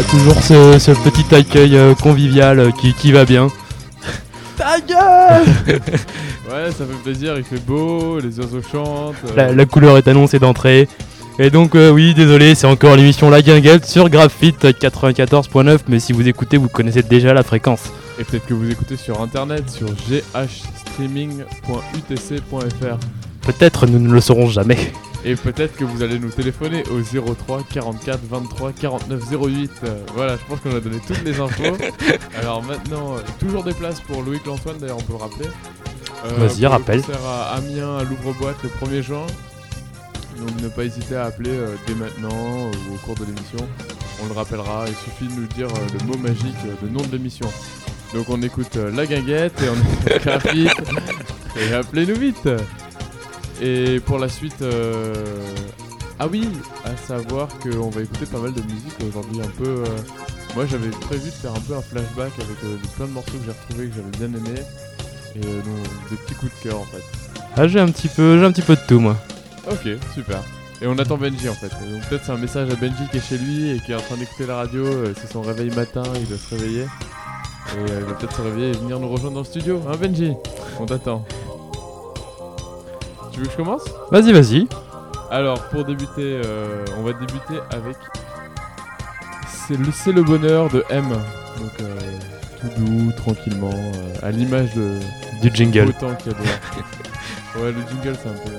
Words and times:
Voilà, 0.00 0.08
toujours 0.08 0.42
ce, 0.42 0.78
ce 0.78 0.92
petit 0.92 1.34
accueil 1.34 1.76
euh, 1.76 1.94
convivial 1.94 2.58
euh, 2.58 2.70
qui, 2.70 2.94
qui 2.94 3.12
va 3.12 3.26
bien. 3.26 3.48
Ta 4.56 4.80
gueule 4.80 5.44
Ouais, 6.50 6.70
ça 6.70 6.86
fait 6.86 7.02
plaisir, 7.04 7.34
il 7.36 7.44
fait 7.44 7.60
beau, 7.64 8.18
les 8.18 8.38
oiseaux 8.40 8.62
chantent. 8.62 9.14
euh, 9.30 9.36
La, 9.36 9.52
la 9.52 9.66
couleur 9.66 9.98
est 9.98 10.08
annoncée 10.08 10.38
d'entrée. 10.38 10.88
Et 11.38 11.50
donc, 11.50 11.74
euh, 11.74 11.90
oui, 11.90 12.14
désolé, 12.14 12.54
c'est 12.54 12.66
encore 12.66 12.96
l'émission 12.96 13.28
La 13.30 13.42
Guinguette 13.42 13.84
sur 13.84 14.08
Graphite 14.08 14.64
94.9. 14.64 15.80
Mais 15.88 16.00
si 16.00 16.12
vous 16.14 16.26
écoutez, 16.26 16.56
vous 16.56 16.68
connaissez 16.68 17.02
déjà 17.02 17.34
la 17.34 17.42
fréquence. 17.42 17.90
Et 18.18 18.24
peut-être 18.24 18.46
que 18.46 18.54
vous 18.54 18.70
écoutez 18.70 18.96
sur 18.96 19.20
internet, 19.20 19.68
sur 19.68 19.86
ghstreaming.utc.fr. 20.08 22.98
Peut-être 23.42 23.86
nous 23.86 23.98
ne 23.98 24.10
le 24.12 24.20
saurons 24.20 24.48
jamais. 24.48 24.92
Et 25.24 25.34
peut-être 25.36 25.76
que 25.76 25.84
vous 25.84 26.02
allez 26.02 26.18
nous 26.18 26.30
téléphoner 26.30 26.82
au 26.90 27.00
03 27.02 27.62
44 27.72 28.20
23 28.28 28.72
49 28.72 29.22
08. 29.30 29.70
Euh, 29.84 29.98
voilà, 30.14 30.36
je 30.36 30.44
pense 30.48 30.60
qu'on 30.60 30.74
a 30.74 30.80
donné 30.80 30.96
toutes 31.06 31.22
les 31.24 31.38
infos. 31.38 31.76
Alors 32.38 32.62
maintenant, 32.62 33.16
euh, 33.16 33.20
toujours 33.38 33.62
des 33.64 33.74
places 33.74 34.00
pour 34.00 34.22
Loïc 34.22 34.46
Lantoine, 34.46 34.78
d'ailleurs, 34.78 34.96
on 34.98 35.02
peut 35.02 35.12
le 35.12 35.18
rappeler. 35.18 35.46
Euh, 36.24 36.28
Vas-y, 36.38 36.52
pour 36.52 36.60
le 36.62 36.68
rappelle. 36.68 37.02
concert 37.02 37.24
à 37.26 37.54
Amiens, 37.56 37.98
à 37.98 38.04
Louvre-Boîte, 38.04 38.56
le 38.62 38.70
1er 38.86 39.02
juin. 39.02 39.26
Donc 40.38 40.62
ne 40.62 40.68
pas 40.68 40.84
hésiter 40.84 41.16
à 41.16 41.24
appeler 41.26 41.50
euh, 41.50 41.74
dès 41.86 41.94
maintenant 41.94 42.30
euh, 42.32 42.70
ou 42.90 42.94
au 42.94 42.98
cours 43.04 43.14
de 43.16 43.26
l'émission. 43.26 43.58
On 44.22 44.26
le 44.26 44.32
rappellera, 44.32 44.84
il 44.88 44.94
suffit 44.96 45.26
de 45.34 45.38
nous 45.40 45.46
dire 45.48 45.66
euh, 45.68 45.98
le 45.98 46.06
mot 46.06 46.16
magique 46.16 46.56
euh, 46.66 46.86
de 46.86 46.90
nom 46.90 47.02
de 47.02 47.12
l'émission. 47.12 47.46
Donc 48.14 48.26
on 48.30 48.40
écoute 48.42 48.74
euh, 48.76 48.90
La 48.94 49.04
Guinguette 49.06 49.60
et 49.62 49.68
on 49.68 49.74
écoute 50.08 50.22
Graphite. 50.24 50.70
et 51.56 51.74
appelez-nous 51.74 52.14
vite 52.16 52.48
Et 53.60 54.00
pour 54.00 54.18
la 54.18 54.28
suite... 54.28 54.62
euh, 54.62 55.14
Ah 56.18 56.26
oui, 56.26 56.48
à 56.84 56.96
savoir 56.96 57.48
qu'on 57.62 57.90
va 57.90 58.02
écouter 58.02 58.26
pas 58.26 58.38
mal 58.38 58.52
de 58.52 58.62
musique 58.62 58.96
aujourd'hui, 59.08 59.40
un 59.40 59.62
peu... 59.62 59.68
euh, 59.68 59.84
Moi 60.54 60.66
j'avais 60.66 60.88
prévu 60.88 61.26
de 61.26 61.34
faire 61.34 61.52
un 61.54 61.60
peu 61.60 61.74
un 61.74 61.82
flashback 61.82 62.32
avec 62.36 62.64
euh, 62.64 62.76
plein 62.96 63.06
de 63.06 63.12
morceaux 63.12 63.32
que 63.32 63.44
j'ai 63.44 63.52
retrouvés 63.52 63.88
que 63.88 63.94
j'avais 63.96 64.28
bien 64.28 64.38
aimés. 64.38 64.60
Et 65.36 65.38
euh, 65.46 65.62
donc, 65.62 66.10
des 66.10 66.16
petits 66.16 66.34
coups 66.34 66.52
de 66.58 66.68
cœur 66.70 66.80
en 66.80 66.84
fait. 66.84 67.02
Ah, 67.56 67.68
j'ai 67.68 67.80
un 67.80 67.88
petit 67.88 68.08
peu, 68.08 68.38
j'ai 68.38 68.44
un 68.44 68.52
petit 68.52 68.62
peu 68.62 68.74
de 68.74 68.80
tout, 68.88 68.98
moi. 69.00 69.16
Ok, 69.70 69.88
super. 70.14 70.42
Et 70.82 70.86
on 70.86 70.98
attend 70.98 71.18
Benji 71.18 71.48
en 71.48 71.54
fait. 71.54 71.68
Donc 71.68 72.02
peut-être 72.08 72.24
c'est 72.24 72.32
un 72.32 72.38
message 72.38 72.70
à 72.70 72.74
Benji 72.74 73.02
qui 73.10 73.18
est 73.18 73.20
chez 73.28 73.36
lui 73.38 73.70
et 73.70 73.80
qui 73.80 73.92
est 73.92 73.94
en 73.94 74.00
train 74.00 74.16
d'écouter 74.16 74.46
la 74.46 74.56
radio. 74.56 74.84
euh, 74.86 75.12
C'est 75.20 75.30
son 75.30 75.42
réveil 75.42 75.70
matin, 75.70 76.02
il 76.16 76.26
doit 76.26 76.38
se 76.38 76.54
réveiller. 76.54 76.82
Et 77.76 77.92
il 77.98 78.04
va 78.04 78.14
peut-être 78.14 78.34
se 78.34 78.42
réveiller 78.42 78.70
et 78.70 78.72
venir 78.72 78.98
nous 78.98 79.08
rejoindre 79.08 79.34
dans 79.34 79.40
le 79.40 79.46
studio. 79.46 79.80
Hein 79.88 79.96
Benji? 80.00 80.32
On 80.80 80.86
t'attend. 80.86 81.24
Tu 83.32 83.40
veux 83.40 83.46
que 83.46 83.52
je 83.52 83.56
commence? 83.56 83.84
Vas-y, 84.10 84.32
vas-y. 84.32 84.68
Alors 85.30 85.62
pour 85.68 85.84
débuter, 85.84 86.40
euh, 86.44 86.84
on 86.98 87.02
va 87.02 87.12
débuter 87.12 87.60
avec... 87.70 87.96
C'est 89.48 89.76
le, 89.78 89.86
c'est 89.92 90.12
le 90.12 90.22
bonheur 90.22 90.68
de 90.70 90.84
M. 90.90 91.04
Donc 91.08 91.70
euh, 91.80 91.96
tout 92.60 92.68
doux, 92.80 93.12
tranquillement, 93.16 93.70
euh, 93.72 94.14
à 94.26 94.30
l'image 94.32 94.74
de, 94.74 94.98
Du 95.40 95.50
jingle. 95.54 95.86
beau 95.86 95.92
temps 95.92 96.14
qu'il 96.16 96.32
y 96.32 96.34
a 96.34 96.38
dehors. 96.38 96.56
ouais, 97.64 97.72
le 97.72 97.80
jingle, 97.88 98.18
c'est 98.20 98.28
un 98.28 98.32
peu. 98.32 98.50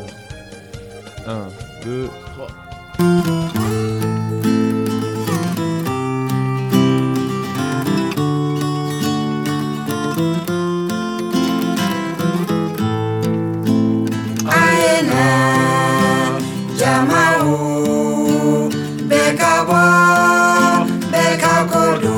1, 1.29 1.47
2, 1.85 2.09
3. 2.97 3.60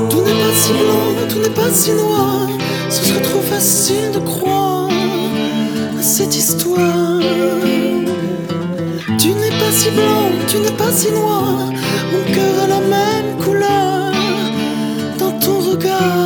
Tout 0.10 0.22
n'est 0.22 0.34
pas 0.34 0.54
si 0.54 0.74
blanc, 0.74 1.28
tout 1.30 1.40
n'est 1.40 1.50
pas 1.50 1.72
si 1.72 1.92
noir. 1.92 2.48
Ce 2.90 3.06
serait 3.06 3.22
trop 3.22 3.42
facile 3.42 4.12
de 4.14 4.20
croire 4.20 4.90
à 6.00 6.02
cette 6.02 6.36
histoire. 6.36 7.20
Tu 9.18 9.30
n'es 9.30 9.50
pas 9.50 9.72
si 9.72 9.90
blanc, 9.92 10.30
tu 10.48 10.58
n'es 10.58 10.72
pas 10.72 10.92
si 10.92 11.12
noir. 11.12 11.72
Mon 12.12 12.34
cœur 12.34 12.64
a 12.64 12.68
la 12.68 12.80
même 12.82 13.38
couleur 13.44 14.12
dans 15.20 15.32
ton 15.40 15.60
regard. 15.60 16.23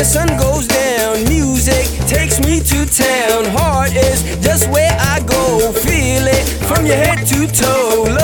The 0.00 0.06
sun 0.06 0.28
goes 0.38 0.66
down, 0.66 1.22
music 1.24 1.84
takes 2.08 2.40
me 2.40 2.58
to 2.58 2.86
town. 2.86 3.44
Heart 3.52 3.92
is 3.92 4.22
just 4.40 4.66
where 4.70 4.96
I 4.98 5.20
go. 5.26 5.72
Feel 5.72 6.26
it 6.26 6.44
from 6.64 6.86
your 6.86 6.96
head 6.96 7.26
to 7.26 7.46
toe. 7.46 8.19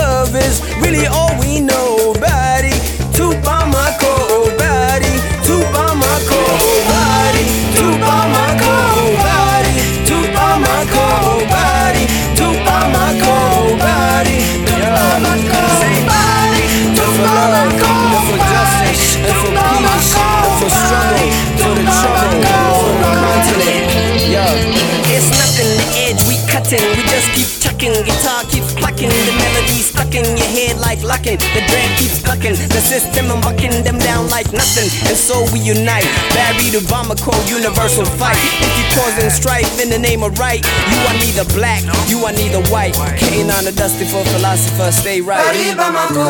Keep. 28.03 28.17
Guitar 28.17 28.43
keeps 28.49 28.73
plucking, 28.73 29.09
the 29.09 29.33
melody 29.37 29.81
stuck 29.81 30.13
in 30.13 30.25
your 30.37 30.51
head 30.51 30.77
like 30.79 31.01
locking. 31.03 31.37
The 31.37 31.61
dread 31.69 31.89
keeps 31.97 32.21
bucking, 32.21 32.55
the 32.69 32.81
system 32.81 33.31
and 33.31 33.41
bucking 33.41 33.83
them 33.83 33.97
down 33.99 34.29
like 34.29 34.51
nothing. 34.51 34.89
And 35.07 35.17
so 35.17 35.45
we 35.53 35.59
unite, 35.59 36.07
Barry 36.33 36.69
to 36.71 36.81
Bamako, 36.89 37.33
universal 37.47 38.05
fight. 38.17 38.37
If 38.59 38.71
you 38.77 38.85
causing 38.95 39.29
strife 39.29 39.79
in 39.81 39.89
the 39.89 39.99
name 39.99 40.23
of 40.23 40.37
right, 40.39 40.63
you 40.65 40.99
are 41.07 41.17
neither 41.23 41.45
black, 41.53 41.83
you 42.07 42.25
are 42.25 42.33
neither 42.33 42.61
white. 42.69 42.95
Hating 42.95 43.49
on 43.51 43.63
the 43.65 43.71
dusty 43.71 44.05
for 44.05 44.23
philosopher, 44.25 44.91
stay 44.91 45.21
right. 45.21 45.39
Arriba 45.55 45.91
Mako, 45.91 46.25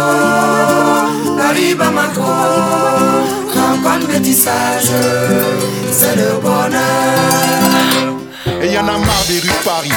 arriba 1.41 1.91
Mako, 1.91 2.21
rencontre 3.53 4.07
métissage, 4.09 4.91
c'est 5.91 6.15
le 6.15 6.39
bonheur. 6.41 8.17
Et 8.61 8.71
y 8.71 8.77
en 8.77 8.87
a 8.87 8.97
marre 8.97 9.25
des 9.27 9.39
rues 9.39 9.47
de 9.49 9.63
Paris, 9.63 9.91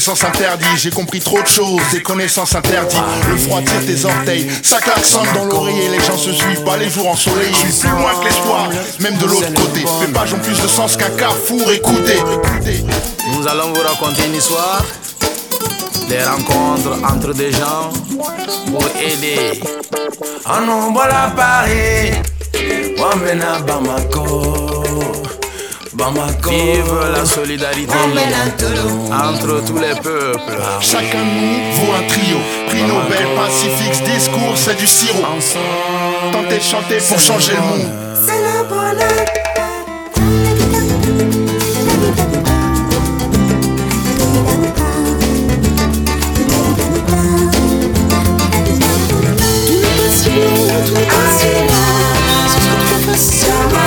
sens 0.00 0.24
interdit, 0.24 0.66
j'ai 0.76 0.90
compris 0.90 1.20
trop 1.20 1.40
de 1.40 1.46
choses, 1.46 1.82
des 1.92 2.02
connaissances 2.02 2.54
interdites. 2.54 3.00
Le 3.30 3.36
froid 3.36 3.60
tire 3.60 3.86
tes 3.86 4.04
orteils, 4.04 4.48
ça 4.62 4.78
klaxonne 4.78 5.26
dans 5.34 5.44
l'oreiller, 5.44 5.88
les 5.88 6.00
gens 6.00 6.16
se 6.16 6.32
suivent 6.32 6.64
pas 6.64 6.76
les 6.76 6.90
jours 6.90 7.08
ensoleillés. 7.08 7.52
Je 7.52 7.70
suis 7.70 7.80
plus 7.80 7.90
loin 7.90 8.12
que 8.20 8.24
l'espoir, 8.24 8.68
même 9.00 9.16
de 9.18 9.26
l'autre 9.26 9.52
côté. 9.54 9.84
Mes 10.00 10.12
pages 10.12 10.34
ont 10.34 10.38
plus 10.38 10.60
de 10.60 10.68
sens 10.68 10.96
qu'un 10.96 11.10
carrefour, 11.10 11.70
écoutez. 11.70 12.18
Nous 13.32 13.46
allons 13.46 13.72
vous 13.72 13.80
raconter 13.80 14.26
une 14.26 14.34
histoire 14.34 14.84
des 16.08 16.22
rencontres 16.22 16.98
entre 17.04 17.32
des 17.32 17.52
gens 17.52 17.90
pour 18.66 18.86
aider. 19.00 19.60
En 20.44 20.60
nombre 20.60 21.02
à 21.02 21.30
Paris. 21.30 22.12
Bamako. 25.94 26.50
Vive 26.50 27.10
la 27.12 27.24
solidarité 27.24 27.94
entre 29.10 29.64
tous 29.64 29.78
les 29.78 29.94
peuples. 30.02 30.60
Chacun 30.80 31.18
de 31.18 31.24
nous 31.24 31.72
vaut 31.74 31.92
un 31.92 32.02
trio. 32.08 32.38
Prix 32.68 32.82
Nobel, 32.82 33.26
Pacifique, 33.36 34.02
discours, 34.04 34.56
c'est 34.56 34.76
du 34.76 34.86
sirop. 34.86 35.22
Tentez 36.32 36.58
de 36.58 36.62
chanter 36.62 36.98
pour 37.08 37.18
changer 37.20 37.52
le 37.52 37.60
monde. 37.60 37.88
C'est 38.26 38.40
le 38.40 38.68
bonheur. 38.68 39.24
Tout 49.08 49.30
n'est 49.30 49.46
pas 49.46 50.10
si 50.10 50.30
blanc, 50.30 50.80
tout 50.86 50.94
n'est 50.94 51.06
pas 51.06 51.28
si 51.38 51.46
noir. 51.46 52.48
Ce 52.48 52.58
serait 52.60 52.78
trop 52.86 53.00
facile 53.12 53.83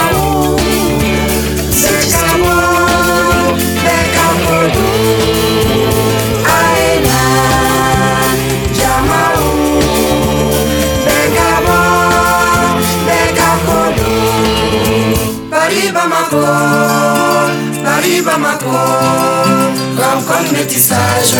rencontre 20.37 20.53
métissage, 20.53 21.35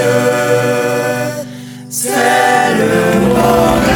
c'est 1.91 2.75
le 2.79 3.19
Merci, 3.35 3.88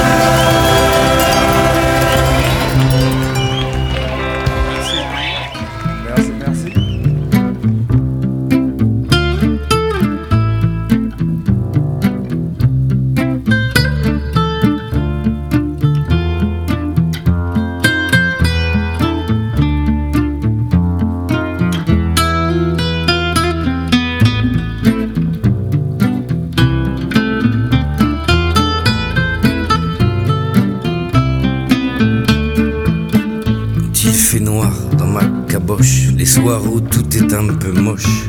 les 36.16 36.26
soirs 36.26 36.62
où 36.72 36.80
tout 36.80 37.16
est 37.16 37.32
un 37.32 37.46
peu 37.54 37.72
moche, 37.72 38.28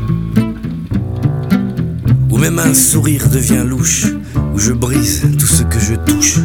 où 2.29 2.37
même 2.37 2.59
un 2.59 2.73
sourire 2.73 3.29
devient 3.29 3.63
louche, 3.65 4.07
où 4.53 4.59
je 4.59 4.71
brise 4.71 5.27
tout 5.37 5.47
ce 5.47 5.63
que 5.63 5.79
je 5.79 5.95
touche. 5.95 6.39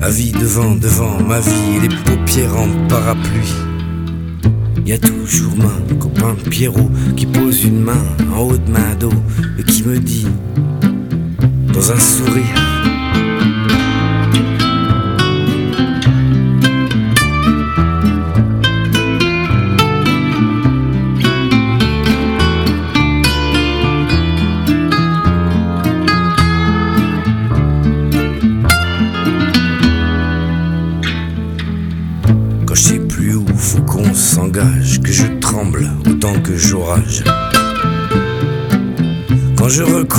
Ma 0.00 0.08
vie 0.08 0.32
devant, 0.32 0.74
devant 0.74 1.22
ma 1.22 1.40
vie, 1.40 1.76
et 1.76 1.88
les 1.88 1.94
paupières 2.04 2.56
en 2.56 2.68
parapluie. 2.88 3.54
Y 4.84 4.92
a 4.92 4.98
toujours 4.98 5.54
mon 5.56 5.96
copain 5.96 6.36
Pierrot 6.50 6.90
qui 7.16 7.26
pose 7.26 7.64
une 7.64 7.80
main 7.80 8.04
en 8.34 8.40
haut 8.40 8.56
de 8.56 8.70
ma 8.70 8.94
dos 8.94 9.10
et 9.58 9.62
qui 9.62 9.82
me 9.82 9.98
dit, 9.98 10.28
dans 11.72 11.92
un 11.92 11.98
sourire, 11.98 12.75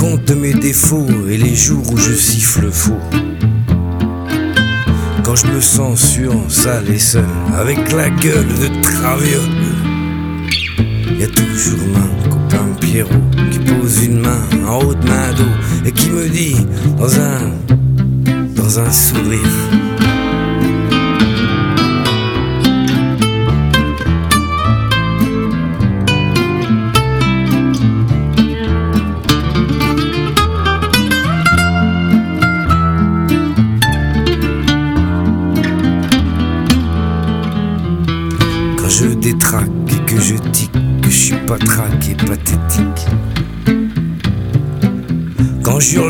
recompte 0.08 0.30
mes 0.30 0.54
défauts 0.54 1.06
et 1.28 1.36
les 1.36 1.54
jours 1.54 1.84
où 1.92 1.96
je 1.96 2.12
siffle 2.12 2.70
faux. 2.70 3.00
Quand 5.22 5.36
je 5.36 5.46
me 5.46 5.60
sens 5.60 6.00
sûr, 6.00 6.32
sale 6.48 6.90
et 6.90 6.98
seul, 6.98 7.24
avec 7.56 7.92
la 7.92 8.08
gueule 8.10 8.46
de 8.46 8.82
traviole. 8.82 9.42
Y 11.18 11.24
a 11.24 11.26
toujours 11.26 11.86
mon 11.88 12.30
copain 12.30 12.66
Pierrot 12.80 13.10
qui 13.50 13.58
pose 13.58 14.04
une 14.04 14.20
main 14.20 14.40
en 14.66 14.78
haut 14.78 14.94
de 14.94 15.06
ma 15.06 15.32
dos 15.32 15.44
et 15.84 15.92
qui 15.92 16.10
me 16.10 16.28
dit 16.28 16.56
dans 16.98 17.20
un 17.20 17.52
dans 18.54 18.78
un 18.78 18.90
sourire. 18.90 19.40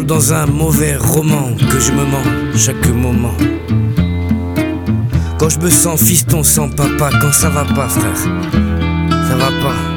Dans 0.08 0.32
un 0.32 0.46
mauvais 0.46 0.96
roman, 0.96 1.52
que 1.70 1.78
je 1.78 1.92
me 1.92 2.02
mens 2.04 2.56
chaque 2.56 2.88
moment. 2.88 3.34
Quand 5.38 5.50
je 5.50 5.58
me 5.60 5.68
sens 5.68 6.02
fiston 6.02 6.42
sans 6.42 6.70
papa, 6.70 7.10
quand 7.20 7.32
ça 7.32 7.50
va 7.50 7.64
pas, 7.64 7.88
frère, 7.88 8.16
ça 8.16 9.36
va 9.36 9.48
pas. 9.62 9.87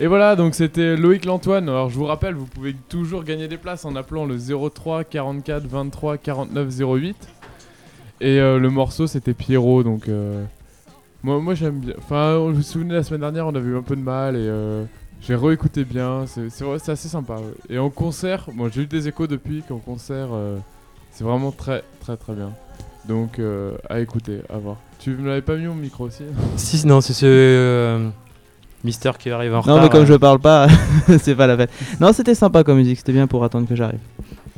Et 0.00 0.08
voilà, 0.08 0.34
donc 0.34 0.56
c'était 0.56 0.96
Loïc 0.96 1.24
Lantoine. 1.24 1.68
Alors 1.68 1.88
je 1.88 1.94
vous 1.94 2.04
rappelle, 2.04 2.34
vous 2.34 2.46
pouvez 2.46 2.74
toujours 2.88 3.22
gagner 3.22 3.46
des 3.46 3.56
places 3.56 3.84
en 3.84 3.94
appelant 3.94 4.26
le 4.26 4.36
03 4.38 5.04
44 5.04 5.66
23 5.68 6.18
49 6.18 6.68
08. 6.80 7.16
Et 8.20 8.40
euh, 8.40 8.58
le 8.58 8.70
morceau 8.70 9.06
c'était 9.06 9.34
Pierrot, 9.34 9.84
donc 9.84 10.08
euh, 10.08 10.44
moi, 11.22 11.54
j'aime 11.54 11.78
bien. 11.78 11.94
Enfin, 11.98 12.36
vous 12.38 12.54
vous 12.54 12.62
souvenez 12.62 12.94
la 12.94 13.04
semaine 13.04 13.20
dernière, 13.20 13.46
on 13.46 13.54
avait 13.54 13.70
eu 13.70 13.76
un 13.76 13.82
peu 13.82 13.94
de 13.94 14.00
mal 14.00 14.34
et 14.34 14.40
euh, 14.40 14.84
j'ai 15.20 15.36
réécouté 15.36 15.84
bien. 15.84 16.24
C'est 16.26 16.88
assez 16.88 17.08
sympa. 17.08 17.36
Et 17.70 17.78
en 17.78 17.88
concert, 17.88 18.48
moi 18.52 18.70
j'ai 18.72 18.82
eu 18.82 18.86
des 18.86 19.06
échos 19.06 19.28
depuis 19.28 19.62
qu'en 19.62 19.78
concert, 19.78 20.30
euh, 20.32 20.58
c'est 21.12 21.22
vraiment 21.22 21.52
très 21.52 21.84
très 22.00 22.16
très 22.16 22.34
bien. 22.34 22.50
Donc 23.06 23.40
à 23.88 24.00
écouter, 24.00 24.40
à 24.52 24.58
voir. 24.58 24.78
Tu 24.98 25.10
me 25.10 25.28
l'avais 25.28 25.42
pas 25.42 25.54
mis 25.56 25.66
mon 25.66 25.74
micro 25.74 26.04
aussi? 26.06 26.24
Si, 26.56 26.84
non, 26.84 27.00
c'est 27.00 27.12
ce 27.12 28.10
Mister 28.84 29.12
qui 29.18 29.30
arrive 29.30 29.54
en 29.54 29.60
retard. 29.62 29.76
Non, 29.76 29.82
mais 29.82 29.88
comme 29.88 30.02
euh. 30.02 30.06
je 30.06 30.14
parle 30.14 30.38
pas, 30.38 30.68
c'est 31.18 31.34
pas 31.34 31.46
la 31.46 31.56
peine. 31.56 31.68
Non, 32.00 32.12
c'était 32.12 32.34
sympa 32.34 32.62
comme 32.64 32.76
musique, 32.76 32.98
c'était 32.98 33.12
bien 33.12 33.26
pour 33.26 33.42
attendre 33.44 33.66
que 33.68 33.74
j'arrive. 33.74 33.98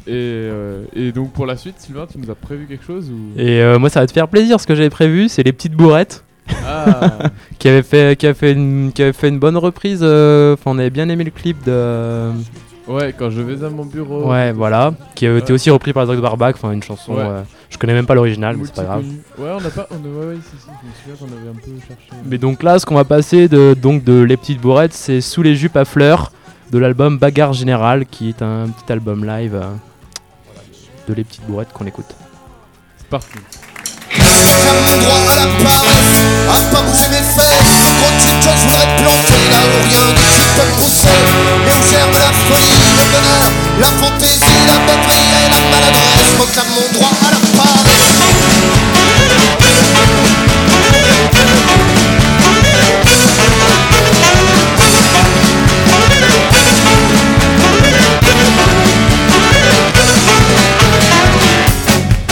Et, 0.08 0.12
euh, 0.12 0.84
et 0.94 1.10
donc 1.12 1.32
pour 1.32 1.46
la 1.46 1.56
suite, 1.56 1.76
Sylvain, 1.78 2.06
tu 2.10 2.18
nous 2.18 2.30
as 2.30 2.34
prévu 2.36 2.66
quelque 2.66 2.84
chose 2.84 3.10
ou... 3.10 3.40
Et 3.40 3.60
euh, 3.60 3.78
moi, 3.78 3.88
ça 3.90 4.00
va 4.00 4.06
te 4.06 4.12
faire 4.12 4.28
plaisir. 4.28 4.60
Ce 4.60 4.66
que 4.66 4.74
j'avais 4.74 4.90
prévu, 4.90 5.28
c'est 5.28 5.42
les 5.42 5.52
petites 5.52 5.74
bourrettes. 5.74 6.22
Ah, 6.64 7.18
qui 7.58 7.68
avait 7.68 7.82
fait, 7.82 8.16
qui 8.16 8.26
a 8.26 8.34
fait 8.34 8.52
une, 8.52 8.92
qui 8.94 9.02
avait 9.02 9.12
fait 9.12 9.28
une 9.28 9.38
bonne 9.40 9.56
reprise. 9.56 10.00
euh, 10.02 10.54
Enfin, 10.54 10.70
on 10.72 10.78
avait 10.78 10.90
bien 10.90 11.08
aimé 11.08 11.24
le 11.24 11.32
clip 11.32 11.56
de. 11.64 12.30
Ouais, 12.88 13.14
quand 13.16 13.30
je 13.30 13.40
vais 13.42 13.64
à 13.64 13.70
mon 13.70 13.84
bureau. 13.84 14.30
Ouais, 14.30 14.52
voilà. 14.52 14.92
Qui 15.14 15.26
a 15.26 15.36
été 15.36 15.52
aussi 15.52 15.70
repris 15.70 15.92
par 15.92 16.06
Doc 16.06 16.20
Barbac. 16.20 16.56
Enfin, 16.56 16.72
une 16.72 16.82
chanson. 16.82 17.14
Ouais. 17.14 17.20
euh, 17.20 17.42
je 17.70 17.78
connais 17.78 17.94
même 17.94 18.06
pas 18.06 18.14
l'original, 18.14 18.56
mais 18.56 18.64
c'est 18.66 18.74
pas 18.74 18.84
grave. 18.84 19.04
Ouais, 19.38 19.50
on 19.50 19.64
a 19.64 19.70
pas. 19.70 19.86
On 19.90 19.96
a, 19.96 19.98
ouais, 19.98 20.26
ouais, 20.34 20.38
si, 20.42 20.56
si, 20.56 20.66
je 20.66 21.10
me 21.10 21.14
souviens 21.14 21.26
qu'on 21.26 21.40
avait 21.40 21.50
un 21.50 21.54
peu 21.54 21.80
cherché. 21.86 22.22
Mais 22.24 22.38
donc 22.38 22.62
là, 22.62 22.78
ce 22.78 22.86
qu'on 22.86 22.94
va 22.94 23.04
passer 23.04 23.48
de, 23.48 23.74
donc 23.74 24.04
de 24.04 24.22
Les 24.22 24.36
Petites 24.36 24.60
Bourrettes, 24.60 24.92
c'est 24.94 25.20
Sous 25.20 25.42
les 25.42 25.56
jupes 25.56 25.76
à 25.76 25.84
fleurs 25.84 26.32
de 26.70 26.78
l'album 26.78 27.18
Bagarre 27.18 27.52
Générale, 27.52 28.06
qui 28.06 28.28
est 28.30 28.42
un 28.42 28.68
petit 28.68 28.92
album 28.92 29.24
live 29.24 29.54
euh, 29.54 29.66
de 31.08 31.14
Les 31.14 31.24
Petites 31.24 31.46
Bourrettes 31.46 31.72
qu'on 31.72 31.86
écoute. 31.86 32.14
C'est 32.98 33.08
parti. 33.08 33.38
J'aime 34.18 35.00
droit 35.00 35.22
à 35.30 35.36
la 35.36 35.46
paresse, 35.64 36.16
à 36.48 36.74
pas 36.74 36.82
bouger 36.82 37.08
mes 37.10 37.16
fesses. 37.16 37.66
Quand 38.00 38.14
tu 38.20 38.30
te 38.40 38.48
je 38.48 38.64
voudrais 38.66 38.86
te 38.86 39.02
planter 39.02 39.40
là 39.50 39.60
où 39.66 39.78
rien 39.88 40.06
ne 40.06 40.46
peut 40.56 40.70
pousser 40.76 41.18
Et 41.66 41.72
où 41.72 41.82
germe 41.90 42.12
la 42.12 42.32
folie, 42.46 42.76
le 42.96 43.04
bonheur, 43.12 43.46
la 43.80 43.86
fantaisie, 43.86 44.58
la 44.66 44.78
bêterie 44.86 45.28
et 45.44 45.48
la 45.50 45.60
maladresse. 45.70 46.24
Je 46.24 46.36
proclame 46.36 46.70
mon 46.74 46.88
droit 46.92 47.14
à 47.26 47.30
la 47.30 47.40
paresse 47.56 47.76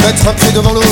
Mettre 0.04 0.28
un 0.28 0.32
pied 0.34 0.52
devant 0.52 0.72
l'autre, 0.72 0.86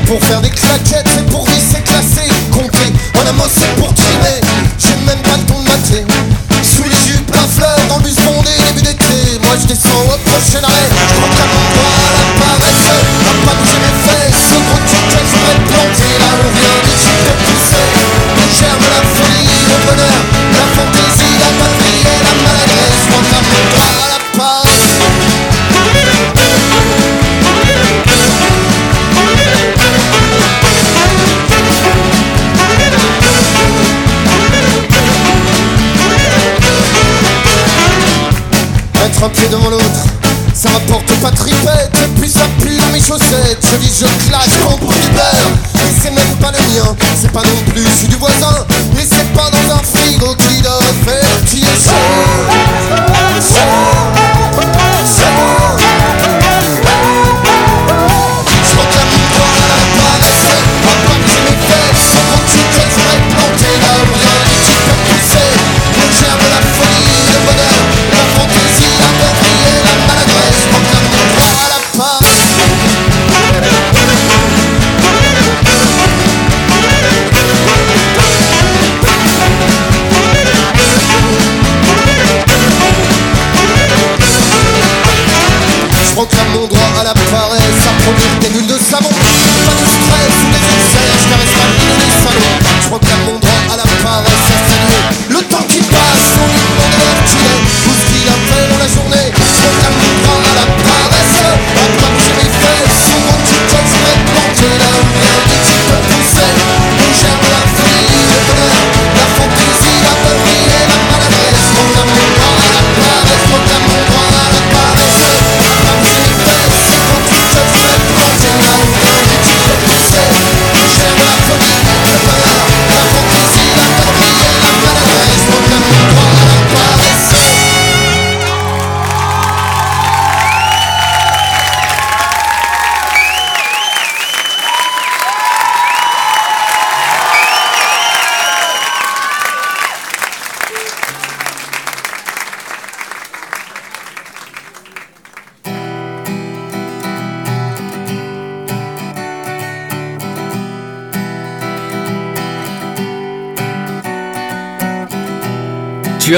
pas 0.00 0.06
pour 0.06 0.20
faire 0.24 0.40
des 0.40 0.50
claquettes, 0.50 1.08
c'est 1.14 1.26
pour 1.30 1.46
visser, 1.46 1.80
classer, 1.80 2.28
compter. 2.50 2.92
En 3.16 3.28
un 3.28 3.32
mot, 3.32 3.48
c'est 3.48 3.74
pour 3.76 3.92
trimer. 3.94 4.40
J'ai 4.78 4.96
même 5.06 5.20
pas 5.22 5.36
le 5.36 5.44
temps 5.44 5.60
de 5.60 5.68
mater. 5.68 6.04
Sous 6.62 6.84
les 6.84 7.00
jupes, 7.06 7.30
la 7.32 7.46
fleur, 7.48 7.78
dans 7.88 7.96
le 7.98 8.02
bus 8.02 8.16
bondé, 8.24 8.50
début 8.68 8.82
d'été. 8.82 9.40
Moi, 9.44 9.56
je 9.60 9.66
descends 9.66 10.04
au 10.04 10.18
prochain 10.28 10.62
arrêt. 10.64 10.90
Je 10.90 11.14
proclame 11.16 11.52
mon 11.54 11.64
droit 11.72 11.96
à 11.96 12.12
la 12.12 12.28
paresse. 12.44 12.84
À 12.86 13.34
pas 13.46 13.56
bouger 13.56 13.80
mes 13.84 13.96
fesses, 14.04 14.44
au 14.52 14.60
gros 14.68 14.82
ticket, 14.84 15.24
je 15.24 15.36
vais 15.40 15.58
planter. 15.64 16.12
Là, 16.20 16.30
on 16.44 16.50
vient 16.52 16.76
chips 17.00 17.24
de 17.24 17.34
pousser. 17.46 17.88
Germe 18.58 18.86
la 18.92 19.15
Mettre 39.16 39.28
un 39.28 39.30
pied 39.30 39.48
devant 39.48 39.70
l'autre, 39.70 40.04
ça 40.52 40.68
rapporte 40.68 41.10
pas 41.22 41.30
de 41.30 41.40
ripette 41.40 41.90
Et 42.04 42.20
puis 42.20 42.28
ça 42.28 42.40
pue 42.60 42.76
dans 42.76 42.92
mes 42.92 43.00
chaussettes. 43.00 43.66
Je 43.72 43.76
dis 43.78 43.90
je 43.98 44.28
claque 44.28 44.50
contre 44.62 44.92
du 44.92 45.08
beurre. 45.08 45.52
Et 45.74 45.94
c'est 46.02 46.10
même 46.10 46.36
pas 46.38 46.50
le 46.50 46.58
mien, 46.58 46.94
c'est 47.18 47.32
pas 47.32 47.40
non 47.40 47.72
plus 47.72 47.86
celui 47.96 48.08
du 48.08 48.16
voisin. 48.16 48.66
Et 48.98 49.06
c'est 49.08 49.32
pas 49.32 49.48
dans 49.50 49.76
un 49.76 49.78
frigo 49.78 50.34
qui 50.34 50.60
doit 50.60 50.80
faire 51.06 51.44
qui 51.46 51.62
est 51.62 51.82
Chaud 51.82 52.95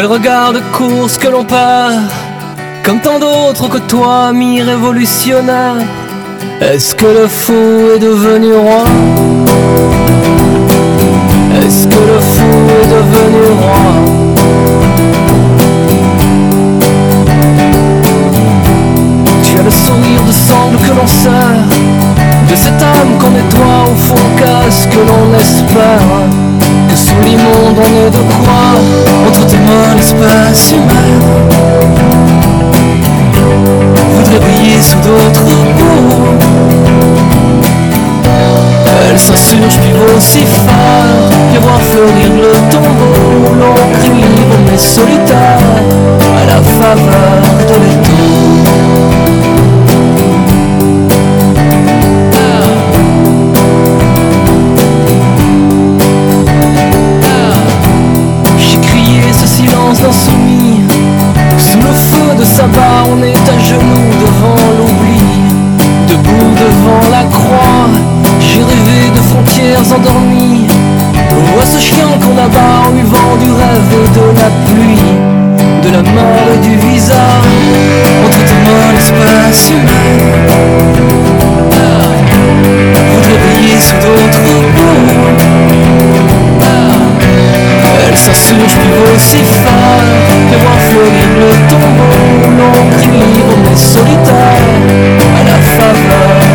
le 0.03 0.07
regard 0.07 0.53
de 0.53 0.61
course 0.73 1.19
que 1.19 1.27
l'on 1.27 1.45
part, 1.45 1.91
comme 2.85 3.01
tant 3.01 3.19
d'autres 3.19 3.69
que 3.69 3.79
toi, 3.79 4.29
ami 4.29 4.63
révolutionnaire. 4.63 5.77
Est-ce 6.61 6.95
que 6.95 7.07
le 7.07 7.27
fou 7.27 7.91
est 7.95 7.99
devenu 7.99 8.55
roi? 8.55 8.85
Est-ce 11.61 11.87
que 11.89 11.97
le 12.13 12.21
fou 12.21 12.51
est 12.81 12.87
devenu 12.87 13.43
roi? 13.61 13.83
Tu 19.43 19.59
as 19.59 19.63
le 19.63 19.71
sourire 19.71 20.23
de 20.27 20.33
sangle 20.33 20.77
que 20.77 20.93
l'on 20.97 21.07
sert, 21.07 21.65
de 22.49 22.55
cette 22.55 22.83
âme 22.83 23.19
qu'on 23.19 23.31
nettoie 23.31 23.91
au 23.91 23.97
fond 23.97 24.29
casse 24.37 24.87
que 24.87 24.99
l'on 24.99 25.37
espère. 25.37 26.58
Sous 26.99 27.21
l'immonde 27.25 27.79
on 27.79 28.07
est 28.07 28.11
de 28.11 28.23
quoi 28.43 28.63
Entre 29.29 29.47
tes 29.47 29.57
mains 29.57 29.95
l'espèce 29.97 30.73
humaine 30.73 31.23
Voudrait 34.15 34.41
briller 34.41 34.83
sous 34.83 34.99
d'autres 34.99 35.45
peaux 35.79 36.39
Elle 39.09 39.19
s'insurge 39.19 39.79
puis 39.79 39.93
phare 40.45 41.31
Puis 41.51 41.61
voir 41.63 41.81
fleurir 41.81 42.31
le 42.35 42.53
tombeau. 42.69 43.55
L'on 43.59 43.75
crie 43.99 44.09
libre 44.11 44.59
mais 44.69 44.79
solitaire. 44.79 45.59
À 46.37 46.45
la 46.47 46.61
faveur 46.63 47.41
de 47.69 47.75
l'étau 47.85 48.08
on 63.11 63.23
est 63.23 63.49
à 63.49 63.59
genoux 63.59 64.11
devant 64.21 64.63
l'oubli 64.77 65.21
Debout 66.09 66.53
devant 66.65 67.11
la 67.11 67.25
croix. 67.25 67.89
J'ai 68.41 68.63
rêvé 68.63 69.11
de 69.15 69.21
frontières 69.21 69.87
endormies. 69.97 70.67
Vois 71.55 71.67
ce 71.67 71.79
chien 71.79 72.09
qu'on 72.23 72.37
abat 72.39 72.87
en 72.87 72.93
vend 73.13 73.37
du 73.43 73.51
rêve 73.53 73.93
et 73.93 74.09
de 74.19 74.27
la 74.41 74.51
pluie 74.67 75.09
De 75.83 75.91
la 75.91 76.03
mort 76.03 76.49
et 76.55 76.59
du 76.67 76.77
visage. 76.77 77.55
Entre 78.25 78.43
tes 78.49 78.61
mains 78.67 78.93
l'espèce 78.95 79.71
humaine 79.71 80.47
Voudrait 83.13 83.41
briller 83.45 83.81
sous 83.81 83.99
d'autres 84.03 84.43
peaux 84.77 85.59
elle 88.09 88.17
s'insurge 88.17 88.75
puis 88.81 88.91
vaut 88.91 89.19
si 89.19 89.37
L'on 92.59 92.91
crie 92.91 93.23
libre 93.35 93.57
mais 93.63 93.77
solitaire 93.77 94.35
À 95.39 95.45
la 95.45 95.59
faveur 95.63 96.48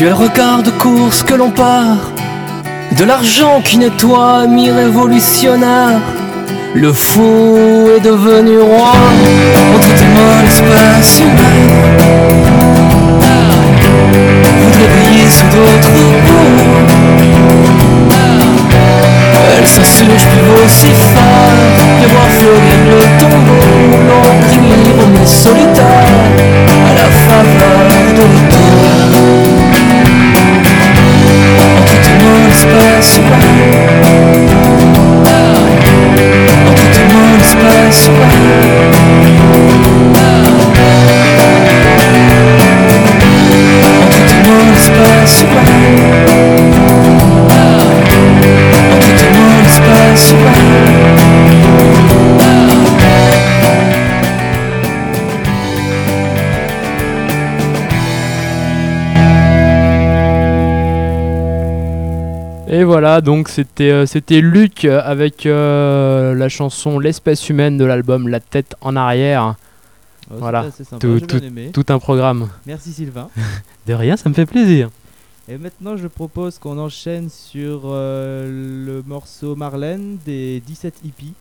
Tu 0.00 0.06
es 0.06 0.12
regard 0.12 0.62
de 0.62 0.70
course 0.70 1.22
que 1.22 1.34
l'on 1.34 1.50
part, 1.50 1.98
de 2.96 3.04
l'argent 3.04 3.60
qui 3.62 3.76
nettoie, 3.76 4.46
mi-révolutionnaire. 4.46 6.00
Le 6.72 6.90
fou 6.90 7.90
est 7.94 8.00
devenu 8.00 8.60
roi 8.60 8.94
entre 9.74 9.88
tes 9.98 10.06
molles 10.16 10.46
espèces 10.46 11.20
humaines. 11.20 11.76
Voudrait 14.62 14.88
briller 14.88 15.28
sous 15.28 15.48
d'autres 15.54 15.92
peaux. 16.26 16.62
Elle 19.58 19.66
s'insurge 19.66 20.26
puis 20.30 20.40
vocifère 20.62 21.60
De 22.00 22.06
voir 22.06 22.28
fleurir 22.38 22.80
le 22.88 23.00
tombeau 23.20 23.70
mais 25.12 25.26
solitaire 25.26 26.24
À 26.88 26.94
la 26.94 27.08
faveur 27.26 27.80
de 28.16 28.22
l'automne 28.22 28.99
toute 32.60 32.72
mon 32.72 32.76
espace 37.40 37.90
En 37.90 38.02
toute 44.10 44.34
mon 44.46 44.62
espace 44.76 45.36
En 48.80 48.96
toute 49.00 49.24
mon 49.36 49.50
espace 49.64 50.24
En 50.32 50.34
tout 50.98 51.09
voilà, 63.10 63.22
donc 63.22 63.48
c'était 63.48 63.90
euh, 63.90 64.06
c'était 64.06 64.40
Luc 64.40 64.84
avec 64.84 65.44
euh, 65.44 66.32
la 66.32 66.48
chanson 66.48 67.00
L'espèce 67.00 67.48
humaine 67.48 67.76
de 67.76 67.84
l'album 67.84 68.28
La 68.28 68.38
tête 68.38 68.76
en 68.82 68.94
arrière. 68.94 69.56
Oh, 70.30 70.34
voilà, 70.38 70.70
sympa, 70.70 71.08
tout, 71.72 71.86
un 71.88 71.98
programme. 71.98 72.48
Merci 72.66 72.92
Sylvain. 72.92 73.28
De 73.88 73.94
rien, 73.94 74.16
ça 74.16 74.28
me 74.28 74.34
fait 74.34 74.46
plaisir. 74.46 74.90
Et 75.48 75.58
maintenant, 75.58 75.96
je 75.96 76.06
propose 76.06 76.60
qu'on 76.60 76.78
enchaîne 76.78 77.30
sur 77.30 77.80
euh, 77.86 78.46
le 78.86 79.02
morceau 79.04 79.56
Marlène 79.56 80.18
des 80.24 80.60
17 80.60 81.00
hippies. 81.04 81.34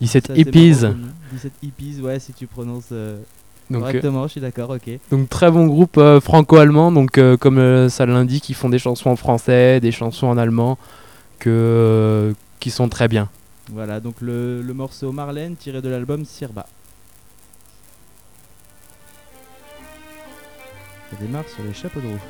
17 0.00 0.28
Ça, 0.28 0.34
hippies. 0.34 0.70
marrant 0.70 0.92
comme 0.94 1.00
nom. 1.02 1.08
17 1.34 1.52
hippies, 1.62 2.00
ouais, 2.00 2.18
si 2.20 2.32
tu 2.32 2.46
prononces 2.46 2.94
euh, 3.70 3.74
Donc, 3.74 3.82
euh, 3.82 3.86
correctement, 3.86 4.26
je 4.26 4.32
suis 4.32 4.40
d'accord, 4.40 4.70
ok. 4.70 4.98
Donc 5.10 5.28
très 5.28 5.50
bon 5.50 5.66
groupe 5.66 5.96
euh, 5.98 6.20
franco-allemand, 6.20 6.92
donc 6.92 7.18
euh, 7.18 7.36
comme 7.36 7.58
euh, 7.58 7.88
ça 7.88 8.06
l'indique, 8.06 8.48
ils 8.48 8.54
font 8.54 8.68
des 8.68 8.78
chansons 8.78 9.10
en 9.10 9.16
français, 9.16 9.80
des 9.80 9.92
chansons 9.92 10.26
en 10.28 10.38
allemand, 10.38 10.78
que, 11.38 11.50
euh, 11.50 12.32
qui 12.60 12.70
sont 12.70 12.88
très 12.88 13.08
bien. 13.08 13.28
Voilà, 13.72 13.98
donc 14.00 14.20
le, 14.20 14.62
le 14.62 14.74
morceau 14.74 15.10
Marlène 15.12 15.56
tiré 15.56 15.82
de 15.82 15.88
l'album 15.88 16.24
Sirba. 16.24 16.66
Ça 21.10 21.16
démarre 21.20 21.48
sur 21.48 21.64
les 21.64 21.72
chapeaux 21.74 22.00
de 22.00 22.06
roue. 22.06 22.20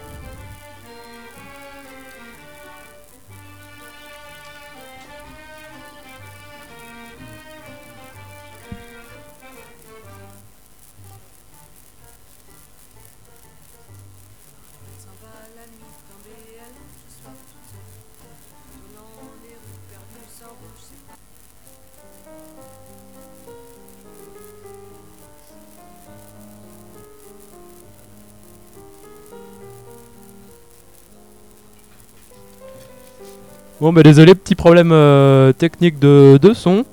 Bon 33.80 33.92
bah 33.92 34.02
désolé, 34.02 34.34
petit 34.34 34.54
problème 34.54 34.90
euh, 34.90 35.52
technique 35.52 35.98
de, 35.98 36.38
de 36.40 36.54
son. 36.54 36.84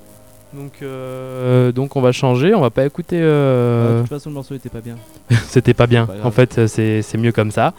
Donc, 0.54 0.74
euh, 0.82 1.72
donc 1.72 1.96
on 1.96 2.02
va 2.02 2.12
changer, 2.12 2.54
on 2.54 2.60
va 2.60 2.70
pas 2.70 2.86
écouter... 2.86 3.20
euh, 3.22 3.98
de 3.98 4.02
toute 4.02 4.10
façon, 4.10 4.30
le 4.30 4.36
morceau 4.36 4.54
était 4.54 4.70
pas 4.70 4.82
bien. 4.82 4.98
C'était 5.48 5.74
pas 5.74 5.88
bien, 5.88 6.06
Pas 6.06 6.14
en 6.24 6.32
fait 6.32 6.58
euh, 6.58 6.68
c'est 6.68 7.02
c'est 7.02 7.18
mieux 7.18 7.32
comme 7.32 7.52
ça. 7.52 7.74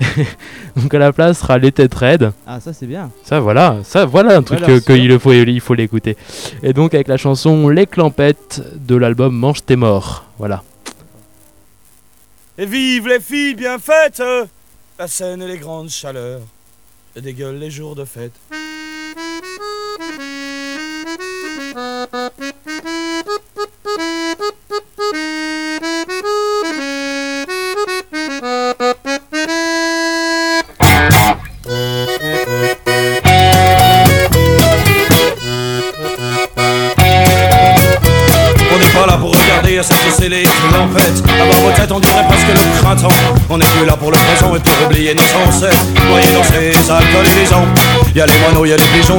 donc 0.76 0.92
à 0.94 0.98
la 0.98 1.12
place 1.12 1.38
sera 1.40 1.56
Les 1.58 1.72
Têtes 1.72 1.94
Raides. 1.94 2.32
Ah, 2.46 2.60
ça 2.60 2.72
c'est 2.74 2.86
bien. 2.86 3.10
Ça 3.24 3.40
voilà, 3.40 3.78
ça 3.82 4.04
voilà 4.04 4.36
un 4.36 4.42
truc 4.42 4.60
Voilà, 4.60 4.80
que, 4.80 5.18
faut 5.18 5.32
il 5.32 5.60
faut 5.60 5.74
l'écouter. 5.74 6.16
Et 6.62 6.74
donc 6.74 6.92
avec 6.94 7.08
la 7.08 7.16
chanson 7.16 7.68
Les 7.68 7.86
Clampettes 7.86 8.62
de 8.76 8.94
l'album 8.94 9.34
Mange 9.34 9.64
tes 9.64 9.76
morts. 9.76 10.26
Voilà. 10.38 10.62
Et 12.58 12.66
vive 12.66 13.08
les 13.08 13.20
filles 13.20 13.54
bien 13.54 13.78
faites 13.78 14.22
La 14.98 15.08
scène 15.08 15.42
et 15.42 15.48
les 15.48 15.58
grandes 15.58 15.88
chaleurs 15.88 16.40
Gueules 17.16 17.58
les 17.58 17.70
jours 17.70 17.96
de 17.96 18.04
fête 18.04 18.32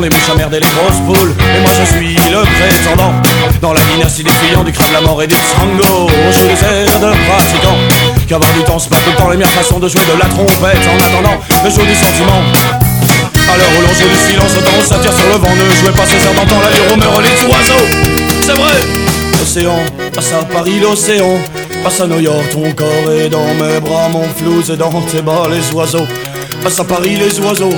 les 0.02 0.10
mouches 0.10 0.30
à 0.32 0.36
merde 0.36 0.54
et 0.54 0.60
les 0.60 0.74
grosses 0.76 1.02
poules. 1.06 1.34
Et 1.38 1.60
moi 1.62 1.72
je 1.80 1.86
suis 1.96 2.16
le 2.16 2.42
prétendant 2.42 3.14
Dans 3.62 3.74
la 3.74 3.82
dynastie 3.94 4.24
des 4.24 4.32
clients 4.32 4.64
du 4.64 4.72
crâne 4.72 4.94
la 4.94 5.02
mort 5.02 5.22
et 5.22 5.28
du 5.28 5.36
sango 5.36 6.10
On 6.10 6.32
joue 6.32 6.48
des 6.48 6.64
airs 6.64 7.00
de 7.00 7.12
pratiquants 7.28 7.78
Qu'avoir 8.28 8.52
du 8.54 8.64
temps 8.64 8.80
c'est 8.80 8.90
pas 8.90 8.98
tout 8.98 9.12
le 9.12 9.18
temps 9.18 9.30
les 9.30 9.38
meilleures 9.38 9.52
façons 9.52 9.80
de 9.80 9.88
jouer 9.88 10.02
de 10.02 10.20
la 10.20 10.26
trompette. 10.26 10.82
En 10.90 10.98
attendant 10.98 11.38
le 11.64 11.70
jour 11.70 11.86
du 11.86 11.96
sentiment 11.96 12.42
à 13.52 13.58
l'heure 13.58 13.68
où 13.78 13.82
l'on 13.82 13.94
joue 13.94 14.08
du 14.08 14.32
silence, 14.32 14.52
autant 14.58 14.72
on 14.80 14.84
s'attire 14.84 15.12
sur 15.12 15.28
le 15.28 15.36
vent. 15.36 15.50
Ne 15.50 15.76
jouez 15.76 15.92
pas 15.92 16.06
ces 16.06 16.16
airs 16.16 16.34
d'antan, 16.36 16.56
l'allure 16.62 16.94
au 16.94 16.96
meurt 16.96 17.22
les 17.22 17.44
oiseaux. 17.44 17.86
C'est 18.42 18.54
vrai. 18.54 18.80
L'océan, 19.42 19.80
passe 20.14 20.32
à 20.34 20.46
Paris 20.46 20.80
l'océan 20.80 21.38
Passe 21.84 22.00
à 22.00 22.08
New 22.08 22.20
York, 22.20 22.46
ton 22.52 22.72
corps 22.74 23.12
est 23.12 23.28
dans 23.28 23.54
mes 23.56 23.80
bras 23.80 24.08
Mon 24.10 24.24
flou 24.36 24.62
c'est 24.64 24.78
dans 24.78 25.02
tes 25.02 25.24
bras 25.24 25.48
les 25.50 25.76
oiseaux 25.76 26.06
Passe 26.64 26.80
à 26.80 26.84
Paris 26.84 27.18
les 27.18 27.40
oiseaux 27.40 27.74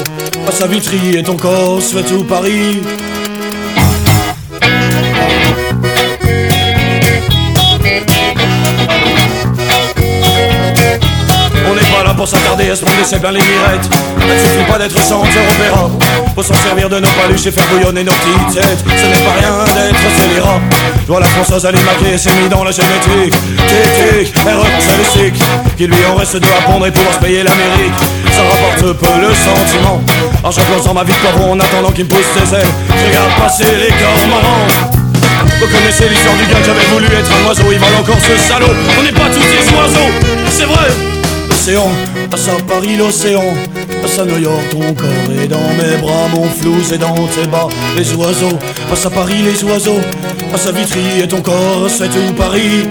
Passe 0.46 0.62
à 0.62 0.68
Vitry 0.68 1.18
et 1.18 1.24
ton 1.24 1.38
corps 1.38 1.82
fait 1.82 2.04
tout 2.04 2.24
Paris. 2.24 2.82
On 11.66 11.76
n'est 11.76 11.82
pas 11.82 12.04
là 12.04 12.14
pour 12.14 12.28
s'attarder 12.28 12.70
à 12.70 12.76
se 12.76 12.84
prendre 12.84 13.10
des 13.10 13.18
plein 13.18 13.32
les 13.32 13.40
mirettes. 13.40 13.90
Il 14.18 14.40
suffit 14.40 14.72
pas 14.72 14.78
d'être 14.78 14.98
chanteur 14.98 15.44
opéra 15.56 15.90
Faut 16.36 16.44
s'en 16.44 16.54
servir 16.56 16.90
de 16.90 17.00
nos 17.00 17.08
paluches 17.10 17.46
et 17.46 17.52
faire 17.52 17.68
bouillonner 17.68 18.04
nos 18.04 18.12
petites 18.12 18.62
têtes. 18.62 18.84
Ce 18.86 19.06
n'est 19.06 19.26
pas 19.26 19.34
rien 19.40 19.64
d'être 19.76 20.18
scélérat. 20.18 20.60
Je 21.02 21.08
vois 21.08 21.20
la 21.20 21.26
française 21.28 21.66
aller 21.66 21.80
maquer 21.84 22.18
s'est 22.18 22.34
mis 22.42 22.50
dans 22.50 22.64
la 22.64 22.72
génétique. 22.72 23.34
Tic 23.68 24.28
tic, 24.28 24.34
erreur 24.48 24.66
statistique 24.80 25.44
Qu'il 25.78 25.88
lui 25.88 26.06
en 26.12 26.16
reste 26.16 26.38
de 26.38 26.46
à 26.46 26.62
pondre 26.66 26.88
et 26.88 26.92
pouvoir 26.92 27.14
se 27.16 27.20
payer 27.20 27.44
l'Amérique. 27.44 27.94
Ça 28.32 28.42
rapporte 28.44 28.98
peu 29.00 29.22
le 29.22 29.34
sentiment 29.34 30.02
Argent 30.44 30.62
dans 30.86 30.94
ma 30.94 31.04
vie 31.04 31.14
de 31.14 31.42
en 31.42 31.60
attendant 31.60 31.92
qu'il 31.92 32.04
me 32.06 32.10
pousse 32.10 32.20
des 32.36 32.56
ailes 32.56 32.68
Je 32.90 33.06
regarde 33.06 33.42
passer 33.42 33.64
les 33.64 33.90
cormorans 33.90 34.68
vous 35.60 35.68
connaissez 35.68 36.10
l'histoire 36.10 36.36
du 36.36 36.46
gars 36.46 36.60
qui 36.62 36.70
avait 36.70 36.86
voulu 36.92 37.06
être 37.06 37.32
un 37.32 37.48
oiseau, 37.48 37.64
il 37.72 37.80
vole 37.80 37.96
encore 38.00 38.18
ce 38.20 38.38
salaud. 38.38 38.74
On 38.98 39.04
n'est 39.04 39.12
pas 39.12 39.30
tous 39.30 39.40
des 39.40 39.76
oiseaux, 39.76 40.12
c'est 40.50 40.66
vrai. 40.66 40.90
L'océan, 41.50 41.90
passe 42.30 42.50
à 42.50 42.62
Paris 42.64 42.98
l'océan, 42.98 43.44
passe 44.02 44.20
à 44.20 44.26
New 44.26 44.40
York, 44.40 44.62
ton 44.72 44.94
corps 44.94 45.10
est 45.42 45.48
dans 45.48 45.58
mes 45.58 45.98
bras, 46.02 46.28
mon 46.34 46.44
flou 46.50 46.76
c'est 46.84 46.98
dans 46.98 47.16
tes 47.28 47.48
bas. 47.48 47.68
Les 47.96 48.14
oiseaux, 48.14 48.58
passe 48.90 49.06
à 49.06 49.10
Paris 49.10 49.42
les 49.44 49.64
oiseaux, 49.64 50.02
passe 50.52 50.68
à 50.68 50.72
Vitry 50.72 51.22
et 51.22 51.28
ton 51.28 51.42
corps 51.42 51.88
c'est 51.88 52.10
tout 52.10 52.34
Paris. 52.38 52.88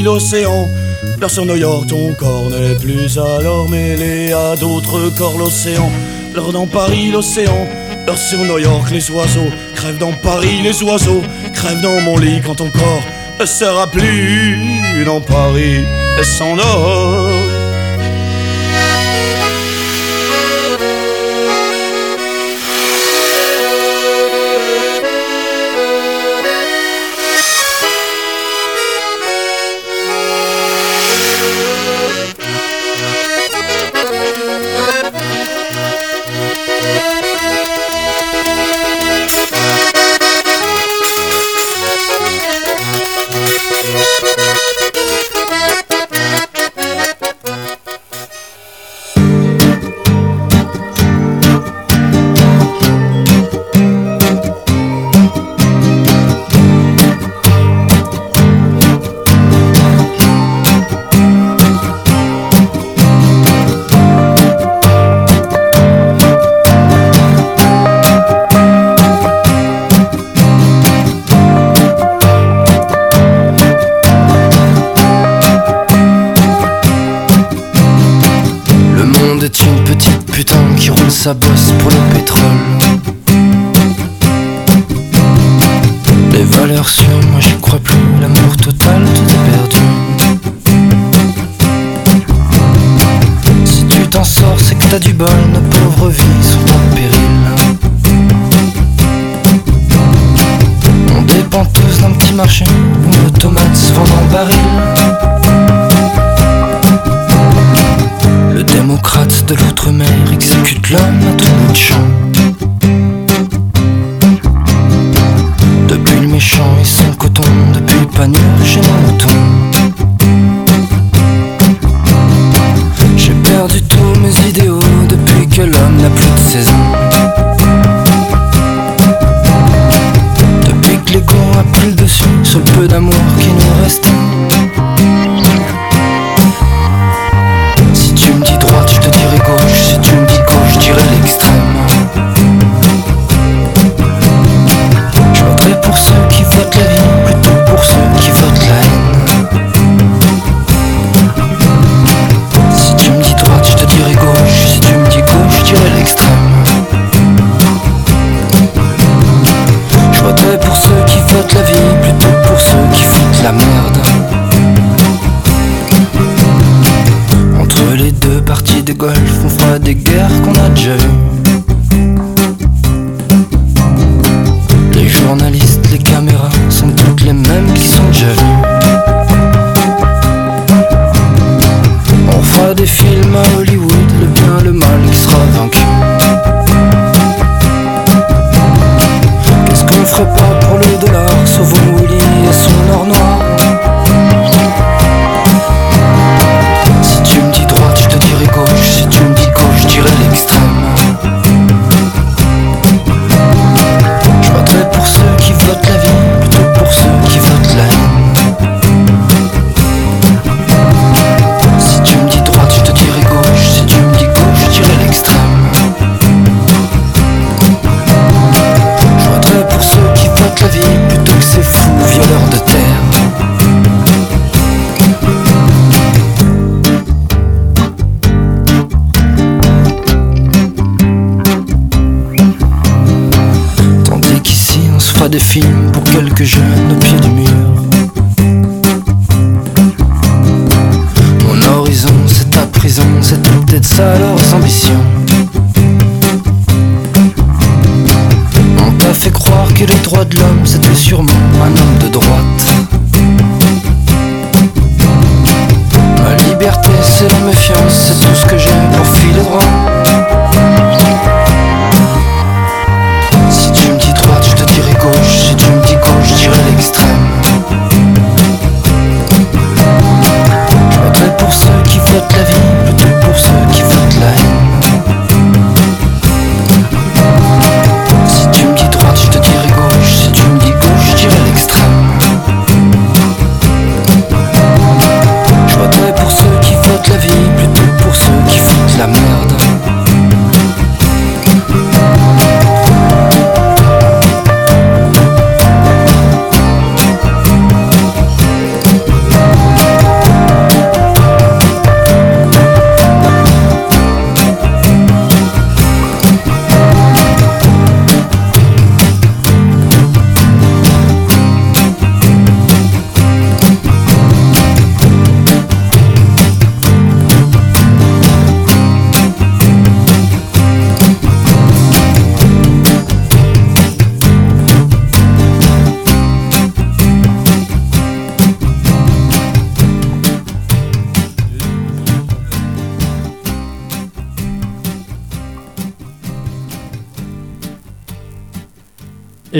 envahit 0.00 0.04
l'océan. 0.04 0.68
Dans 1.20 1.44
New 1.44 1.56
York 1.56 1.88
ton 1.88 2.14
corps 2.14 2.50
n'est 2.50 2.74
plus 2.76 3.18
alors 3.18 3.68
mêlé 3.68 4.32
à 4.32 4.56
d'autres 4.56 5.10
corps 5.16 5.38
l'océan. 5.38 5.90
Leur 6.34 6.52
dans 6.52 6.66
Paris 6.66 7.10
l'océan, 7.10 7.66
leur 8.06 8.16
sur 8.16 8.38
New 8.38 8.58
York 8.58 8.90
les 8.90 9.10
oiseaux. 9.10 9.50
Crève 9.74 9.98
dans 9.98 10.12
Paris 10.12 10.60
les 10.62 10.82
oiseaux, 10.82 11.22
crève 11.54 11.80
dans 11.80 12.00
mon 12.02 12.18
lit 12.18 12.40
quand 12.44 12.56
ton 12.56 12.70
corps 12.70 13.02
ne 13.38 13.46
sera 13.46 13.86
plus 13.86 15.04
dans 15.04 15.20
Paris 15.20 15.84
et 16.18 16.24
son 16.24 16.58
or. 16.58 17.19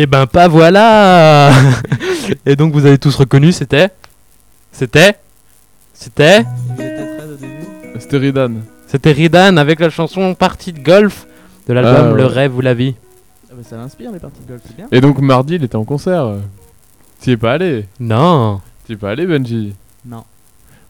Et 0.00 0.06
ben 0.06 0.26
pas 0.26 0.48
voilà 0.48 1.52
Et 2.46 2.56
donc 2.56 2.72
vous 2.72 2.86
avez 2.86 2.96
tous 2.96 3.14
reconnu, 3.16 3.52
c'était 3.52 3.90
C'était 4.72 5.14
C'était. 5.92 6.46
C'était 7.98 8.16
Ridan. 8.16 8.50
C'était 8.86 9.12
Ridan 9.12 9.58
avec 9.58 9.78
la 9.78 9.90
chanson 9.90 10.34
Partie 10.34 10.72
de 10.72 10.78
golf 10.80 11.26
de 11.68 11.74
l'album 11.74 11.94
Ah, 11.98 12.12
ouais. 12.12 12.16
Le 12.16 12.24
rêve 12.24 12.56
ou 12.56 12.62
la 12.62 12.72
vie. 12.72 12.94
Ah 13.50 13.52
bah 13.54 13.62
ça 13.62 13.76
l'inspire 13.76 14.10
les 14.10 14.20
parties 14.20 14.40
de 14.42 14.48
golf, 14.48 14.62
c'est 14.66 14.74
bien. 14.74 14.88
Et 14.90 15.02
donc 15.02 15.20
mardi, 15.20 15.56
il 15.56 15.64
était 15.64 15.76
en 15.76 15.84
concert. 15.84 16.32
T'y 17.20 17.32
es 17.32 17.36
pas 17.36 17.52
allé 17.52 17.84
Non 17.98 18.62
T'y 18.86 18.94
es 18.94 18.96
pas 18.96 19.10
allé, 19.10 19.26
Benji 19.26 19.74
Non. 20.06 20.24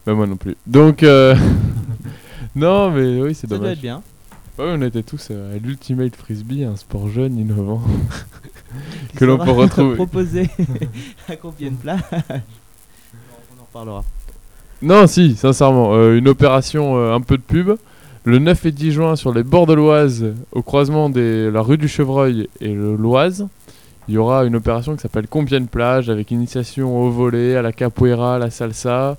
Bah, 0.07 0.15
moi 0.15 0.29
non 0.29 0.37
plus. 0.37 0.57
Donc, 0.69 1.03
euh... 1.03 1.35
non, 2.55 2.93
mais 2.93 3.21
oui, 3.21 3.35
c'est 3.35 3.49
Ça 3.49 3.57
doit 3.57 3.59
dommage. 3.59 3.73
être 3.73 3.81
bien. 3.83 4.03
Bah 4.57 4.65
oui, 4.69 4.73
on 4.79 4.83
était 4.83 5.03
tous 5.03 5.29
euh, 5.33 5.57
à 5.57 5.59
l'Ultimate 5.59 6.15
Frisbee, 6.15 6.65
un 6.65 6.77
sport 6.77 7.09
jeune, 7.09 7.39
innovant, 7.39 7.83
que 9.17 9.25
l'on 9.25 9.39
peut 9.39 9.51
retrouver. 9.51 9.97
proposé 9.97 10.51
à 11.29 11.37
combien 11.37 11.71
de 11.71 11.77
On 11.85 11.93
en 13.61 13.65
reparlera. 13.67 14.05
Non, 14.83 15.07
si, 15.07 15.37
sincèrement, 15.37 15.95
euh, 15.95 16.17
une 16.17 16.29
opération, 16.29 16.97
euh, 16.97 17.15
un 17.15 17.21
peu 17.21 17.37
de 17.37 17.43
pub. 17.43 17.77
Le 18.25 18.39
9 18.39 18.67
et 18.67 18.73
10 18.73 18.93
juin, 18.93 19.17
sur 19.17 19.33
les 19.33 19.43
bords 19.43 19.67
de 19.67 19.73
l'Oise, 19.73 20.35
au 20.53 20.63
croisement 20.63 21.09
de 21.09 21.51
la 21.53 21.63
rue 21.63 21.79
du 21.79 21.89
Chevreuil 21.89 22.49
et 22.61 22.75
l'Oise, 22.75 23.47
il 24.09 24.15
y 24.15 24.19
aura 24.19 24.45
une 24.45 24.57
opération 24.57 24.95
qui 24.95 25.01
s'appelle 25.01 25.27
Compiègne 25.27 25.67
Plage, 25.67 26.11
avec 26.11 26.31
initiation 26.31 27.01
au 27.01 27.11
volet, 27.11 27.57
à 27.57 27.63
la 27.63 27.73
capoeira, 27.73 28.35
à 28.35 28.39
la 28.39 28.51
salsa, 28.51 29.17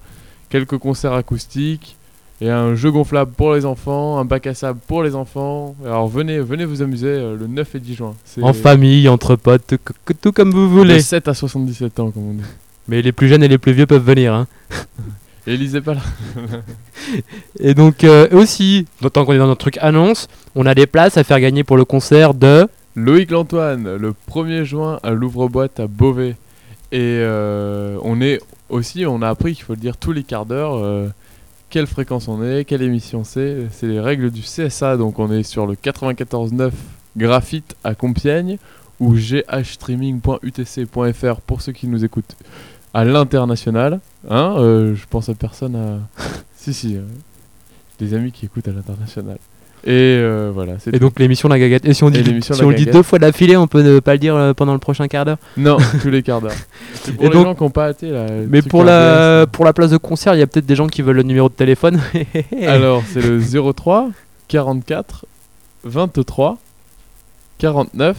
quelques 0.50 0.78
concerts 0.78 1.14
acoustiques, 1.14 1.98
et 2.42 2.50
un 2.50 2.74
jeu 2.74 2.92
gonflable 2.92 3.32
pour 3.38 3.54
les 3.54 3.66
enfants, 3.66 4.18
un 4.18 4.26
bac 4.26 4.48
à 4.48 4.56
sable 4.56 4.80
pour 4.88 5.04
les 5.04 5.14
enfants. 5.14 5.76
Alors 5.86 6.08
venez, 6.08 6.40
venez 6.40 6.66
vous 6.66 6.82
amuser 6.82 7.08
euh, 7.08 7.38
le 7.38 7.46
9 7.46 7.76
et 7.76 7.80
10 7.80 7.94
juin. 7.94 8.16
En 8.42 8.52
famille, 8.52 9.08
entre 9.08 9.36
potes, 9.36 9.76
tout, 10.22 10.32
comme 10.32 10.50
vous 10.50 10.66
de 10.66 10.72
voulez. 10.72 11.02
7 11.02 11.28
à 11.28 11.36
77 11.36 12.00
ans, 12.00 12.10
comme 12.10 12.30
on 12.30 12.34
dit. 12.34 12.44
Mais 12.88 13.04
les 13.04 13.12
plus 13.12 13.28
jeunes 13.28 13.44
et 13.44 13.48
les 13.48 13.60
plus 13.60 13.74
vieux 13.74 13.86
peuvent 13.86 14.04
venir. 14.04 14.34
Hein. 14.34 14.48
Et 15.48 15.58
lisez 15.58 15.82
pas 15.82 15.96
là. 15.96 16.02
Et 17.60 17.74
donc 17.74 18.04
euh, 18.04 18.28
aussi, 18.32 18.86
tant 19.14 19.24
qu'on 19.26 19.34
est 19.34 19.40
dans 19.40 19.48
notre 19.48 19.62
truc 19.62 19.78
annonce, 19.80 20.28
on 20.56 20.66
a 20.66 20.76
des 20.76 20.88
places 20.88 21.18
à 21.18 21.24
faire 21.24 21.40
gagner 21.40 21.64
pour 21.64 21.78
le 21.78 21.86
concert 21.86 22.34
de... 22.34 22.68
Loïc 22.96 23.32
Lantoine, 23.32 23.96
le 23.96 24.14
1er 24.30 24.64
juin 24.64 25.00
à 25.02 25.12
l'ouvre-boîte 25.12 25.80
à 25.80 25.88
Beauvais. 25.88 26.36
Et 26.92 27.00
euh, 27.00 27.98
on 28.04 28.20
est 28.20 28.40
aussi, 28.70 29.06
on 29.06 29.22
a 29.22 29.30
appris 29.30 29.56
qu'il 29.56 29.64
faut 29.64 29.74
le 29.74 29.80
dire 29.80 29.98
tous 29.98 30.12
les 30.12 30.24
quarts 30.24 30.46
d'heure, 30.46 30.76
quelle 31.72 31.88
fréquence 31.88 32.28
on 32.28 32.44
est, 32.44 32.66
quelle 32.66 32.84
émission 32.84 33.24
c'est. 33.24 33.66
C'est 33.72 33.88
les 33.88 34.00
règles 34.00 34.30
du 34.30 34.42
CSA, 34.42 34.98
donc 34.98 35.18
on 35.18 35.32
est 35.32 35.42
sur 35.44 35.66
le 35.66 35.74
94.9 35.74 36.70
Graphite 37.18 37.76
à 37.84 37.96
Compiègne 37.96 38.60
ou 39.00 39.16
ghstreaming.utc.fr 39.16 41.42
pour 41.42 41.62
ceux 41.62 41.72
qui 41.72 41.88
nous 41.88 42.06
écoutent 42.06 42.36
à 42.94 43.04
l'international. 43.06 44.00
Hein, 44.30 44.56
euh, 44.58 44.94
je 44.96 45.08
pense 45.08 45.30
à 45.30 45.34
personne 45.34 45.76
à... 45.76 45.98
si, 46.56 46.72
si, 46.74 46.98
euh, 46.98 47.02
des 48.00 48.14
amis 48.14 48.32
qui 48.32 48.46
écoutent 48.46 48.68
à 48.68 48.72
l'international. 48.72 49.40
Et 49.84 49.90
euh, 50.20 50.52
voilà, 50.54 50.74
c'est 50.80 50.96
Et 50.96 51.00
donc 51.00 51.20
l'émission 51.20 51.50
La 51.50 51.58
Gaguette. 51.58 51.86
Et 51.86 51.94
si 51.94 52.04
on, 52.04 52.10
dit, 52.12 52.24
si 52.42 52.52
La 52.54 52.66
on 52.66 52.70
le 52.70 52.76
dit 52.76 52.86
deux 52.86 53.02
fois 53.04 53.18
d'affilée, 53.20 53.58
on 53.58 53.66
peut 53.68 53.82
ne 53.82 54.00
pas 54.00 54.14
le 54.14 54.20
dire 54.20 54.36
euh, 54.36 54.54
pendant 54.54 54.74
le 54.74 54.80
prochain 54.80 55.08
quart 55.08 55.26
d'heure? 55.26 55.38
Non, 55.58 55.78
tous 56.02 56.10
les 56.10 56.22
quarts 56.22 56.42
d'heure. 56.42 56.52
C'est 56.94 57.14
pour 57.14 57.24
Et 57.26 57.28
les 57.30 57.34
donc- 57.34 57.46
gens 57.46 57.56
qui 57.56 57.64
n'ont 57.64 57.70
pas 57.72 57.90
été 57.92 58.10
là. 58.12 58.28
Mais 58.48 58.62
pour 58.62 58.84
la, 58.84 59.48
pour 59.52 59.66
la 59.66 59.74
place 59.74 59.90
de 59.90 59.98
concert, 59.98 60.36
il 60.36 60.40
y 60.40 60.44
a 60.44 60.48
peut-être 60.48 60.66
des 60.68 60.76
gens 60.76 60.88
qui 60.88 61.02
veulent 61.02 61.16
le 61.16 61.24
numéro 61.24 61.50
de 61.50 61.54
téléphone. 61.56 62.00
Alors, 62.68 63.02
c'est 63.12 63.22
le 63.22 63.40
03 63.74 64.10
44 64.48 65.26
23 65.84 66.58
49 67.58 68.18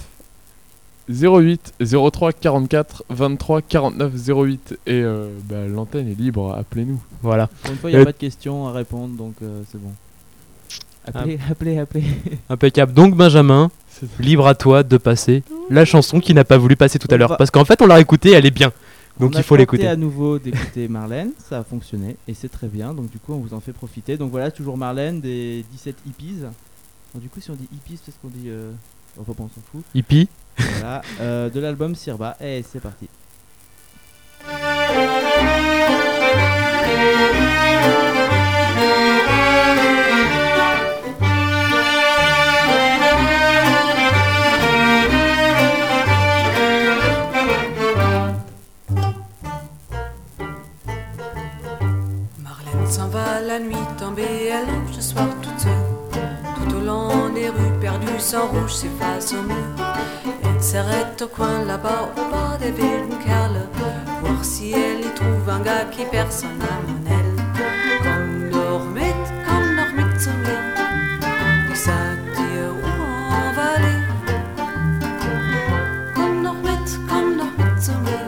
08 1.09 1.75
03 1.85 2.33
44 2.33 3.05
23 3.11 3.61
49 3.63 4.13
08 4.29 4.79
et 4.87 4.93
euh, 5.03 5.29
bah, 5.49 5.57
l'antenne 5.69 6.09
est 6.09 6.19
libre, 6.19 6.55
appelez-nous. 6.59 7.01
voilà. 7.23 7.49
Pour 7.63 7.73
une 7.73 7.77
fois, 7.79 7.91
il 7.91 7.95
n'y 7.95 7.99
a 7.99 8.03
Euh, 8.03 8.05
pas 8.05 8.13
de 8.13 8.17
questions 8.19 8.69
à 8.69 8.73
répondre, 8.73 9.15
donc 9.17 9.35
euh, 9.43 9.63
c'est 9.71 9.81
bon. 9.81 9.91
Appelez, 11.07 11.39
appelez, 11.51 11.79
appelez. 11.79 12.05
Impeccable. 12.49 12.93
Donc 12.93 13.17
Benjamin, 13.17 13.71
libre 14.21 14.47
à 14.47 14.55
toi 14.55 14.83
de 14.83 14.97
passer 14.97 15.43
la 15.71 15.85
chanson 15.85 16.21
qui 16.21 16.33
n'a 16.35 16.45
pas 16.45 16.59
voulu 16.59 16.77
passer 16.77 16.99
tout 16.99 17.09
à 17.11 17.17
l'heure. 17.17 17.31
va- 17.31 17.37
Parce 17.37 17.51
qu'en 17.51 17.65
fait, 17.65 17.81
on 17.83 17.87
l'a 17.87 18.01
écoutée, 18.01 18.31
elle 18.33 18.47
est 18.47 18.51
bien. 18.53 18.73
Donc 19.21 19.33
On 19.35 19.39
il 19.39 19.43
faut 19.45 19.57
l'écouter. 19.57 19.87
à 19.89 19.97
nouveau 19.97 20.39
d'écouter 20.39 20.89
Marlène, 20.89 21.33
ça 21.39 21.59
a 21.59 21.65
fonctionné 21.65 22.17
et 22.27 22.33
c'est 22.35 22.49
très 22.49 22.67
bien. 22.69 22.95
Donc 22.95 23.11
du 23.11 23.19
coup, 23.19 23.35
on 23.35 23.39
vous 23.39 23.53
en 23.53 23.61
fait 23.61 23.73
profiter. 23.73 24.17
Donc 24.17 24.31
voilà, 24.31 24.51
toujours 24.51 24.77
Marlène 24.79 25.21
des 25.21 25.65
17 25.73 25.97
hippies. 26.07 26.37
Donc, 27.13 27.23
du 27.23 27.29
coup, 27.29 27.41
si 27.41 27.51
on 27.51 27.55
dit 27.55 27.69
hippies, 27.75 27.99
c'est 28.03 28.11
ce 28.11 28.17
qu'on 28.23 28.29
dit. 28.29 28.49
Euh... 28.49 28.71
Enfin, 29.21 29.33
on 29.39 29.43
s'en 29.49 29.61
fout. 29.71 29.83
Hippie. 29.95 30.29
Voilà, 30.57 31.03
euh, 31.21 31.51
de 31.51 31.61
l'album 31.61 31.95
Sirba. 31.95 32.37
Et 32.41 32.65
c'est 32.73 32.81
parti. 32.81 33.07
sans 58.23 58.47
rouge 58.47 58.73
s'efface 58.73 59.33
au 59.33 59.43
mur. 59.43 59.57
Elle 60.45 60.63
s'arrête 60.63 61.21
au 61.23 61.27
coin 61.27 61.65
là-bas, 61.65 62.13
au 62.17 62.31
bas 62.31 62.57
des 62.59 62.71
wilden 62.71 63.19
Kerle, 63.25 63.67
voir 64.23 64.45
si 64.45 64.73
elle 64.73 65.01
y 65.01 65.15
trouve 65.15 65.49
un 65.51 65.61
gars 65.61 65.87
qui 65.91 66.05
personne 66.05 66.57
n'a 66.59 66.79
mon 66.87 67.11
aile. 67.11 67.37
Komm 68.05 68.51
doch 68.53 68.85
mit, 68.95 69.23
komm 69.47 69.67
doch 69.77 69.93
mit 69.97 70.21
zu 70.21 70.31
mir. 70.45 70.63
Ich 71.73 71.81
sag 71.81 72.19
dir, 72.37 72.71
wo 72.81 72.91
on 73.41 73.53
va 73.57 73.67
aller. 73.77 74.03
Komm 76.15 76.45
doch 76.45 76.61
mit, 76.63 76.89
komm 77.09 77.37
doch 77.39 77.53
mit 77.59 77.83
zu 77.83 77.93
mir. 78.05 78.27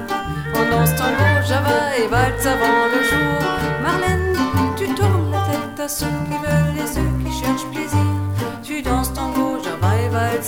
On 0.57 0.71
danse 0.71 0.95
tango, 0.97 1.29
java 1.49 1.97
et 1.99 2.09
valse 2.09 2.47
avant 2.47 2.87
le 2.93 3.01
jour. 3.11 3.39
Marlène, 3.83 4.37
tu 4.77 4.87
tournes 4.95 5.31
la 5.31 5.41
tête 5.49 5.81
à 5.85 5.89
ceux 5.89 6.07
qui 6.27 6.37
veulent 6.45 6.79
et 6.83 6.87
ceux 6.95 7.11
qui 7.23 7.33
cherchent 7.33 7.71
plaisir. 7.73 8.04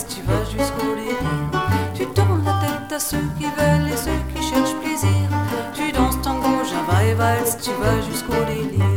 Tu 0.09 0.23
vas 0.23 0.43
jusqu'au 0.45 0.95
délire. 0.97 1.17
Tu 1.95 2.07
tournes 2.07 2.43
la 2.45 2.53
tête 2.61 2.93
à 2.93 2.99
ceux 2.99 3.19
qui 3.39 3.45
veulent 3.45 3.89
et 3.89 3.97
ceux 3.97 4.11
qui 4.35 4.43
cherchent 4.43 4.75
plaisir. 4.83 5.29
Tu 5.75 5.93
danses 5.93 6.21
tango, 6.23 6.65
java 6.65 7.05
et 7.05 7.15
valse, 7.15 7.59
tu 7.63 7.71
vas 7.73 8.01
jusqu'au 8.03 8.45
délire. 8.47 8.96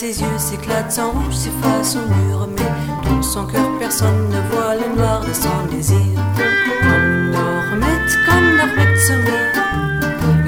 Ses 0.00 0.22
yeux 0.22 0.38
s'éclatent, 0.38 0.90
son 0.90 1.10
rouge 1.10 1.34
s'efface 1.34 1.94
au 1.94 2.06
mur. 2.14 2.48
Mais 2.56 3.10
dans 3.10 3.22
son 3.22 3.44
cœur, 3.44 3.68
personne 3.78 4.30
ne 4.30 4.40
voit 4.50 4.74
le 4.74 4.96
noir 4.96 5.20
de 5.20 5.32
son 5.34 5.58
désir. 5.70 6.16
Komm 6.80 7.32
doch 7.32 7.70
mit, 7.82 8.08
komm 8.26 8.44
doch 8.58 8.72
mit 8.78 8.98
zu 9.04 9.12
mir. 9.26 9.50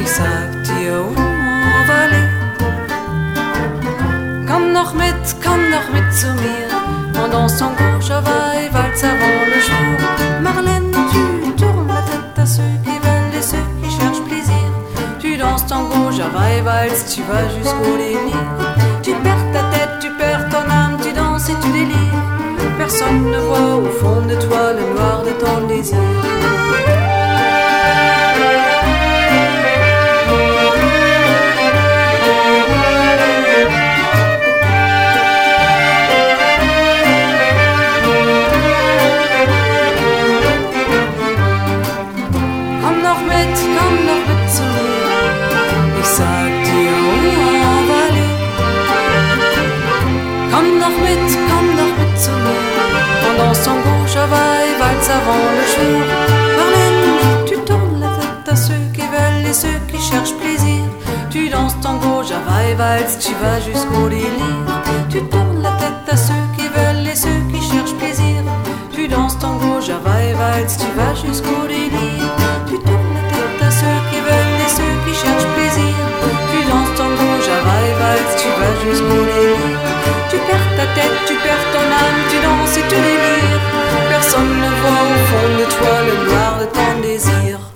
Ich 0.01 0.09
sag 0.09 0.49
dir, 0.63 1.05
wo 1.05 1.21
on 1.21 1.85
va 1.87 1.99
aller. 2.07 2.29
Komm 4.49 4.73
noch 4.73 4.95
mit, 4.95 5.23
komm 5.45 5.61
noch 5.69 5.89
mit 5.93 6.11
zu 6.15 6.29
mir. 6.43 6.69
On 7.23 7.29
danse 7.29 7.59
son 7.59 7.73
gauche 7.77 8.09
va 8.09 8.57
et 8.59 8.71
valse 8.71 9.05
avant 9.05 9.45
le 9.53 9.61
jour. 9.69 9.99
Marlène, 10.41 10.93
tu 11.13 11.53
tournes 11.61 11.89
la 11.89 12.01
tête 12.11 12.39
à 12.39 12.47
ceux 12.47 12.75
qui 12.85 12.97
veulent 13.05 13.37
et 13.39 13.43
ceux 13.43 13.67
qui 13.83 13.91
cherchent 13.91 14.25
plaisir. 14.25 14.67
Tu 15.21 15.37
danses 15.37 15.67
tango, 15.67 16.11
java 16.11 16.51
et 16.57 16.63
valse, 16.63 17.15
tu 17.15 17.21
vas 17.25 17.47
jusqu'au 17.51 17.99
délire. 17.99 18.62
Tango, 62.03 62.23
java 62.23 62.65
et 62.71 62.75
valse, 62.75 63.19
tu 63.19 63.33
vas 63.35 63.61
jusqu'au 63.61 64.09
délire. 64.09 64.67
Tu 65.09 65.21
tournes 65.29 65.63
la 65.63 65.73
tête 65.73 66.09
à 66.11 66.17
ceux 66.17 66.45
qui 66.57 66.67
veulent 66.69 67.07
et 67.07 67.15
ceux 67.15 67.41
qui 67.51 67.61
cherchent 67.61 67.95
plaisir. 67.95 68.43
Tu 68.93 69.09
danses 69.09 69.39
tango, 69.39 69.81
java 69.81 70.23
et 70.23 70.35
valse, 70.35 70.77
tu 70.79 70.91
vas 70.97 71.15
jusqu'au 71.15 71.67
délire. 71.67 72.31
Tu 72.69 72.79
tournes 72.79 73.15
la 73.17 73.25
tête 73.33 73.61
à 73.69 73.71
ceux 73.71 74.01
qui 74.11 74.19
veulent 74.21 74.61
et 74.65 74.71
ceux 74.79 74.95
qui 75.05 75.15
cherchent 75.15 75.51
plaisir. 75.57 75.95
Tu 76.51 76.59
danses 76.71 76.95
tango, 76.97 77.31
java 77.47 77.77
et 77.89 77.97
valse, 78.01 78.35
tu 78.43 78.49
vas 78.59 78.75
jusqu'au 78.85 79.23
délire. 79.31 79.81
Tu 80.31 80.37
perds 80.49 80.73
ta 80.77 80.87
tête, 80.97 81.19
tu 81.27 81.35
perds 81.45 81.67
ton 81.75 81.87
âme, 82.05 82.21
tu 82.31 82.39
danses 82.47 82.77
et 82.77 82.87
tu 82.91 82.99
délires. 83.09 83.65
Personne 84.09 84.55
ne 84.65 84.71
voit 84.81 85.05
au 85.13 85.19
fond 85.29 85.49
de 85.61 85.67
toi 85.77 85.95
le 86.09 86.15
noir 86.29 86.53
de 86.61 86.67
ton 86.67 87.01
désir. 87.03 87.72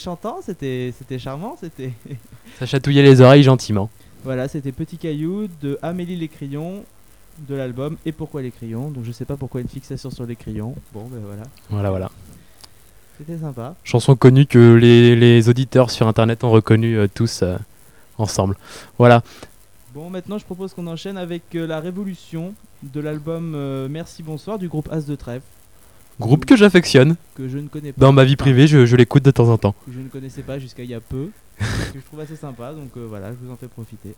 Chantant, 0.00 0.40
c'était 0.44 0.92
c'était 0.98 1.18
charmant, 1.18 1.56
c'était 1.60 1.92
Ça 2.58 2.66
chatouillait 2.66 3.02
les 3.02 3.20
oreilles 3.20 3.44
gentiment. 3.44 3.88
Voilà, 4.24 4.48
c'était 4.48 4.72
Petit 4.72 4.98
Caillou 4.98 5.48
de 5.62 5.78
Amélie 5.82 6.16
les 6.16 6.28
crayons 6.28 6.84
de 7.48 7.54
l'album 7.54 7.96
Et 8.04 8.12
pourquoi 8.12 8.42
les 8.42 8.50
crayons 8.50 8.90
Donc 8.90 9.04
je 9.04 9.12
sais 9.12 9.24
pas 9.24 9.36
pourquoi 9.36 9.60
une 9.60 9.68
fixation 9.68 10.10
sur 10.10 10.26
les 10.26 10.36
crayons. 10.36 10.74
Bon 10.92 11.04
ben 11.04 11.20
voilà. 11.24 11.42
Voilà, 11.70 11.90
voilà. 11.90 12.10
C'était 13.18 13.38
sympa. 13.38 13.74
Chanson 13.84 14.16
connue 14.16 14.46
que 14.46 14.74
les, 14.74 15.14
les 15.14 15.48
auditeurs 15.48 15.90
sur 15.90 16.08
internet 16.08 16.42
ont 16.42 16.50
reconnue 16.50 16.98
euh, 16.98 17.06
tous 17.12 17.42
euh, 17.42 17.56
ensemble. 18.18 18.56
Voilà. 18.98 19.22
Bon, 19.92 20.08
maintenant 20.08 20.38
je 20.38 20.44
propose 20.44 20.72
qu'on 20.72 20.86
enchaîne 20.86 21.16
avec 21.16 21.42
euh, 21.56 21.66
la 21.66 21.80
révolution 21.80 22.54
de 22.84 23.00
l'album 23.00 23.54
euh, 23.56 23.88
Merci 23.90 24.22
Bonsoir 24.22 24.56
du 24.56 24.68
groupe 24.68 24.88
As 24.92 25.04
de 25.04 25.16
Trèfle. 25.16 25.44
Groupe 26.20 26.44
que 26.44 26.54
j'affectionne. 26.54 27.16
Que 27.34 27.48
je 27.48 27.58
ne 27.58 27.68
connais 27.68 27.92
pas. 27.92 28.00
Dans 28.00 28.12
ma 28.12 28.24
vie 28.24 28.36
privée, 28.36 28.66
je, 28.66 28.84
je 28.84 28.94
l'écoute 28.94 29.24
de 29.24 29.30
temps 29.30 29.48
en 29.48 29.56
temps. 29.56 29.74
Que 29.86 29.92
je 29.92 30.00
ne 30.00 30.08
connaissais 30.08 30.42
pas 30.42 30.58
jusqu'à 30.58 30.82
il 30.84 30.90
y 30.90 30.94
a 30.94 31.00
peu. 31.00 31.30
que 31.58 31.64
je 31.98 32.04
trouve 32.04 32.20
assez 32.20 32.36
sympa, 32.36 32.72
donc 32.72 32.90
euh, 32.96 33.06
voilà, 33.08 33.30
je 33.30 33.36
vous 33.42 33.50
en 33.50 33.56
fais 33.56 33.68
profiter. 33.68 34.14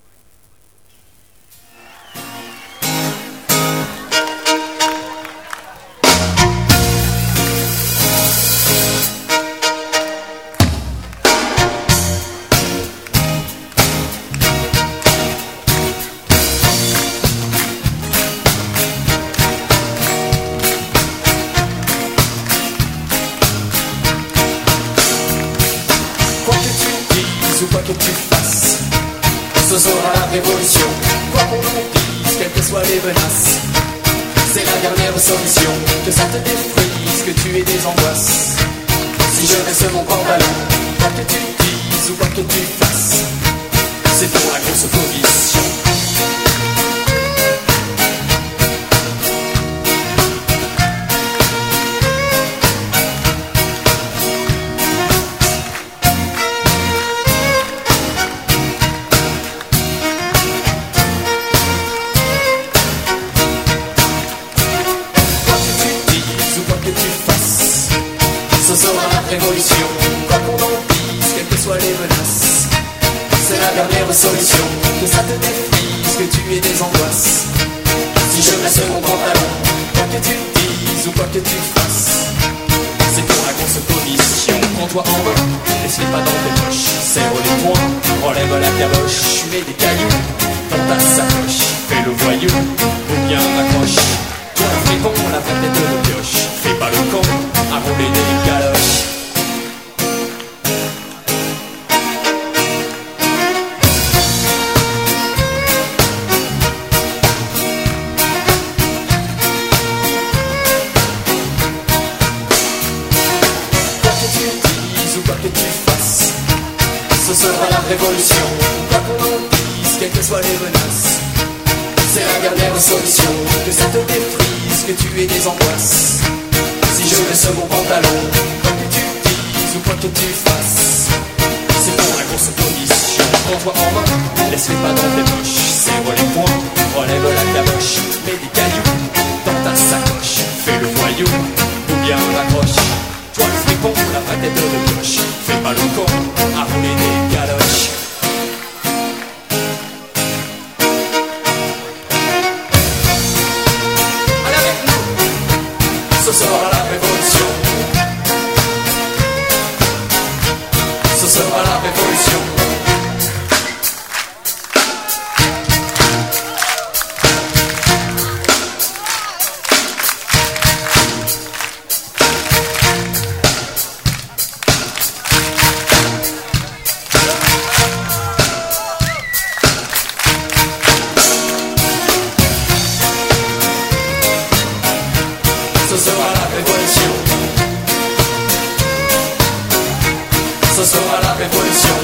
révolution. 191.52 191.94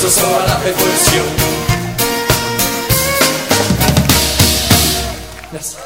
Ce 0.00 0.08
sera 0.08 0.46
la 0.46 0.54
révolution. 0.56 1.22
Merci. 5.52 5.76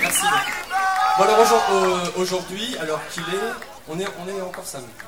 Merci. 0.00 0.24
Bon 1.18 1.24
alors 1.24 2.12
aujourd'hui, 2.16 2.76
alors 2.80 3.00
qu'il 3.10 3.22
est, 3.22 3.26
on 3.88 3.98
est, 3.98 4.06
on 4.24 4.28
est 4.28 4.40
encore 4.40 4.64
samedi. 4.64 5.07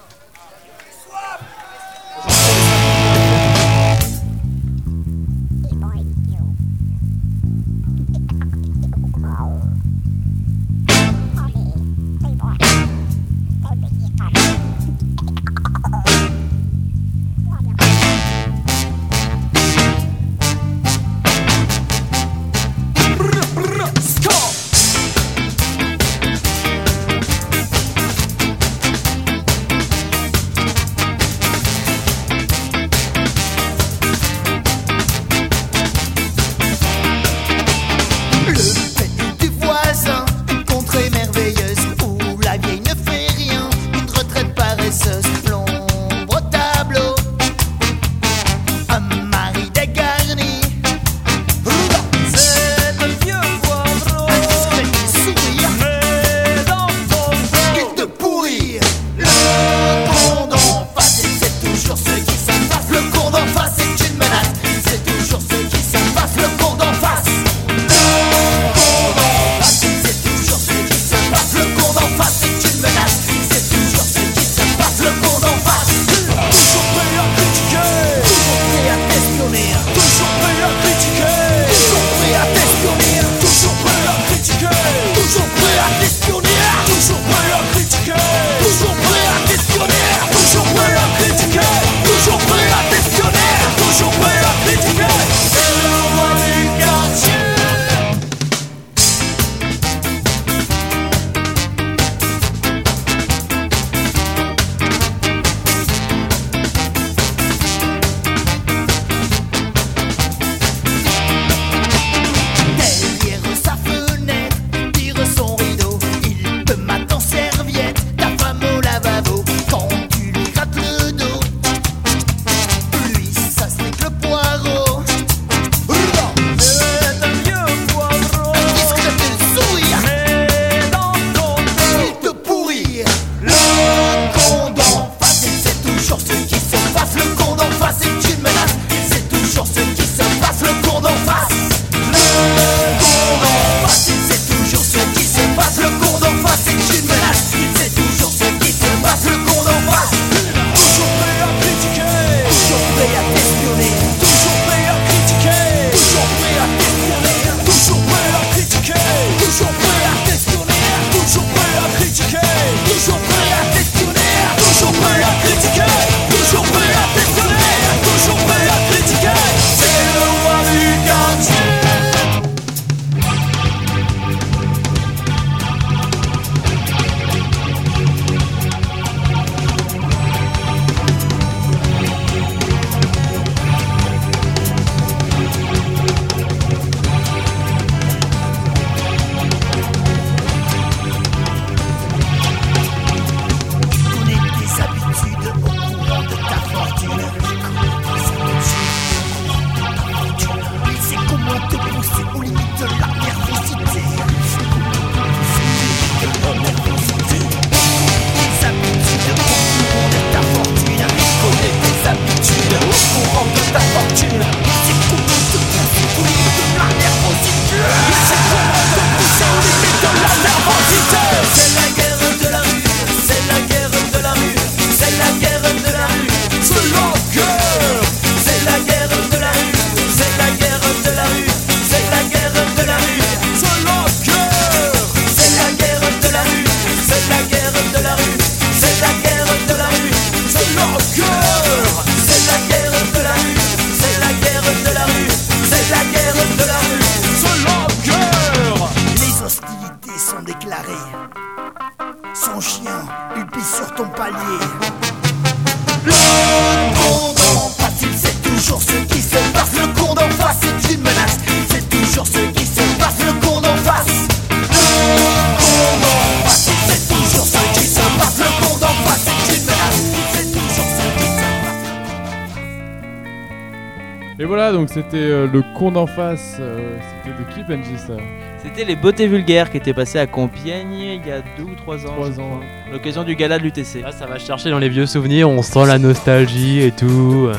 C'était 275.04 275.16
euh, 275.24 275.46
le 275.52 275.62
con 275.76 275.90
d'en 275.92 276.06
face. 276.06 276.56
euh, 276.60 276.78
c'était 277.24 277.36
de 277.38 277.54
qui, 277.54 277.62
Benji, 277.68 277.98
ça 277.98 278.14
C'était 278.62 278.84
les 278.84 278.96
beautés 278.96 279.26
vulgaires 279.26 279.70
qui 279.70 279.76
étaient 279.78 279.92
passés 279.94 280.18
à 280.18 280.26
Compiègne 280.26 280.92
il 280.92 281.26
y 281.26 281.30
a 281.32 281.40
deux 281.56 281.64
ou 281.64 281.74
trois 281.76 281.96
ans. 282.06 282.14
Trois 282.16 282.30
ans. 282.40 282.48
crois, 282.48 282.92
L'occasion 282.92 283.24
du 283.24 283.34
gala 283.36 283.58
de 283.58 283.64
l'UTC. 283.64 284.02
Là, 284.02 284.12
ça 284.12 284.26
va 284.26 284.38
chercher 284.38 284.70
dans 284.70 284.78
les 284.78 284.88
vieux 284.88 285.06
souvenirs, 285.06 285.48
on 285.48 285.62
sent 285.62 285.86
la 285.86 285.98
nostalgie 285.98 286.80
et 286.80 286.92
tout. 286.92 287.48
euh. 287.48 287.54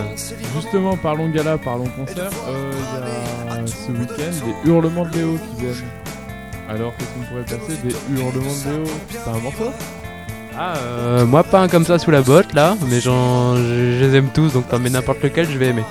Justement, 0.56 0.96
parlons 0.98 1.30
gala, 1.30 1.58
parlons 1.58 1.86
concert. 1.98 2.30
euh, 2.50 2.72
Il 2.74 3.58
y 3.58 3.60
a 3.64 3.68
ce 3.68 3.92
week-end 3.92 4.46
des 4.64 4.70
hurlements 4.70 5.06
de 5.06 5.16
Léo 5.18 5.38
qui 5.50 5.62
viennent. 5.62 5.76
Alors, 6.70 6.94
qu'est-ce 6.98 7.10
qu'on 7.10 7.26
pourrait 7.26 7.44
passer 7.44 7.80
Des 7.84 7.96
hurlements 8.16 8.56
de 8.66 8.72
Léo 8.84 8.84
C'est 9.10 9.30
un 9.30 9.40
morceau 9.40 9.72
Ah, 10.58 10.74
euh, 10.78 11.26
moi 11.26 11.44
pas 11.44 11.62
un 11.62 11.68
comme 11.68 11.86
ça 11.86 11.98
sous 12.00 12.12
la 12.12 12.22
botte 12.22 12.54
là, 12.54 12.76
mais 12.90 13.00
j'en, 13.02 13.56
je, 13.56 13.98
je 14.00 14.06
les 14.06 14.16
aime 14.18 14.30
tous, 14.34 14.54
donc 14.54 14.68
t'en 14.70 14.80
mets 14.80 14.90
n'importe 14.90 15.22
lequel, 15.24 15.50
je 15.50 15.58
vais 15.58 15.68
aimer. 15.68 15.84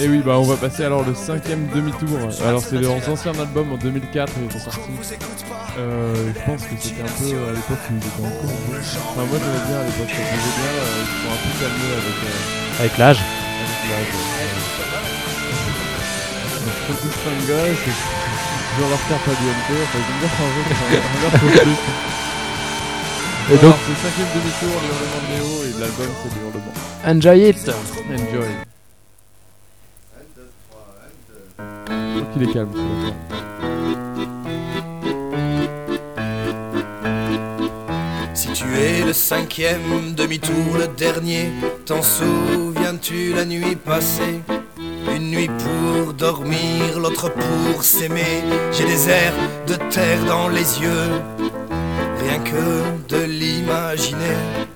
Et 0.00 0.08
oui, 0.08 0.22
bah 0.24 0.38
on 0.38 0.42
va 0.44 0.54
passer 0.56 0.84
alors 0.84 1.02
le 1.04 1.12
cinquième 1.14 1.66
demi-tour. 1.74 2.18
Alors 2.46 2.62
c'est 2.62 2.78
leur 2.80 2.92
ancien 3.08 3.32
album 3.38 3.72
en 3.72 3.76
2004, 3.76 4.32
il 4.38 4.44
était 4.46 4.58
sorti. 4.60 4.78
Euh, 5.78 6.14
je 6.34 6.40
pense 6.46 6.62
que 6.62 6.74
c'était 6.78 7.02
un 7.02 7.06
peu 7.18 7.34
à 7.34 7.52
l'époque 7.52 7.82
où 7.90 7.94
ils 7.94 8.06
étaient 8.06 8.22
encore 8.22 8.46
vieux. 8.46 8.78
Enfin 8.78 9.24
moi 9.26 9.38
j'aimais 9.42 9.64
bien 9.66 9.78
à 9.78 9.84
l'époque, 9.84 10.06
faisait 10.10 10.54
bien, 10.54 10.70
euh, 10.78 11.02
ils 11.02 11.10
sont 11.18 11.30
un 11.34 11.40
peu 11.42 11.50
calmés 11.58 11.92
avec, 11.98 12.16
euh, 12.22 12.78
Avec 12.78 12.94
l'âge. 12.98 13.18
avec 13.18 13.86
l'âge. 13.90 14.14
Donc 16.62 16.76
Francis 16.86 17.14
Fanga, 17.18 17.60
c'est 17.74 17.90
je 17.90 18.82
vais 18.84 18.90
leur 18.90 19.02
faire 19.10 19.18
pas 19.18 19.34
d'UMT, 19.34 19.70
enfin 19.82 19.98
j'aime 19.98 20.20
bien 20.22 20.30
changer, 20.38 20.62
c'est 20.68 21.26
un 21.26 21.38
plus. 21.38 21.78
Et 23.50 23.58
donc- 23.58 23.74
c'est 23.82 23.90
le 23.90 23.98
cinquième 23.98 24.30
demi-tour, 24.34 24.74
les 24.78 24.90
hurlements 24.94 25.22
de 25.26 25.30
Léo, 25.34 25.50
et 25.64 25.74
l'album 25.80 26.10
c'est 26.22 26.30
les 26.30 26.40
hurlements. 26.46 26.76
Enjoy 27.06 27.48
it 27.50 27.62
Enjoy. 28.10 28.50
Qu'il 32.32 32.42
est 32.42 32.52
calme. 32.52 32.70
Si 38.34 38.48
tu 38.52 38.64
es 38.76 39.04
le 39.04 39.12
cinquième 39.12 40.14
demi-tour, 40.14 40.78
le 40.78 40.88
dernier, 40.88 41.50
t'en 41.86 42.02
souviens-tu 42.02 43.34
la 43.34 43.44
nuit 43.44 43.76
passée? 43.76 44.40
Une 45.14 45.30
nuit 45.30 45.48
pour 45.48 46.12
dormir, 46.14 47.00
l'autre 47.00 47.30
pour 47.32 47.82
s'aimer. 47.82 48.44
J'ai 48.72 48.84
des 48.84 49.08
airs 49.08 49.34
de 49.66 49.74
terre 49.90 50.24
dans 50.26 50.48
les 50.48 50.80
yeux, 50.80 51.10
rien 52.20 52.38
que 52.40 53.14
de 53.14 53.24
l'imaginer. 53.24 54.67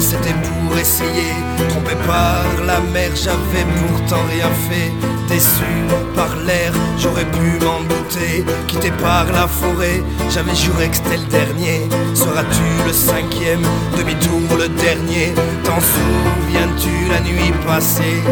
C'était 0.00 0.34
pour 0.34 0.76
essayer. 0.76 1.34
Trompé 1.68 1.94
par 2.06 2.44
la 2.66 2.80
mer, 2.80 3.10
j'avais 3.14 3.64
pourtant 3.78 4.22
rien 4.30 4.50
fait. 4.68 4.92
Déçu 5.28 5.72
par 6.14 6.34
l'air, 6.46 6.72
j'aurais 6.98 7.24
pu 7.24 7.64
m'en 7.64 7.80
douter. 7.80 8.44
Quitté 8.66 8.90
par 8.90 9.26
la 9.32 9.46
forêt, 9.46 10.02
j'avais 10.30 10.54
juré 10.54 10.88
que 10.88 10.96
c'était 10.96 11.16
le 11.16 11.26
dernier. 11.26 11.88
Seras-tu 12.14 12.86
le 12.86 12.92
cinquième, 12.92 13.62
demi-tour 13.96 14.58
le 14.58 14.68
dernier? 14.68 15.32
T'en 15.64 15.80
souviens-tu 15.80 17.08
la 17.10 17.20
nuit 17.20 17.52
passée? 17.66 18.22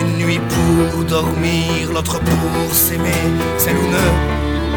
Une 0.00 0.24
nuit 0.24 0.40
pour 0.48 1.04
dormir, 1.04 1.92
l'autre 1.92 2.20
pour 2.20 2.74
s'aimer. 2.74 3.22
Celle 3.58 3.76
où 3.76 3.86
ne 3.86 4.06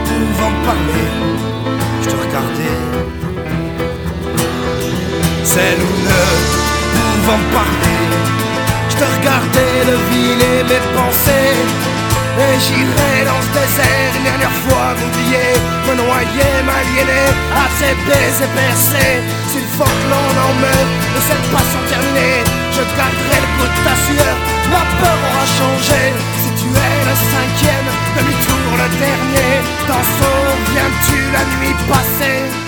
pouvant 0.05 0.53
parler, 0.65 1.07
je 2.01 2.09
te 2.09 2.15
regardais 2.15 3.26
celle 5.47 5.79
où 5.79 5.95
ne 6.07 6.23
pouvant 6.93 7.43
parler, 7.55 7.99
je 8.91 8.95
te 8.99 9.07
regardais 9.15 9.77
deviner 9.93 10.57
mes 10.67 10.83
pensées. 10.91 11.55
Et 12.37 12.55
j'irai 12.65 13.15
dans 13.25 13.41
ce 13.45 13.51
désert 13.57 14.11
une 14.17 14.27
dernière 14.29 14.57
fois 14.67 14.93
m'oublier, 14.99 15.49
me 15.87 15.93
noyer, 16.03 16.53
m'aliéner 16.67 17.27
à 17.63 17.65
ces 17.79 17.95
baisers 18.05 18.53
percés. 18.53 19.17
S'il 19.49 19.67
faut 19.75 19.89
que 19.99 20.07
l'on 20.11 20.29
en 20.47 20.53
meure 20.61 20.89
de 21.15 21.21
cette 21.27 21.47
passion 21.49 21.81
terminée, 21.89 22.43
je 22.75 22.83
garderai 22.99 23.39
le 23.41 23.49
goût 23.55 23.71
de 23.71 23.79
ta 23.87 23.95
sueur, 24.05 24.35
ma 24.69 24.83
peur 24.99 25.17
aura 25.27 25.47
changé. 25.59 26.03
Si 26.43 26.49
tu 26.59 26.67
es 26.67 26.95
le 27.09 27.15
cinquième, 27.33 27.89
demi-tour 28.19 28.69
le 28.83 28.87
dernier, 29.01 29.53
t'en 29.87 30.03
souviens-tu 30.17 31.17
la 31.33 31.43
nuit 31.55 31.77
passée? 31.89 32.66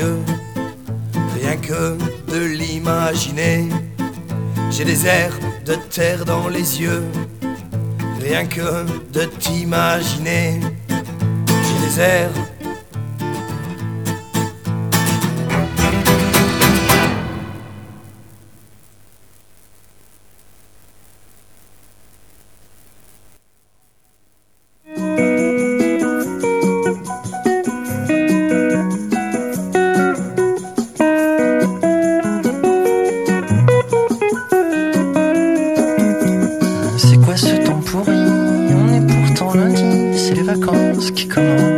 Rien 0.00 1.56
que 1.56 1.98
de 2.30 2.38
l'imaginer. 2.38 3.68
J'ai 4.70 4.84
des 4.84 5.06
airs 5.06 5.38
de 5.66 5.74
terre 5.74 6.24
dans 6.24 6.48
les 6.48 6.80
yeux, 6.80 7.04
rien 8.20 8.46
que 8.46 8.86
de 9.12 9.24
t'imaginer. 9.24 10.60
J'ai 10.88 11.86
des 11.86 12.00
airs. 12.00 12.51
Les 41.02 41.08
vacances 41.08 41.10
qui 41.10 41.28
commencent. 41.28 41.71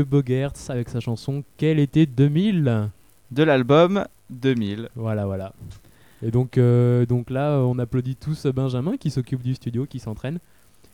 Mathieu 0.00 0.04
Bogertz 0.10 0.70
avec 0.70 0.88
sa 0.88 0.98
chanson 1.00 1.44
Quel 1.58 1.78
été 1.78 2.06
2000 2.06 2.88
De 3.30 3.42
l'album 3.42 4.06
2000. 4.30 4.88
Voilà, 4.96 5.26
voilà. 5.26 5.52
Et 6.22 6.30
donc, 6.30 6.56
euh, 6.56 7.04
donc 7.04 7.28
là, 7.28 7.58
on 7.58 7.78
applaudit 7.78 8.16
tous 8.16 8.46
Benjamin 8.46 8.96
qui 8.96 9.10
s'occupe 9.10 9.42
du 9.42 9.54
studio, 9.54 9.84
qui 9.84 9.98
s'entraîne, 9.98 10.38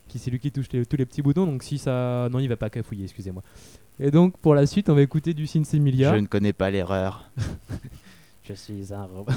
qui 0.09 0.18
c'est 0.18 0.30
lui 0.32 0.40
qui 0.40 0.50
touche 0.50 0.66
les- 0.72 0.84
tous 0.84 0.96
les 0.96 1.07
petits 1.07 1.22
boutons. 1.22 1.46
Donc 1.46 1.62
si 1.62 1.78
ça, 1.78 2.28
non, 2.32 2.40
il 2.40 2.48
va 2.48 2.57
pas 2.57 2.68
cafouiller, 2.68 3.04
excusez-moi. 3.04 3.42
Et 4.00 4.11
donc 4.11 4.36
pour 4.38 4.57
la 4.57 4.66
suite, 4.66 4.88
on 4.90 4.94
va 4.96 5.02
écouter 5.02 5.34
du 5.34 5.46
Sinsemilia. 5.46 6.12
Je 6.14 6.20
ne 6.20 6.26
connais 6.26 6.52
pas 6.52 6.68
l'erreur. 6.70 7.30
Je 8.48 8.54
suis 8.54 8.92
un 8.92 9.04
robot. 9.04 9.32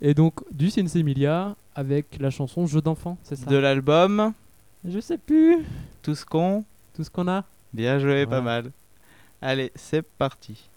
Et 0.00 0.14
donc 0.14 0.34
du 0.50 0.68
Sinsemilia 0.70 1.54
avec 1.76 2.06
la 2.18 2.30
chanson 2.30 2.66
Jeu 2.66 2.80
d'enfant, 2.80 3.18
c'est 3.22 3.36
ça? 3.36 3.48
De 3.48 3.56
l'album 3.56 4.32
Je 4.88 4.98
sais 4.98 5.18
plus. 5.18 5.58
Tout 6.02 6.16
ce 6.16 6.24
qu'on. 6.24 6.64
Tout 6.94 7.04
ce 7.04 7.10
qu'on 7.10 7.28
a? 7.28 7.44
Bien 7.72 7.98
joué, 7.98 8.26
pas 8.26 8.40
mal. 8.40 8.72
Allez, 9.40 9.72
c'est 9.74 10.02
parti. 10.02 10.68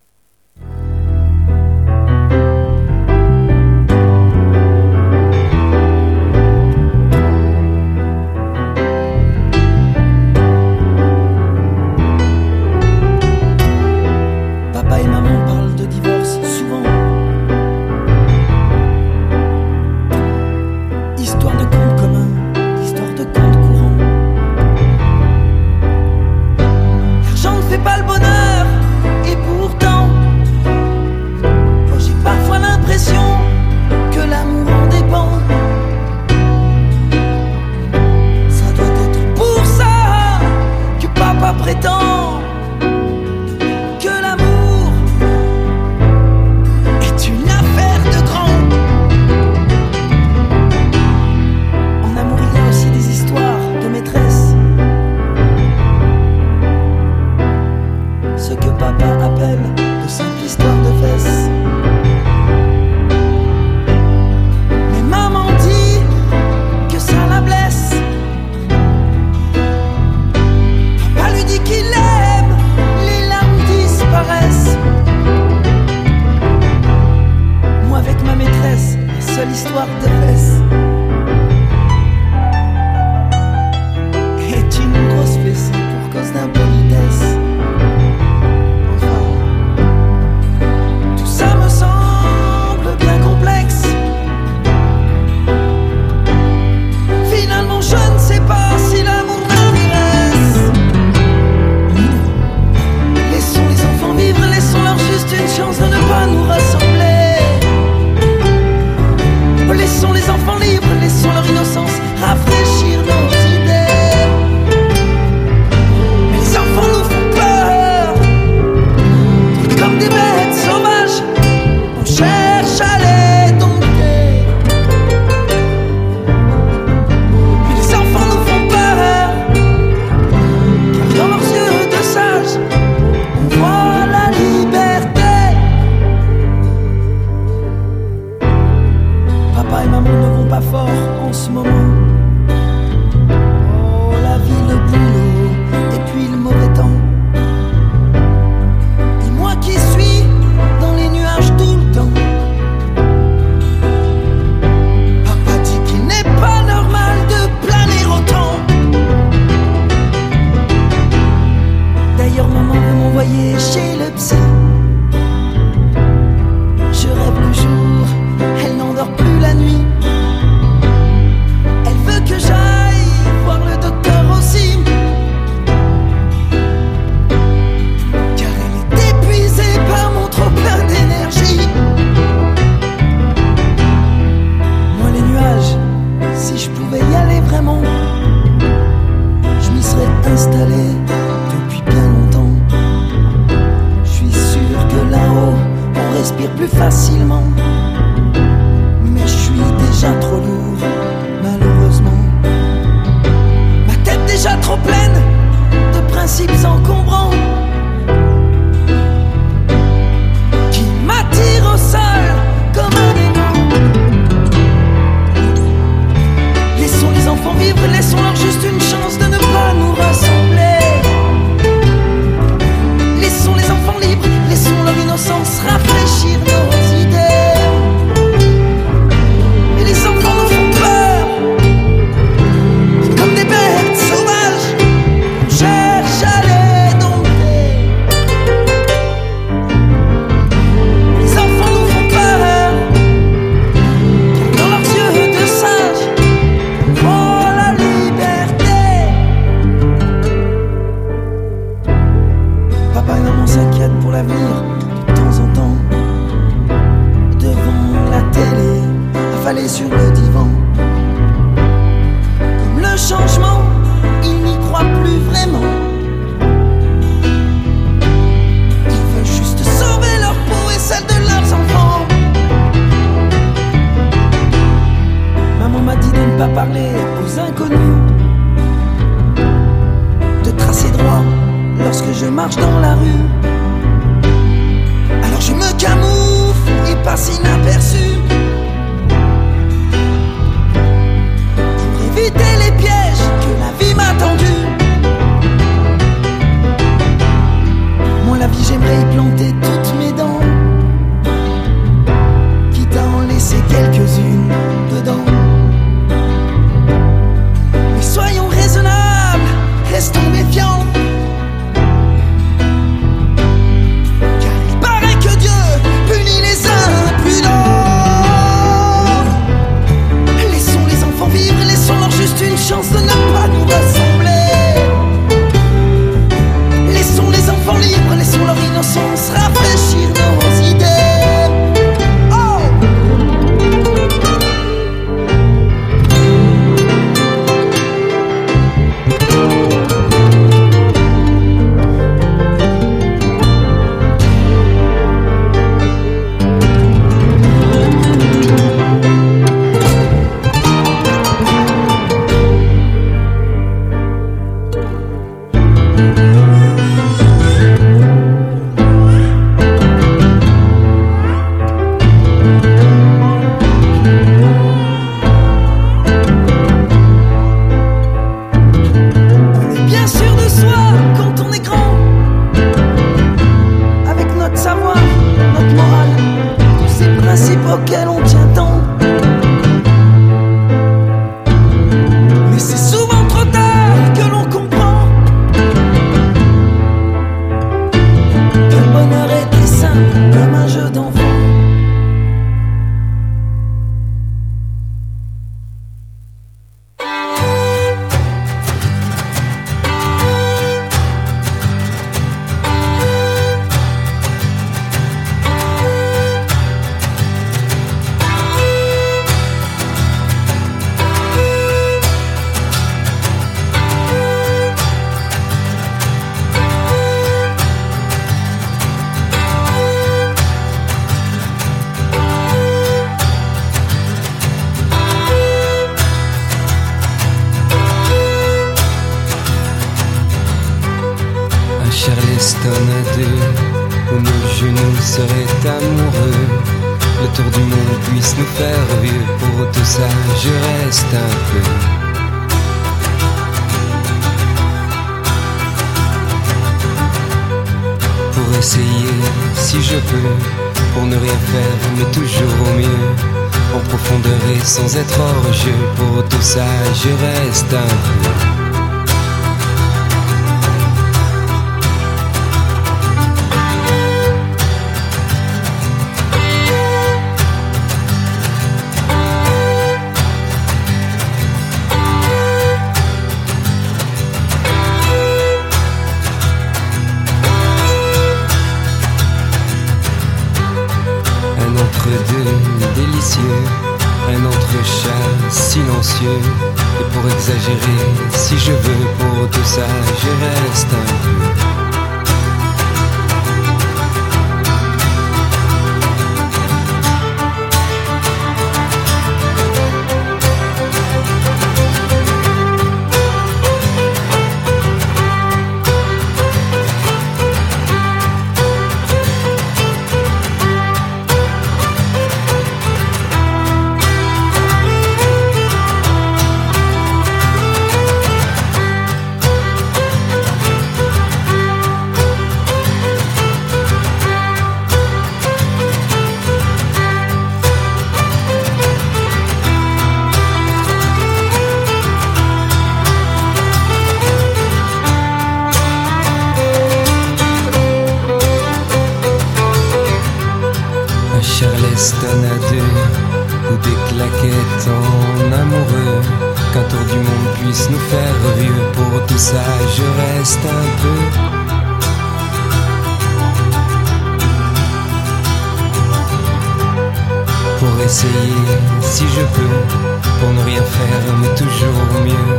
Essayer, 558.16 558.55
si 559.01 559.24
je 559.24 559.41
peux, 559.41 560.39
pour 560.39 560.51
ne 560.53 560.63
rien 560.63 560.82
faire, 560.82 561.36
mais 561.41 561.53
toujours 561.55 562.24
mieux. 562.24 562.55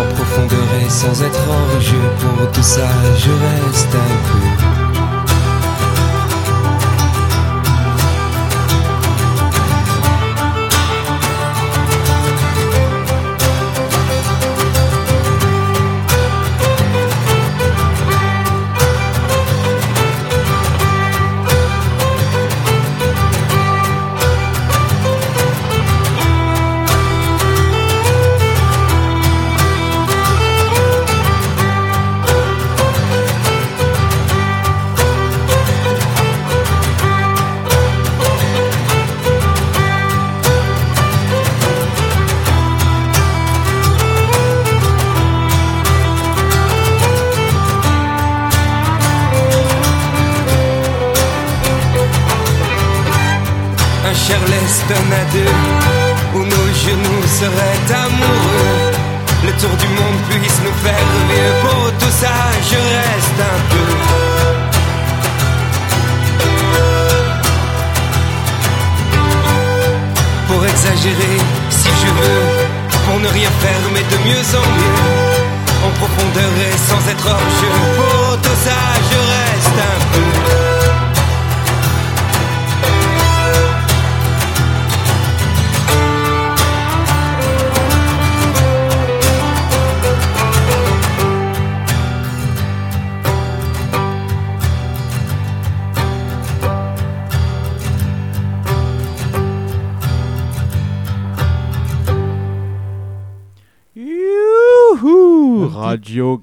En 0.00 0.14
profondeur 0.14 0.68
et 0.84 0.88
sans 0.88 1.22
être 1.22 1.40
hors 1.48 1.80
jeu. 1.80 2.02
Pour 2.20 2.50
tout 2.52 2.62
ça, 2.62 2.88
je 3.18 3.30
reste 3.30 3.94
un 3.94 4.28
peu. 4.28 4.75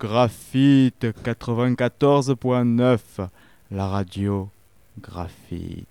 Graphite 0.03 1.05
94.9. 1.23 2.99
La 3.71 3.87
radio 3.87 4.49
Graphite. 5.01 5.87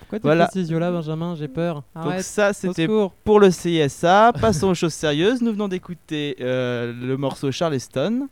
Pourquoi 0.00 0.18
tu 0.18 0.22
Voilà. 0.24 0.50
ces 0.52 0.70
yeux-là, 0.70 0.90
Benjamin 0.92 1.34
J'ai 1.36 1.48
peur. 1.48 1.76
Donc 1.96 2.04
Arrête. 2.04 2.22
ça, 2.22 2.52
c'était 2.52 2.86
pour 3.24 3.40
le 3.40 3.48
CSA. 3.48 4.34
Passons 4.38 4.66
aux 4.68 4.74
choses 4.74 4.92
sérieuses. 4.92 5.40
Nous 5.40 5.52
venons 5.52 5.68
d'écouter 5.68 6.36
euh, 6.42 6.92
le 6.92 7.16
morceau 7.16 7.50
Charleston. 7.50 8.28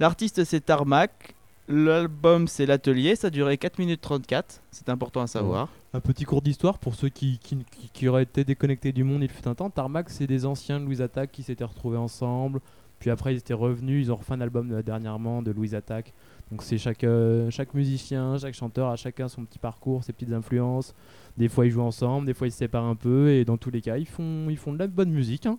L'artiste, 0.00 0.42
c'est 0.42 0.64
Tarmac. 0.64 1.36
L'album, 1.68 2.48
c'est 2.48 2.66
L'Atelier. 2.66 3.14
Ça 3.14 3.28
a 3.28 3.30
duré 3.30 3.56
4 3.56 3.78
minutes 3.78 4.00
34. 4.00 4.60
C'est 4.72 4.88
important 4.88 5.20
à 5.20 5.28
savoir. 5.28 5.68
Un 5.92 6.00
petit 6.00 6.24
cours 6.24 6.42
d'histoire 6.42 6.78
pour 6.80 6.96
ceux 6.96 7.08
qui, 7.08 7.38
qui, 7.38 7.56
qui- 7.70 7.88
qui 7.92 8.08
auraient 8.08 8.24
été 8.24 8.42
déconnectés 8.42 8.90
du 8.90 9.04
monde 9.04 9.22
il 9.22 9.28
fut 9.30 9.46
un 9.46 9.54
temps. 9.54 9.70
Tarmac, 9.70 10.10
c'est 10.10 10.26
des 10.26 10.44
anciens 10.44 10.80
de 10.80 10.86
Louise 10.86 11.00
Attaque 11.02 11.30
qui 11.30 11.44
s'étaient 11.44 11.62
retrouvés 11.62 11.98
ensemble. 11.98 12.58
Puis 13.00 13.10
après, 13.10 13.34
ils 13.34 13.38
étaient 13.38 13.54
revenus. 13.54 14.06
Ils 14.06 14.12
ont 14.12 14.16
refait 14.16 14.34
un 14.34 14.40
album 14.40 14.82
dernièrement 14.82 15.42
de 15.42 15.50
Louise 15.50 15.74
Attaque. 15.74 16.12
Donc 16.50 16.62
c'est 16.62 16.78
chaque, 16.78 17.04
euh, 17.04 17.50
chaque 17.50 17.74
musicien, 17.74 18.36
chaque 18.38 18.54
chanteur 18.54 18.88
a 18.88 18.96
chacun 18.96 19.28
son 19.28 19.44
petit 19.44 19.58
parcours, 19.58 20.04
ses 20.04 20.12
petites 20.12 20.32
influences. 20.32 20.94
Des 21.36 21.48
fois 21.48 21.66
ils 21.66 21.70
jouent 21.70 21.82
ensemble, 21.82 22.26
des 22.26 22.34
fois 22.34 22.46
ils 22.46 22.52
se 22.52 22.58
séparent 22.58 22.84
un 22.84 22.94
peu. 22.94 23.30
Et 23.30 23.44
dans 23.44 23.56
tous 23.56 23.70
les 23.70 23.80
cas, 23.80 23.96
ils 23.96 24.06
font, 24.06 24.48
ils 24.48 24.56
font 24.56 24.72
de 24.72 24.78
la 24.78 24.86
bonne 24.86 25.10
musique. 25.10 25.46
hein. 25.46 25.58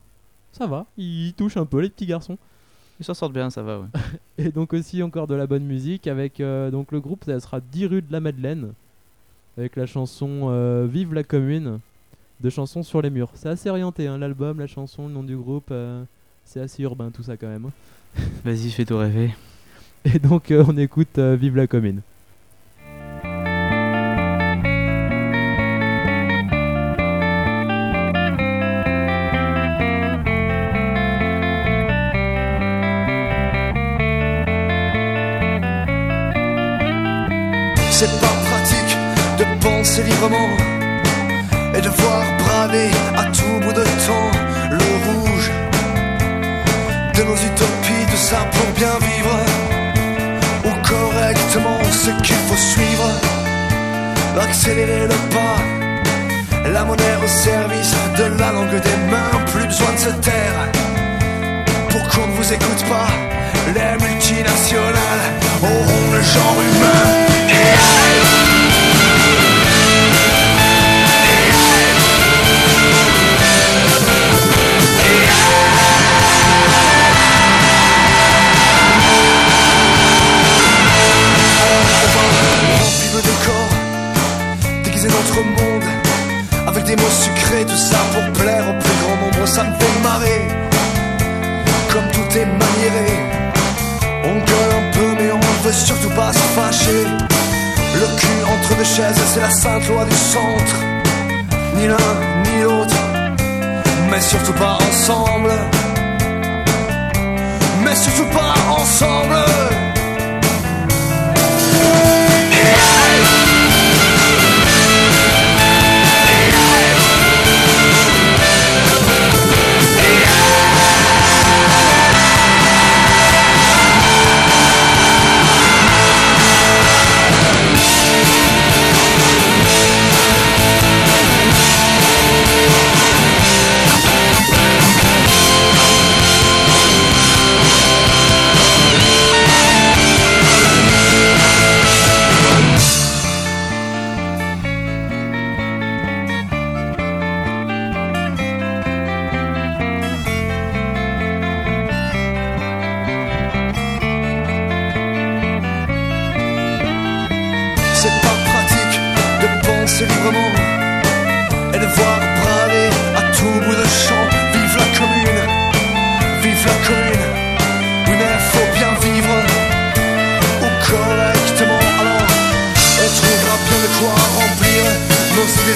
Ça 0.51 0.67
va, 0.67 0.85
ils 0.97 1.33
touchent 1.33 1.57
un 1.57 1.65
peu 1.65 1.81
les 1.81 1.89
petits 1.89 2.05
garçons. 2.05 2.37
Ils 2.99 3.05
s'en 3.05 3.13
sortent 3.13 3.33
bien, 3.33 3.49
ça 3.49 3.61
va, 3.61 3.79
ouais. 3.81 3.87
Et 4.37 4.51
donc 4.51 4.73
aussi 4.73 5.03
encore 5.03 5.27
de 5.27 5.35
la 5.35 5.47
bonne 5.47 5.65
musique 5.65 6.07
avec 6.07 6.39
euh, 6.39 6.71
donc 6.71 6.93
le 6.93 7.01
groupe 7.01 7.25
ça 7.25 7.37
sera 7.41 7.59
10 7.59 7.85
rue 7.87 8.01
de 8.01 8.11
la 8.11 8.21
Madeleine 8.21 8.71
avec 9.57 9.75
la 9.75 9.85
chanson 9.85 10.47
euh, 10.49 10.87
Vive 10.89 11.13
la 11.13 11.23
commune 11.23 11.79
de 12.39 12.49
chansons 12.49 12.83
sur 12.83 13.01
les 13.01 13.09
murs. 13.09 13.31
C'est 13.33 13.49
assez 13.49 13.69
orienté 13.69 14.07
hein, 14.07 14.17
l'album, 14.17 14.59
la 14.59 14.67
chanson, 14.67 15.07
le 15.07 15.13
nom 15.13 15.23
du 15.23 15.35
groupe, 15.35 15.71
c'est 16.45 16.61
assez 16.61 16.83
urbain 16.83 17.11
tout 17.11 17.23
ça 17.23 17.37
quand 17.37 17.47
même. 17.47 17.65
hein. 17.65 18.21
Vas-y, 18.45 18.71
fais-toi 18.71 19.01
rêver. 19.03 19.35
Et 20.05 20.19
donc 20.19 20.51
euh, 20.51 20.63
on 20.67 20.77
écoute 20.77 21.17
euh, 21.17 21.35
Vive 21.35 21.55
la 21.55 21.67
commune. 21.67 22.01
C'est 37.91 38.11
pas 38.19 38.35
pratique 38.49 38.97
de 39.39 39.45
penser 39.63 40.03
librement 40.03 40.49
et 41.73 41.81
de 41.81 41.89
voir 41.89 42.23
braver 42.39 42.89
ça 48.25 48.37
pour 48.55 48.71
bien 48.73 48.97
vivre. 49.09 49.37
Ou 50.67 50.71
correctement 50.93 51.79
ce 51.91 52.09
qu'il 52.23 52.41
faut 52.47 52.61
suivre, 52.73 53.09
accélérer 54.41 55.01
le 55.01 55.19
pas, 55.35 55.57
la 56.73 56.83
monnaie 56.85 57.17
au 57.23 57.27
service 57.27 57.93
de 58.17 58.25
la 58.39 58.51
langue 58.51 58.79
des 58.89 58.99
mains, 59.11 59.37
plus 59.53 59.67
besoin 59.67 59.91
de 59.93 59.99
se 60.07 60.13
taire. 60.27 60.59
Pour 61.89 62.03
qu'on 62.09 62.27
ne 62.27 62.35
vous 62.37 62.51
écoute 62.51 62.83
pas. 62.89 63.09
Les 63.75 63.93
multinationales 64.05 65.25
auront 65.61 66.07
le 66.13 66.21
genre 66.21 66.57
humain. 66.67 68.34
Des 86.95 87.01
mots 87.01 87.09
sucrés, 87.09 87.65
tout 87.65 87.77
ça 87.77 87.97
pour 88.13 88.43
plaire 88.43 88.63
au 88.69 88.73
plus 88.73 88.95
grand 89.01 89.17
nombre, 89.17 89.47
ça 89.47 89.63
me 89.63 89.73
fait 89.79 89.99
marrer. 90.03 90.41
Comme 91.91 92.07
tout 92.11 92.37
est 92.37 92.45
maniéré, 92.45 93.09
on 94.23 94.35
gueule 94.49 94.73
un 94.79 94.91
peu, 94.91 95.23
mais 95.23 95.31
on 95.31 95.63
veut 95.63 95.73
surtout 95.73 96.09
pas 96.09 96.31
se 96.33 96.45
fâcher. 96.55 97.05
Le 97.95 98.07
cul 98.19 98.43
entre 98.43 98.75
deux 98.77 98.83
chaises, 98.83 99.21
c'est 99.33 99.41
la 99.41 99.51
sainte 99.51 99.87
loi 99.87 100.05
du 100.05 100.15
centre. 100.15 100.75
Ni 101.75 101.87
l'un 101.87 102.13
ni 102.43 102.63
l'autre, 102.63 102.95
mais 104.09 104.21
surtout 104.21 104.53
pas 104.53 104.77
ensemble. 104.89 105.51
Mais 107.83 107.95
surtout 107.95 108.29
pas 108.31 108.53
ensemble. 108.71 109.94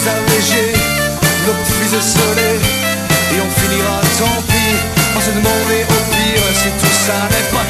Allégées, 0.09 0.73
nos 1.45 1.53
petits 1.53 1.77
vies 1.81 1.97
isolés. 1.97 2.59
Et 3.33 3.41
on 3.41 3.49
finira, 3.59 4.01
tant 4.17 4.41
pis, 4.47 4.75
par 5.13 5.21
se 5.21 5.29
demander 5.29 5.85
au 5.89 5.99
pire 6.11 6.43
si 6.53 6.69
tout 6.81 6.95
ça 7.05 7.27
n'est 7.31 7.49
pas 7.53 7.65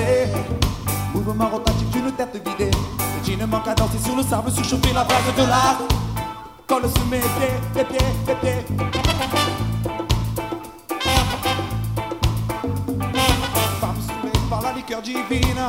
encensée. 0.00 0.28
Mouvement 1.14 1.48
rotatif 1.48 1.90
d'une 1.90 2.12
tête 2.12 2.34
vidée. 2.46 2.70
Le 2.70 3.24
jean 3.24 3.46
manque 3.46 3.68
à 3.68 3.74
danser 3.74 3.98
sur 3.98 4.16
le 4.16 4.22
sable, 4.22 4.50
surchauffer 4.50 4.92
la 4.92 5.04
base 5.04 5.34
de 5.36 5.42
l'art. 5.42 5.78
Colle 6.66 6.88
sous 6.94 7.04
mes 7.10 7.18
pieds, 7.18 7.48
les 7.74 7.84
pieds, 7.84 7.98
les 8.26 8.34
pieds. 8.34 8.64
Femme 13.80 13.96
par 14.48 14.62
la 14.62 14.72
liqueur 14.72 15.02
divine. 15.02 15.68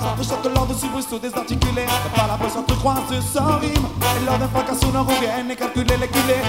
Centre 0.00 0.24
choc 0.28 0.52
l'ordre 0.54 0.74
sous 0.74 0.88
bruit 0.88 1.04
désarticulé. 1.20 1.86
Par 2.14 2.28
la 2.28 2.36
bosse 2.36 2.56
entre 2.56 2.76
croise 2.78 3.20
sans 3.32 3.58
rime. 3.58 3.86
Et 4.20 4.24
lors 4.24 4.38
d'un 4.38 4.48
fracas 4.48 4.76
sonore, 4.76 5.06
on 5.08 5.20
vient 5.20 5.48
et 5.48 5.56
calculer 5.56 5.96
les 6.00 6.08
culés, 6.08 6.42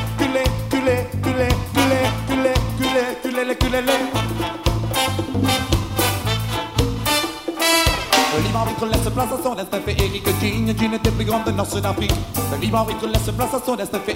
place 9.13 9.31
à 9.31 9.43
son 9.43 9.53
plus 11.93 12.07
laisse 13.07 13.31
place 13.35 13.53
à 13.53 13.61
son 13.63 13.75
des 13.75 13.85
plus 13.85 14.15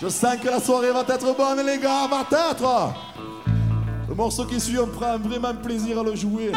Je 0.00 0.08
sens 0.08 0.36
que 0.36 0.46
la 0.46 0.60
soirée 0.60 0.92
va 0.92 1.00
être 1.08 1.36
bonne, 1.36 1.66
les 1.66 1.78
gars, 1.78 2.06
va 2.08 2.20
être. 2.52 2.94
Le 4.08 4.14
morceau 4.14 4.44
qui 4.44 4.60
suit, 4.60 4.78
on 4.78 4.86
prend 4.86 5.18
vraiment 5.18 5.54
plaisir 5.54 6.00
à 6.00 6.02
le 6.04 6.14
jouer. 6.14 6.52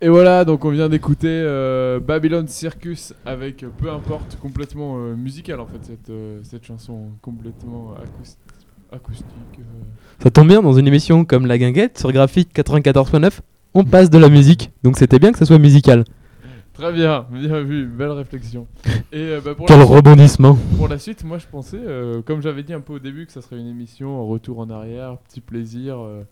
Et 0.00 0.08
voilà, 0.08 0.44
donc 0.44 0.64
on 0.64 0.70
vient 0.70 0.88
d'écouter 0.88 1.26
euh, 1.28 1.98
Babylon 2.00 2.46
Circus 2.46 3.14
avec 3.24 3.62
euh, 3.62 3.70
peu 3.78 3.90
importe, 3.90 4.36
complètement 4.40 4.98
euh, 4.98 5.14
musical 5.16 5.58
en 5.58 5.66
fait, 5.66 5.98
cette, 6.44 6.64
chanson 6.64 7.12
complètement 7.22 7.94
acoust- 7.94 8.36
acoustique. 8.92 9.26
euh. 9.58 9.62
Ça 10.22 10.30
tombe 10.30 10.48
bien 10.48 10.62
dans 10.62 10.72
une 10.72 10.86
émission 10.86 11.24
comme 11.24 11.46
La 11.46 11.58
Guinguette 11.58 11.98
sur 11.98 12.10
Graphique 12.12 12.50
94.9, 12.54 13.40
on 13.74 13.84
passe 13.84 14.08
de 14.10 14.18
la 14.18 14.28
musique, 14.28 14.70
donc 14.82 14.96
c'était 14.98 15.18
bien 15.18 15.32
que 15.32 15.38
ça 15.38 15.44
soit 15.44 15.58
musical. 15.58 16.04
Très 16.72 16.92
bien, 16.92 17.26
bien 17.30 17.62
vu, 17.62 17.86
belle 17.86 18.10
réflexion. 18.10 18.66
Et, 19.12 19.16
euh, 19.20 19.40
bah, 19.42 19.54
pour 19.54 19.66
Quel 19.66 19.78
suite- 19.78 19.88
rebondissement. 19.90 20.58
Pour 20.76 20.88
la 20.88 20.98
suite, 20.98 21.24
moi 21.24 21.38
je 21.38 21.46
pensais, 21.50 21.80
euh, 21.80 22.20
comme 22.22 22.42
j'avais 22.42 22.62
dit 22.62 22.74
un 22.74 22.80
peu 22.80 22.94
au 22.94 22.98
début, 22.98 23.24
que 23.26 23.32
ça 23.32 23.40
serait 23.40 23.58
une 23.58 23.66
émission 23.68 24.20
en 24.20 24.26
retour 24.26 24.58
en 24.58 24.68
arrière, 24.68 25.16
petit 25.28 25.40
plaisir. 25.40 25.98
euh, 25.98 26.22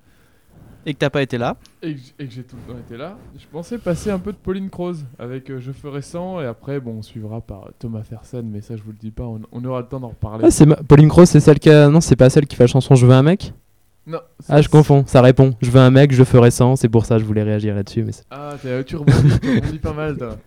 Et 0.87 0.93
que 0.93 0.99
t'as 0.99 1.09
pas 1.11 1.23
été 1.23 1.39
là. 1.39 1.57
et 1.83 1.95
que 1.95 1.99
j- 2.01 2.15
et 2.19 2.27
que 2.27 2.33
j'ai 2.35 2.43
tout 2.43 2.57
le 2.67 2.73
temps 2.75 2.79
été 2.79 2.97
là. 2.99 3.17
Je 3.39 3.45
pensais 3.51 3.79
passer 3.79 4.11
un 4.11 4.19
peu 4.19 4.33
de 4.33 4.37
Pauline 4.37 4.69
Croze 4.69 5.05
avec 5.19 5.51
euh, 5.51 5.59
Je 5.61 5.73
ferai 5.73 6.03
100 6.03 6.43
et 6.43 6.47
après, 6.47 6.79
bon, 6.81 6.97
on 6.99 7.03
suivra 7.03 7.41
par 7.41 7.69
Thomas 7.79 8.03
Fersen, 8.03 8.47
mais 8.51 8.61
ça 8.61 8.77
je 8.77 8.83
vous 8.83 8.91
le 8.91 8.99
dis 8.99 9.11
pas, 9.11 9.25
on, 9.25 9.41
on 9.51 9.65
aura 9.65 9.81
le 9.81 9.87
temps 9.87 10.01
d'en 10.01 10.09
reparler. 10.09 10.45
Ah, 10.47 10.51
c'est 10.51 10.67
ma- 10.67 10.77
Pauline 10.77 11.09
Croce, 11.09 11.31
c'est 11.31 11.41
celle 11.41 11.59
qui 11.59 11.71
a... 11.71 11.89
Non, 11.89 12.01
c'est 12.03 12.17
pas 12.17 12.29
celle 12.29 12.47
qui 12.47 12.55
fait 12.57 12.65
la 12.65 12.69
chanson 12.69 12.95
Je 12.95 13.07
veux 13.07 13.15
un 13.15 13.23
mec 13.23 13.55
Non, 14.07 14.21
Ah, 14.49 14.61
je 14.61 14.69
confonds, 14.69 15.05
ça 15.07 15.23
répond. 15.23 15.55
Je 15.63 15.71
veux 15.71 15.81
un 15.81 15.91
mec, 15.91 16.13
je 16.13 16.23
ferai 16.25 16.51
100, 16.51 16.77
c'est 16.77 16.91
pour 16.91 17.07
ça 17.07 17.15
que 17.17 17.23
je 17.23 17.27
voulais 17.27 17.43
réagir 17.45 17.75
là-dessus. 17.75 18.03
Mais 18.05 18.13
Ah, 18.31 18.55
tu 18.87 18.97
rebondis, 18.97 19.41
tu 19.41 19.55
rebondis 19.57 19.79
pas 19.79 19.93
mal, 19.95 20.17
toi. 20.19 20.37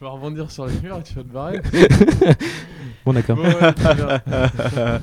Tu 0.00 0.04
vas 0.04 0.10
rebondir 0.12 0.50
sur 0.50 0.64
les 0.66 0.72
murs 0.82 0.96
et 0.98 1.02
tu 1.02 1.12
vas 1.14 1.22
te 1.22 1.28
barrer. 1.28 1.60
Bon, 3.04 3.12
d'accord. 3.14 3.38
ouais. 3.38 3.44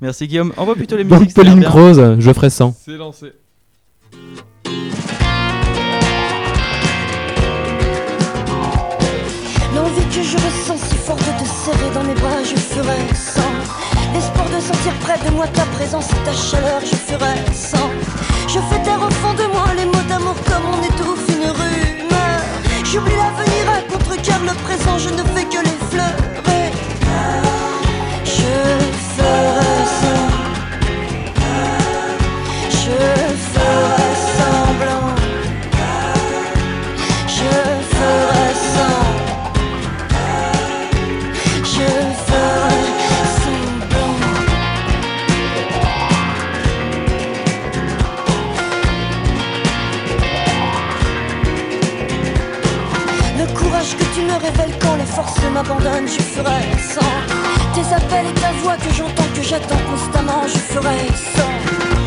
Merci 0.00 0.26
Guillaume. 0.26 0.52
Envoie 0.56 0.74
plutôt 0.74 0.96
les 0.96 1.04
Donc, 1.04 1.20
musiques. 1.20 1.34
Pauline. 1.36 1.62
Croze, 1.62 2.18
je 2.18 2.32
ferai 2.32 2.50
100. 2.50 2.74
C'est 2.78 2.96
lancé. 2.96 3.32
L'envie 9.74 10.06
que 10.14 10.22
je 10.22 10.36
ressens 10.36 10.76
si 10.88 10.96
forte 10.96 11.20
de 11.20 11.42
te 11.42 11.48
serrer 11.48 11.90
dans 11.94 12.04
mes 12.04 12.14
bras, 12.14 12.42
je 12.44 12.56
ferai 12.56 12.98
sans. 13.14 13.54
L'espoir 14.12 14.46
de 14.48 14.60
sentir 14.60 14.92
près 15.00 15.18
de 15.24 15.34
moi 15.34 15.46
ta 15.48 15.64
présence 15.76 16.08
et 16.10 16.24
ta 16.24 16.32
chaleur, 16.32 16.80
je 16.80 16.94
ferai 16.94 17.36
sans. 17.54 17.90
Je 18.48 18.58
fais 18.68 18.82
taire 18.82 19.00
au 19.02 19.10
fond 19.10 19.34
de 19.34 19.44
moi 19.52 19.66
les 19.76 19.86
mots 19.86 20.06
d'amour 20.08 20.36
comme 20.46 20.64
on 20.74 20.82
étouffe 20.82 21.26
une 21.28 21.48
rumeur. 21.50 22.40
J'oublie 22.84 23.16
l'avenir 23.16 23.64
à 23.70 23.80
contre-cœur, 23.90 24.40
le 24.44 24.54
présent, 24.64 24.98
je 24.98 25.08
ne 25.08 25.22
fais 25.34 25.44
que 25.44 25.62
l'effleurer. 25.64 26.31
Je 26.31 26.31
forces 55.14 55.42
m'abandonnent, 55.52 56.08
je 56.08 56.22
ferai 56.34 56.62
sans. 56.94 57.14
Tes 57.74 57.86
appels 57.94 58.26
et 58.30 58.40
ta 58.40 58.52
voix 58.62 58.76
que 58.76 58.92
j'entends, 58.94 59.30
que 59.34 59.42
j'attends 59.42 59.84
constamment, 59.90 60.42
je 60.46 60.58
ferai 60.72 61.00
sans. 61.36 61.56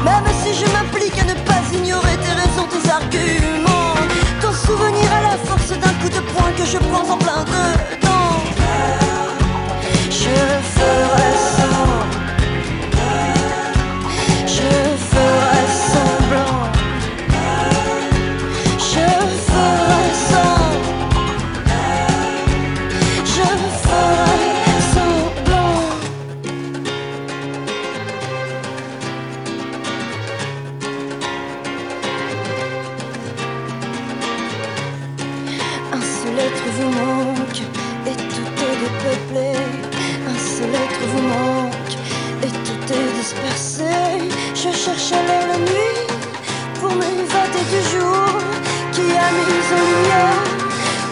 Même 0.08 0.30
si 0.42 0.54
je 0.60 0.66
m'implique 0.74 1.18
à 1.20 1.26
ne 1.26 1.36
pas 1.50 1.62
ignorer 1.74 2.18
tes 2.24 2.36
raisons, 2.42 2.68
tes 2.74 2.90
arguments. 2.90 3.96
Ton 4.42 4.54
souvenir 4.54 5.10
à 5.20 5.22
la 5.30 5.38
force 5.48 5.70
d'un 5.70 5.96
coup 6.02 6.10
de 6.10 6.22
poing 6.32 6.52
que 6.58 6.66
je 6.66 6.78
prends 6.78 7.08
en 7.14 7.18
plein 7.18 7.44
dedans. 7.44 8.05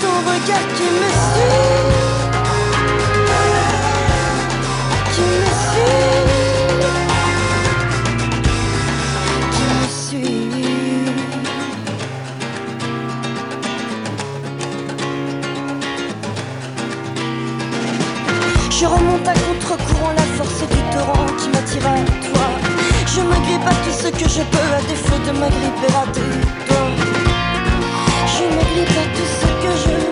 Ton 0.01 0.15
regard 0.29 0.67
qui 0.75 0.87
me 0.99 1.09
suit. 1.25 1.63
Qui 5.13 5.21
me 5.21 5.51
suit. 5.65 6.21
Qui 9.53 9.65
me 9.73 9.87
suit. 9.87 10.51
Je 18.69 18.85
remonte 18.85 19.27
à 19.27 19.33
contre-courant 19.33 20.13
la 20.15 20.27
force 20.37 20.61
du 20.61 20.81
torrent 20.93 21.31
qui 21.39 21.47
m'attire 21.49 21.87
à 21.87 21.95
toi. 22.27 22.47
Je 23.07 23.21
me 23.21 23.37
grippe 23.45 23.67
à 23.67 23.75
tout 23.83 23.95
ce 24.03 24.09
que 24.09 24.27
je 24.29 24.41
peux 24.41 24.69
à 24.75 24.81
défaut 24.89 25.19
de 25.25 25.31
me 25.31 25.47
gripper 25.49 25.93
à 25.95 26.05
grippe 28.73 28.89
à 28.89 29.05
tout 29.15 29.25
ce 29.25 29.45
que 29.61 29.91
je 29.91 30.02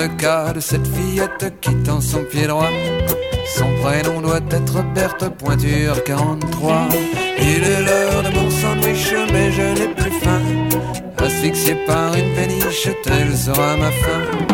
le 0.00 0.08
cas 0.16 0.52
de 0.52 0.60
cette 0.60 0.86
fillette 0.86 1.60
qui 1.60 1.74
tend 1.82 2.00
son 2.00 2.24
pied 2.24 2.46
droit, 2.46 2.70
son 3.56 3.68
prénom 3.82 4.20
doit 4.20 4.40
être 4.50 4.82
Berthe 4.94 5.28
Pointure 5.36 6.02
43. 6.04 6.88
Il 7.38 7.62
est 7.62 7.82
l'heure 7.82 8.22
de 8.22 8.30
mon 8.30 8.50
sandwich, 8.50 9.12
mais 9.32 9.52
je 9.52 9.62
n'ai 9.78 9.94
plus 9.94 10.12
faim. 10.22 10.40
Asphyxié 11.18 11.74
par 11.86 12.14
une 12.14 12.32
péniche, 12.34 12.88
telle 13.02 13.36
sera 13.36 13.76
ma 13.76 13.90
fin. 13.90 14.49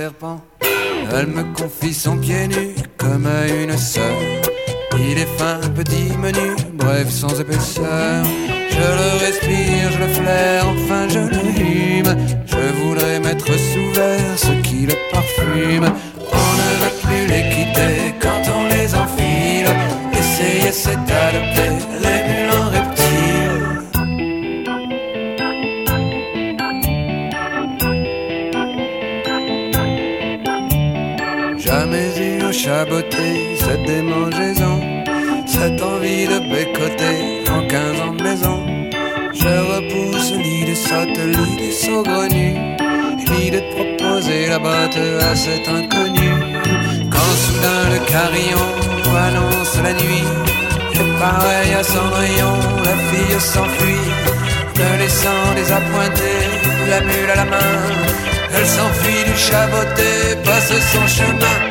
Elle 0.00 1.26
me 1.26 1.42
confie 1.54 1.92
son 1.92 2.16
pied 2.18 2.46
nu 2.46 2.74
comme 2.96 3.26
à 3.26 3.48
une 3.48 3.76
sœur. 3.76 4.16
Il 4.96 5.18
est 5.18 5.26
fin, 5.36 5.58
petit, 5.74 6.16
menu, 6.16 6.54
bref, 6.74 7.10
sans 7.10 7.40
épaisseur. 7.40 7.77
Chaboté 32.58 33.54
cette 33.56 33.84
démangeaison, 33.84 34.80
cette 35.46 35.80
envie 35.80 36.26
de 36.26 36.40
bécoter 36.40 37.48
en 37.48 37.64
15 37.68 38.00
ans 38.00 38.14
de 38.14 38.22
maison. 38.24 38.66
Je 39.32 39.52
repousse 39.70 40.32
l'idée 40.32 40.74
sotte, 40.74 41.20
l'idée 41.34 41.70
saugrenue, 41.70 42.56
l'idée 43.16 43.58
de 43.58 43.62
proposer 43.74 44.48
la 44.48 44.58
botte 44.58 44.98
à 45.20 45.36
cet 45.36 45.68
inconnu. 45.68 46.30
Quand 47.12 47.32
soudain 47.42 47.84
le 47.94 48.00
carillon 48.10 48.68
annonce 49.28 49.76
la 49.80 49.92
nuit, 49.92 50.26
et 50.94 51.20
pareil 51.20 51.74
à 51.78 51.84
Cendrillon, 51.84 52.58
la 52.82 52.96
fille 53.06 53.40
s'enfuit, 53.40 54.10
ne 54.74 54.98
laissant 54.98 55.54
désappointer 55.54 56.38
la 56.90 57.00
mule 57.02 57.30
à 57.32 57.36
la 57.36 57.44
main. 57.44 57.76
Elle 58.52 58.66
s'enfuit 58.66 59.24
du 59.30 59.38
chaboté, 59.38 60.34
passe 60.44 60.72
son 60.92 61.06
chemin. 61.06 61.67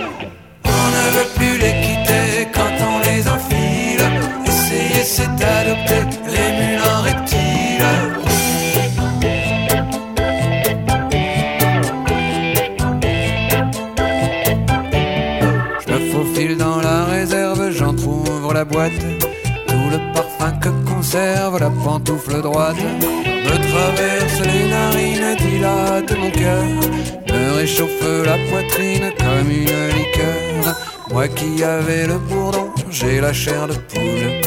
Me 27.78 27.86
réchauffe 27.86 28.26
la 28.26 28.38
poitrine 28.50 29.12
comme 29.20 29.52
une 29.52 29.88
liqueur. 29.98 30.76
Moi 31.12 31.28
qui 31.28 31.64
avais 31.64 32.08
le 32.08 32.18
bourdon, 32.18 32.70
j'ai 32.90 33.22
la 33.22 33.34
chair 33.34 33.68
de 33.68 33.74
poule, 33.74 34.42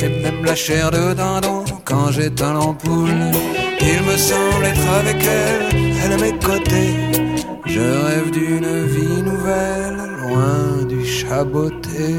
et 0.00 0.08
même 0.22 0.44
la 0.44 0.54
chair 0.54 0.90
de 0.90 1.14
dindon 1.14 1.64
quand 1.84 2.10
j'éteins 2.10 2.54
l'ampoule. 2.54 3.10
Il 3.80 4.02
me 4.02 4.16
semble 4.16 4.64
être 4.64 4.88
avec 5.00 5.22
elle, 5.22 5.96
elle 6.02 6.12
à 6.12 6.16
mes 6.16 6.38
côtés. 6.38 6.94
Je 7.66 7.80
rêve 7.80 8.30
d'une 8.30 8.86
vie 8.86 9.22
nouvelle, 9.22 9.96
loin 10.22 10.84
du 10.88 11.04
chaboté. 11.04 12.14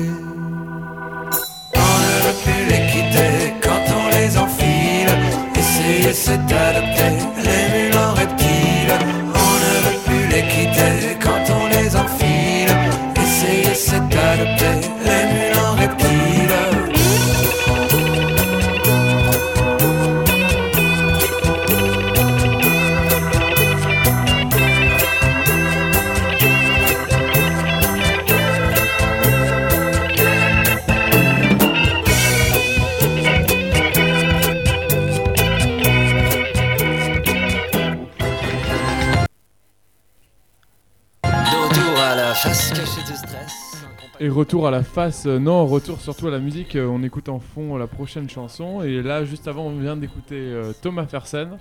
Retour 44.58 44.68
à 44.68 44.72
la 44.72 44.84
face, 44.84 45.28
euh, 45.28 45.38
non, 45.38 45.68
retour 45.68 46.02
surtout 46.02 46.28
à 46.28 46.32
la 46.32 46.40
musique, 46.40 46.76
euh, 46.76 46.88
on 46.88 47.04
écoute 47.04 47.30
en 47.30 47.40
fond 47.40 47.78
la 47.78 47.86
prochaine 47.86 48.28
chanson. 48.28 48.82
Et 48.82 49.04
là, 49.04 49.24
juste 49.24 49.48
avant, 49.48 49.66
on 49.68 49.78
vient 49.78 49.96
d'écouter 49.96 50.36
euh, 50.36 50.74
Thomas 50.82 51.06
Fersen 51.06 51.60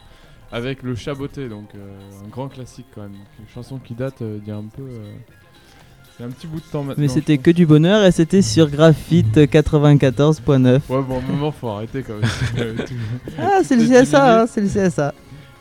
avec 0.50 0.82
Le 0.82 0.94
Chaboté, 0.94 1.48
donc 1.50 1.68
un 1.74 2.28
grand 2.28 2.48
classique 2.48 2.86
quand 2.94 3.02
même. 3.02 3.16
Une 3.38 3.48
chanson 3.54 3.78
qui 3.78 3.92
date 3.92 4.22
d'il 4.22 4.48
y 4.48 4.50
a 4.50 4.56
un 4.56 4.64
peu. 4.64 4.84
il 4.84 6.22
y 6.22 6.24
a 6.24 6.26
un 6.26 6.30
petit 6.30 6.46
bout 6.46 6.60
de 6.60 6.64
temps 6.72 6.84
maintenant. 6.84 7.02
Mais 7.02 7.08
c'était 7.08 7.36
que 7.36 7.50
du 7.50 7.66
bonheur 7.66 8.02
et 8.04 8.12
c'était 8.12 8.40
sur 8.40 8.70
Graphite 8.70 9.36
94.9. 9.36 10.80
Ouais, 10.88 11.02
bon, 11.02 11.18
un 11.18 11.20
moment, 11.20 11.52
faut 11.52 11.68
arrêter 11.68 12.02
quand 12.02 12.14
même. 12.14 12.76
Ah, 13.38 13.60
c'est 13.62 13.76
le 13.76 13.84
CSA, 13.84 14.42
hein, 14.42 14.46
c'est 14.46 14.62
le 14.62 14.68
CSA. 14.68 15.12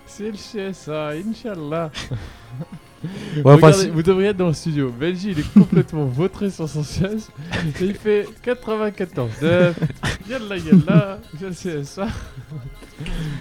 C'est 0.05 0.31
le 0.31 0.71
CSA, 0.71 1.09
Inch'Allah. 1.27 1.91
Ouais, 3.03 3.09
enfin, 3.45 3.53
Regardez, 3.67 3.77
si- 3.77 3.89
Vous 3.89 4.01
devriez 4.03 4.29
être 4.29 4.37
dans 4.37 4.47
le 4.47 4.53
studio. 4.53 4.91
Benji, 4.99 5.31
il 5.31 5.39
est 5.39 5.53
complètement 5.53 6.05
vautré 6.05 6.49
sur 6.49 6.67
son 6.67 6.83
siège. 6.83 7.21
Et 7.81 7.85
il 7.85 7.93
fait 7.93 8.27
94. 8.41 9.29
Neuf. 9.41 9.79
Yalla, 10.29 10.57
yalla. 10.57 11.19
C'est 11.37 11.69
le 11.69 11.81
CSA. 11.83 12.07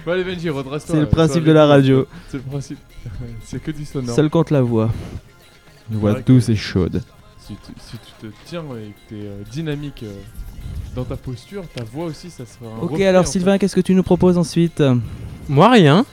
Bon, 0.05 0.11
allez, 0.11 0.23
Benji, 0.23 0.49
redresse-toi. 0.49 0.95
C'est 0.95 1.01
le 1.01 1.07
Toi, 1.07 1.15
principe 1.15 1.43
de 1.45 1.51
la 1.51 1.65
radio. 1.65 2.07
C'est 2.29 2.37
le 2.37 2.43
principe. 2.43 2.77
C'est 3.43 3.61
que 3.61 3.71
du 3.71 3.85
sonore. 3.85 4.15
Seul 4.15 4.29
compte 4.29 4.51
la 4.51 4.61
voix. 4.61 4.91
Une 5.91 5.97
voix 5.97 6.13
douce 6.21 6.49
et 6.49 6.55
chaude. 6.55 7.01
Si 7.39 7.53
tu, 7.53 7.71
si 7.79 7.97
tu 7.97 8.27
te 8.27 8.33
tiens 8.45 8.63
et 8.75 8.89
que 8.91 9.15
tu 9.15 9.21
es 9.21 9.29
dynamique 9.51 10.01
euh, 10.03 10.15
dans 10.95 11.03
ta 11.03 11.15
posture, 11.15 11.63
ta 11.75 11.83
voix 11.83 12.05
aussi, 12.05 12.31
ça 12.31 12.43
sera 12.45 12.71
un 12.75 12.79
Ok, 12.79 12.99
alors. 13.01 13.27
Sylvain, 13.27 13.57
qu'est-ce 13.59 13.75
que 13.75 13.81
tu 13.81 13.93
nous 13.93 14.01
proposes 14.03 14.37
ensuite? 14.37 14.81
Moi, 15.47 15.69
rien. 15.69 16.05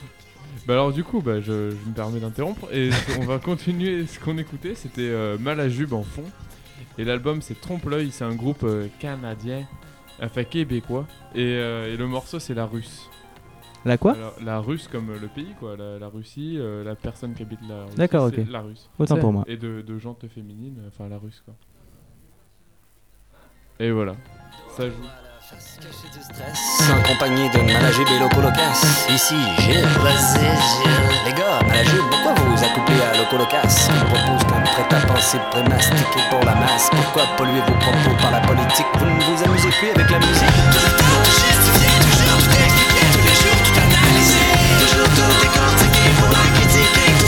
Bah 0.65 0.73
alors 0.75 0.93
du 0.93 1.03
coup, 1.03 1.21
bah, 1.21 1.41
je, 1.41 1.71
je 1.71 1.89
me 1.89 1.93
permets 1.93 2.19
d'interrompre 2.19 2.73
et 2.73 2.89
on 3.19 3.25
va 3.25 3.37
continuer 3.43 4.05
ce 4.05 4.17
qu'on 4.19 4.37
écoutait. 4.37 4.75
C'était 4.75 5.01
euh, 5.09 5.37
Malajube 5.37 5.93
en 5.93 6.03
fond 6.03 6.23
et 6.97 7.03
l'album 7.03 7.41
c'est 7.41 7.59
Trompe 7.59 7.85
l'œil. 7.85 8.11
C'est 8.11 8.23
un 8.23 8.35
groupe 8.35 8.63
euh, 8.63 8.87
canadien, 8.99 9.67
enfin 10.21 10.43
québécois 10.45 11.05
et, 11.35 11.41
euh, 11.43 11.93
et 11.93 11.97
le 11.97 12.07
morceau 12.07 12.39
c'est 12.39 12.53
la 12.53 12.65
Russe. 12.65 13.09
La 13.85 13.97
quoi? 13.97 14.13
Alors, 14.13 14.35
La 14.41 14.59
Russe 14.61 14.87
comme 14.89 15.09
euh, 15.09 15.19
le 15.19 15.27
pays 15.27 15.53
quoi, 15.59 15.75
la, 15.75 15.99
la 15.99 16.07
Russie, 16.07 16.55
euh, 16.57 16.85
la 16.85 16.95
personne 16.95 17.33
qui 17.33 17.41
habite 17.43 17.59
la 17.67 17.83
Russie. 17.83 17.97
D'accord, 17.97 18.29
c'est 18.33 18.41
ok. 18.43 18.47
La 18.49 18.61
Russe. 18.61 18.89
Autant 18.97 19.17
pour 19.17 19.33
moi. 19.33 19.43
Et 19.47 19.57
de, 19.57 19.81
de 19.81 19.97
gente 19.99 20.25
féminine, 20.29 20.77
enfin 20.87 21.09
la 21.09 21.17
Russe 21.17 21.41
quoi. 21.43 21.53
Et 23.79 23.91
voilà, 23.91 24.15
ça 24.77 24.87
joue. 24.87 24.95
Accompagné 26.89 27.49
de 27.49 27.59
Managé 27.59 28.03
Locas. 28.19 28.81
Ici 29.09 29.35
Gilles. 29.59 29.85
Vas-y 30.01 30.39
Les 31.25 31.33
gars, 31.33 31.59
Managé, 31.67 31.97
pourquoi 32.09 32.33
vous 32.33 32.55
vous 32.55 32.63
accouplez 32.63 33.01
à 33.01 33.17
Locolocas 33.17 33.89
On 33.89 34.05
propose 34.05 34.43
comme 34.49 34.63
prêt-à-penser 34.63 35.37
prémastiqué 35.51 36.19
pour 36.31 36.43
la 36.43 36.55
masse. 36.55 36.89
Pourquoi 36.91 37.23
polluer 37.37 37.61
vos 37.67 37.77
propos 37.77 38.15
par 38.21 38.31
la 38.31 38.39
politique? 38.41 38.87
Vous 38.97 39.05
ne 39.05 39.11
vous 39.11 39.43
amusez 39.43 39.69
plus 39.69 39.91
avec 39.91 40.09
la 40.09 40.19
musique 40.19 40.57
Tout 40.71 40.79
le 40.81 40.91
temps 40.97 41.23
justifié, 41.23 41.89
toujours 42.01 42.39
tout 42.41 42.57
expliqué, 42.57 43.01
tous 43.13 43.21
les 43.21 43.37
jours 43.37 43.59
tout 43.63 43.77
analysé. 43.77 44.45
Toujours 44.81 45.09
tout 45.13 45.33
décortiqué 45.41 46.03
pour 46.17 46.29
la 46.33 46.45
critiquer. 46.57 47.22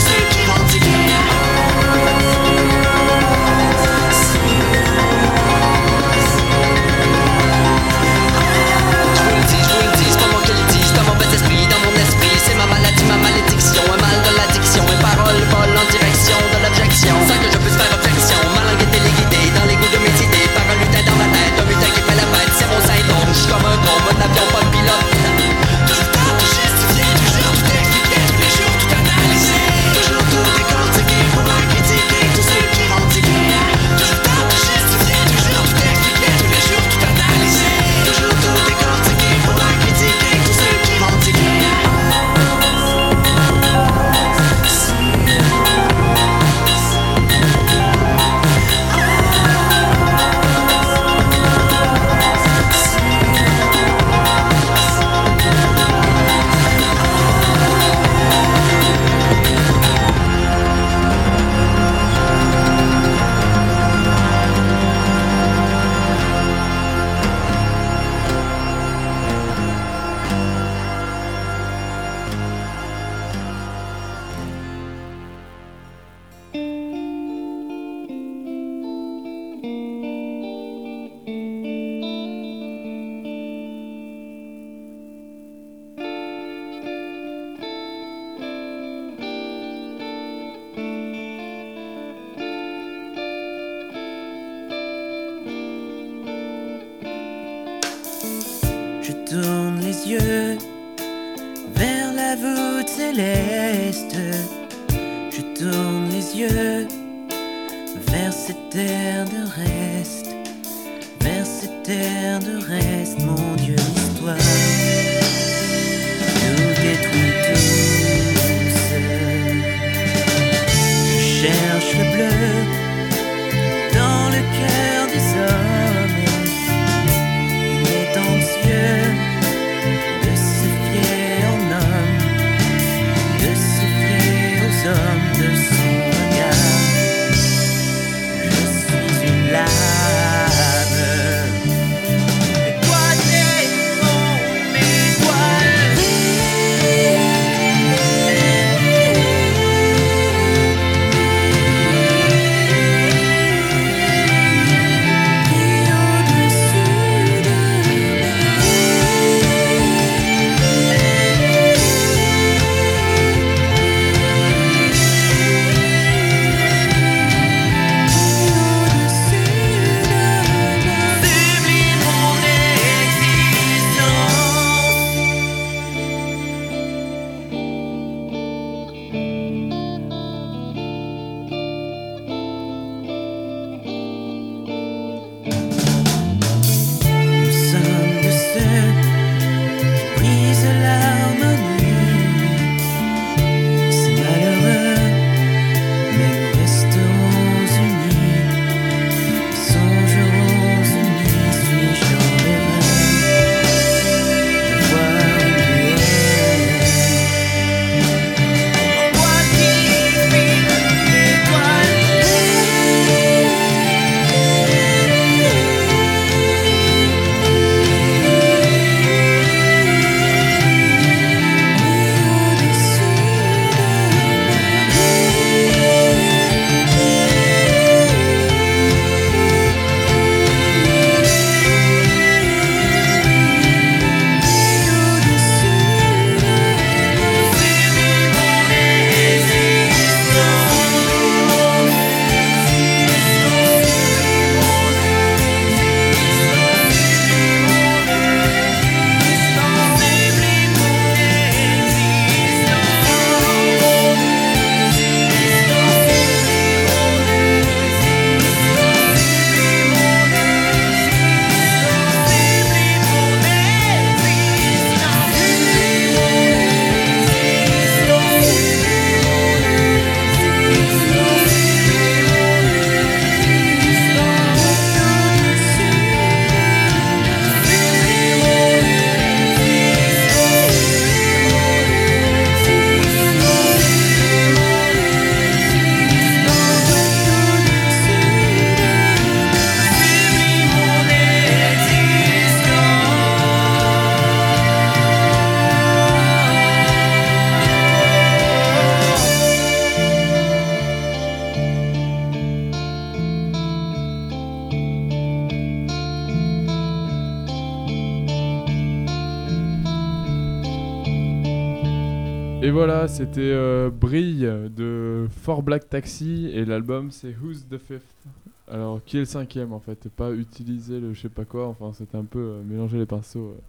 C'était 313.08 313.40
euh, 313.40 313.90
Brille 313.90 314.40
de 314.74 315.26
Four 315.42 315.62
Black 315.62 315.88
Taxi 315.88 316.50
et 316.52 316.64
l'album 316.64 317.10
c'est 317.10 317.34
Who's 317.42 317.66
the 317.68 317.78
Fifth. 317.78 318.26
Alors, 318.68 319.00
qui 319.04 319.16
est 319.16 319.20
le 319.20 319.26
cinquième 319.26 319.72
en 319.72 319.80
fait? 319.80 320.08
Pas 320.08 320.32
utiliser 320.32 320.98
le 320.98 321.14
je 321.14 321.22
sais 321.22 321.28
pas 321.28 321.44
quoi, 321.44 321.68
enfin 321.68 321.92
c'était 321.92 322.16
un 322.16 322.24
peu 322.24 322.38
euh, 322.38 322.62
mélanger 322.64 322.98
les 322.98 323.06
pinceaux 323.06 323.54
euh, 323.54 323.60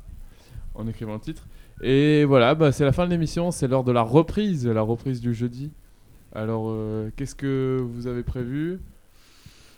en 0.75 0.87
écrivant 0.87 1.13
le 1.13 1.19
titre. 1.19 1.45
Et 1.81 2.25
voilà, 2.25 2.55
bah, 2.55 2.71
c'est 2.71 2.85
la 2.85 2.91
fin 2.91 3.05
de 3.05 3.11
l'émission, 3.11 3.51
c'est 3.51 3.67
l'heure 3.67 3.83
de 3.83 3.91
la 3.91 4.01
reprise, 4.01 4.65
la 4.67 4.81
reprise 4.81 5.21
du 5.21 5.33
jeudi. 5.33 5.71
Alors, 6.33 6.65
euh, 6.69 7.09
qu'est-ce 7.15 7.35
que 7.35 7.79
vous 7.79 8.07
avez 8.07 8.23
prévu? 8.23 8.79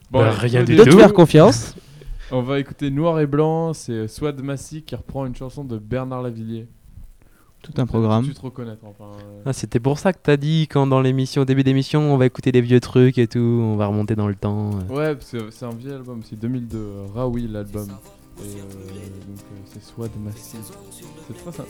Bah, 0.10 0.30
allez, 0.30 0.38
rien. 0.38 0.64
De 0.64 0.84
te 0.84 0.92
faire 0.92 1.14
confiance. 1.14 1.76
On 2.32 2.42
va 2.42 2.60
écouter 2.60 2.90
Noir 2.90 3.20
et 3.20 3.28
Blanc, 3.28 3.74
c'est 3.74 4.08
Swad 4.08 4.42
Massy 4.42 4.84
qui 4.84 4.96
reprend 4.96 5.26
une 5.26 5.36
chanson 5.36 5.64
de 5.66 5.78
Bernard 5.78 6.22
Lavillier. 6.22 6.68
Tout 7.62 7.74
un 7.78 7.86
programme. 7.86 8.26
Tu 8.26 8.34
te 8.34 8.42
reconnaître 8.42 8.84
enfin. 8.86 9.12
euh, 9.22 9.42
Ah, 9.46 9.54
c'était 9.54 9.80
pour 9.80 10.00
ça 10.00 10.14
que 10.14 10.20
t'as 10.24 10.38
dit 10.38 10.68
quand 10.70 10.88
dans 10.88 11.02
l'émission, 11.02 11.42
au 11.42 11.46
début 11.46 11.64
d'émission, 11.64 12.02
on 12.14 12.18
va 12.18 12.26
écouter 12.26 12.52
des 12.52 12.62
vieux 12.62 12.80
trucs 12.80 13.18
et 13.18 13.28
tout, 13.28 13.40
on 13.40 13.76
va 13.76 13.88
remonter 13.88 14.16
dans 14.16 14.28
le 14.28 14.36
temps. 14.36 14.72
euh. 14.90 14.94
Ouais, 14.96 15.18
c'est 15.20 15.40
c'est 15.52 15.66
un 15.66 15.70
vieil 15.76 15.94
album, 15.94 16.22
c'est 16.24 16.40
2002, 16.40 16.78
euh, 16.78 17.06
Raoui 17.14 17.48
l'album. 17.48 17.88
Et 18.40 18.42
euh, 18.44 18.62
donc 18.62 19.40
euh, 19.40 19.56
c'est 19.66 19.84
Swad 19.84 20.12
Massy. 20.24 20.58
C'est 21.28 21.34
très 21.44 21.52
sympa. 21.52 21.70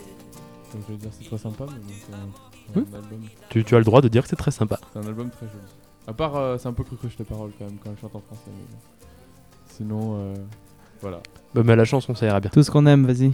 Donc, 0.72 0.82
je 0.86 0.92
vais 0.92 0.98
dire 0.98 1.10
c'est 1.18 1.26
très 1.26 1.38
sympa, 1.38 1.64
mais 1.66 1.78
bon, 1.78 1.92
c'est 2.06 2.78
Oui. 2.78 2.84
un 2.92 2.96
album. 2.96 3.20
Tu, 3.48 3.64
tu 3.64 3.74
as 3.74 3.78
le 3.78 3.84
droit 3.84 4.00
de 4.00 4.06
dire 4.08 4.22
que 4.22 4.28
c'est 4.28 4.36
très 4.36 4.52
sympa. 4.52 4.78
C'est 4.92 5.00
un 5.00 5.06
album 5.08 5.28
très 5.30 5.46
joli. 5.46 5.58
À 6.06 6.12
part, 6.12 6.36
euh, 6.36 6.56
c'est 6.58 6.68
un 6.68 6.72
peu 6.72 6.84
cru-cru 6.84 7.08
les 7.18 7.24
paroles 7.24 7.50
quand 7.58 7.64
même 7.64 7.76
quand 7.84 7.90
je 7.96 8.00
chante 8.00 8.14
en 8.14 8.20
français. 8.20 8.42
mais 8.46 8.52
bon. 8.70 8.78
Sinon, 9.68 10.14
euh, 10.20 10.34
voilà. 11.02 11.20
Bah, 11.54 11.62
mais 11.64 11.74
la 11.74 11.84
chanson, 11.84 12.14
ça 12.14 12.26
ira 12.26 12.38
bien. 12.38 12.50
Tout 12.52 12.62
ce 12.62 12.70
qu'on 12.70 12.86
aime, 12.86 13.04
vas-y. 13.06 13.32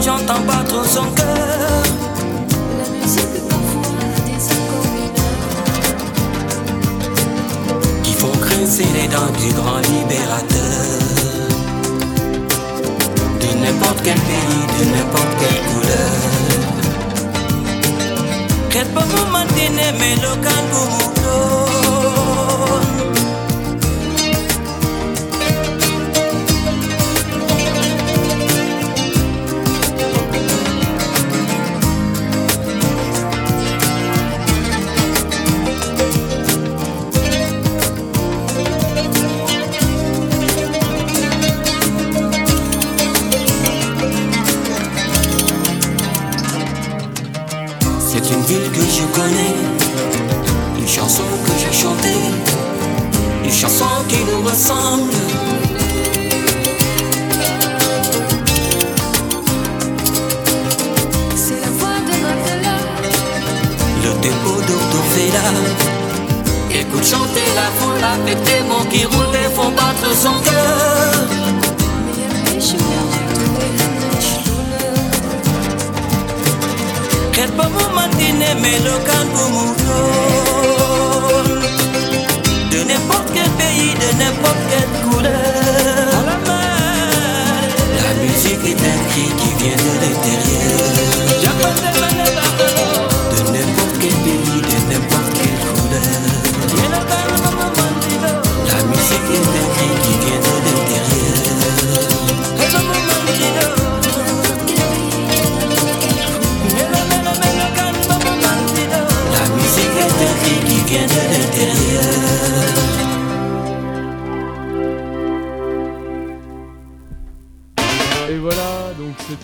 J'entends 0.00 0.40
battre 0.46 0.84
son 0.86 1.04
cœur. 1.12 1.82
La 2.78 2.88
musique 2.90 3.48
parfois 3.48 3.92
des 4.26 4.38
qui 8.02 8.12
font 8.12 8.36
grincer 8.40 8.86
les 8.94 9.08
dents 9.08 9.32
du 9.40 9.52
grand 9.54 9.80
libérateur. 9.92 10.84
De 13.40 13.48
n'importe 13.62 14.00
quel 14.04 14.20
pays, 14.28 14.64
de 14.78 14.84
n'importe 14.94 15.34
quelle 15.40 15.60
couleur. 15.70 16.14
Quel 18.70 18.88
moment 18.88 19.44
mais 19.98 20.16
le 20.16 20.34
connais, 49.24 49.54
une 50.78 50.88
chanson 50.88 51.22
que 51.44 51.52
j'ai 51.58 51.72
chantée, 51.72 52.24
une 53.44 53.52
chanson 53.52 53.86
qui 54.08 54.18
nous 54.24 54.42
ressemble. 54.48 55.12
C'est 61.36 61.60
la 61.64 61.70
voix 61.78 62.00
de 62.08 62.14
Mandela. 62.24 62.76
Le 64.04 64.10
tempo 64.24 64.52
d'Ortofela. 64.68 65.46
Écoute 66.70 67.04
chanter 67.04 67.48
la 67.60 67.68
foule 67.78 68.04
avec 68.16 68.38
des 68.42 68.60
mots 68.68 68.86
qui 68.90 69.04
roulent 69.04 69.36
et 69.44 69.50
font 69.54 69.70
battre 69.70 70.10
son 70.22 70.36
cœur. 70.48 71.63
Quel 77.46 77.52
beau 77.56 77.68
moment 77.68 78.08
dîner, 78.16 78.54
mais 78.62 78.78
le 78.78 78.96
calme 79.04 79.38
moutonne. 79.52 80.72
De 82.70 82.78
n'importe 82.88 83.28
quel 83.34 83.50
pays, 83.60 83.92
de 83.92 84.08
n'importe 84.18 84.62
quelle 84.70 84.92
couleur. 85.02 86.24
La 88.02 88.12
musique 88.22 88.64
est 88.64 88.82
un 88.92 88.98
cri 89.10 89.26
qui 89.36 89.50
vient 89.62 89.76
de 89.76 89.92
l'intérieur. 90.00 90.84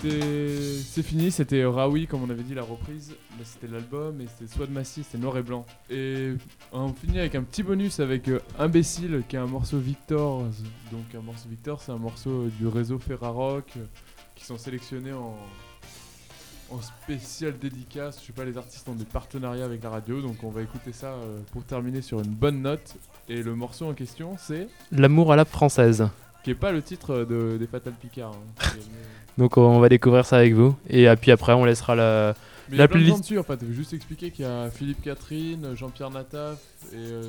C'est 0.03 1.03
fini, 1.03 1.31
c'était 1.31 1.65
Raoui 1.65 2.07
comme 2.07 2.23
on 2.23 2.31
avait 2.31 2.43
dit 2.43 2.55
la 2.55 2.63
reprise, 2.63 3.11
Là, 3.39 3.45
c'était 3.45 3.67
l'album 3.67 4.21
et 4.21 4.27
c'était 4.27 4.53
Soit 4.53 4.67
de 4.67 4.73
Massy, 4.73 5.03
c'était 5.03 5.19
noir 5.19 5.37
et 5.39 5.43
blanc. 5.43 5.65
Et 5.91 6.33
on 6.73 6.93
finit 6.93 7.19
avec 7.19 7.35
un 7.35 7.43
petit 7.43 7.63
bonus 7.63 8.01
avec 8.01 8.29
euh, 8.29 8.41
Imbécile 8.59 9.23
qui 9.29 9.37
est 9.37 9.39
un 9.39 9.47
morceau 9.47 9.79
Victor. 9.79 10.43
Donc 10.93 11.05
un 11.17 11.21
morceau 11.23 11.49
Victor, 11.49 11.81
c'est 11.81 11.93
un 11.93 11.99
morceau 11.99 12.49
du 12.59 12.67
réseau 12.67 12.99
Ferrarock 12.99 13.65
euh, 13.77 13.85
qui 14.35 14.45
sont 14.45 14.59
sélectionnés 14.59 15.13
en 15.13 15.37
en 16.73 16.81
spécial 16.81 17.59
dédicace. 17.59 18.21
Je 18.21 18.27
sais 18.27 18.33
pas, 18.33 18.45
les 18.45 18.57
artistes 18.57 18.89
ont 18.89 18.95
des 18.95 19.05
partenariats 19.05 19.65
avec 19.65 19.83
la 19.83 19.91
radio, 19.91 20.23
donc 20.23 20.37
on 20.45 20.51
va 20.51 20.63
écouter 20.63 20.93
ça 20.93 21.09
euh, 21.09 21.41
pour 21.53 21.65
terminer 21.65 22.01
sur 22.01 22.21
une 22.21 22.31
bonne 22.31 22.63
note. 22.63 22.95
Et 23.29 23.43
le 23.43 23.57
morceau 23.57 23.87
en 23.87 23.93
question, 23.95 24.37
c'est 24.39 24.69
L'amour 24.93 25.33
à 25.33 25.37
la 25.37 25.45
française. 25.45 26.07
qui 26.45 26.51
est 26.51 26.55
pas 26.55 26.71
le 26.71 26.81
titre 26.81 27.25
de, 27.29 27.57
des 27.59 27.67
Fatal 27.67 27.93
Picard. 27.95 28.33
hein. 28.35 28.65
Donc 29.39 29.57
on 29.57 29.79
va 29.81 29.89
découvrir 29.89 30.25
ça 30.27 30.37
avec 30.39 30.55
vous. 30.55 30.75
Et 30.89 31.07
puis 31.21 31.31
après, 31.31 31.53
on 31.53 31.65
laissera 31.65 31.95
la, 31.95 32.35
Mais 32.69 32.77
il 32.77 32.79
y 32.79 32.81
a 32.81 32.83
la 32.83 32.87
de 32.87 32.93
playlist. 32.93 33.21
dessus 33.21 33.39
en 33.39 33.43
fait. 33.43 33.59
Je 33.61 33.67
vais 33.67 33.75
juste 33.75 33.93
expliquer 33.95 34.31
qu'il 34.31 34.45
y 34.45 34.49
a 34.49 34.69
Philippe 34.71 35.03
Catherine, 35.03 35.69
Jean-Pierre 35.75 36.11
Nataf 36.11 36.59
et 36.93 36.97
euh, 36.97 37.23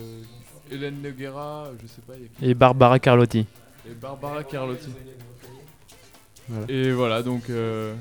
Hélène 0.71 1.01
Noguera, 1.01 1.69
je 1.81 1.87
sais 1.87 2.01
pas. 2.05 2.13
il 2.17 2.23
y 2.23 2.25
a 2.25 2.27
qui 2.39 2.49
Et 2.49 2.53
Barbara 2.53 2.99
Carlotti. 2.99 3.45
Et 3.89 3.93
Barbara 3.99 4.43
Carlotti. 4.43 4.89
Voilà. 6.49 6.65
Et 6.69 6.91
voilà 6.91 7.23
donc. 7.23 7.43
euh, 7.49 7.93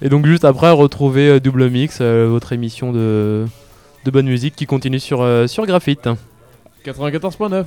Et 0.00 0.08
donc 0.08 0.24
juste 0.26 0.44
après, 0.44 0.70
retrouvez 0.70 1.28
euh, 1.28 1.40
Double 1.40 1.68
Mix, 1.68 1.98
euh, 2.00 2.26
votre 2.28 2.52
émission 2.52 2.92
de, 2.92 3.44
de 4.04 4.10
bonne 4.10 4.26
musique 4.26 4.56
qui 4.56 4.66
continue 4.66 5.00
sur, 5.00 5.20
euh, 5.20 5.46
sur 5.46 5.66
Graphite. 5.66 6.08
94.9. 6.84 7.64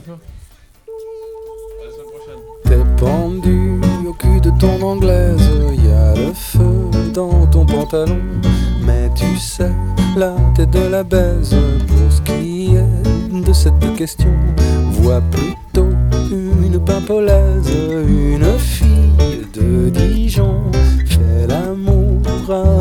T'es 2.64 2.77
pendu 2.99 3.80
au 4.07 4.14
cul 4.14 4.41
de 4.41 4.49
ton 4.60 4.81
anglaise, 4.81 5.39
le 6.26 6.34
feu 6.34 6.89
dans 7.14 7.45
ton 7.47 7.65
pantalon. 7.65 8.19
Mais 8.81 9.10
tu 9.15 9.38
sais, 9.38 9.72
la 10.15 10.35
tête 10.56 10.72
de 10.72 10.88
la 10.88 11.03
baise, 11.03 11.56
pour 11.88 12.11
ce 12.11 12.22
qui 12.22 12.76
est 12.76 13.45
de 13.45 13.53
cette 13.53 13.95
question, 13.95 14.34
vois 14.91 15.22
plutôt 15.22 15.89
une 16.31 16.80
pimpolaise, 16.80 17.72
une 18.07 18.57
fille 18.57 19.45
de 19.53 19.89
Dijon. 19.89 20.61
Fais 21.06 21.47
l'amour 21.47 22.22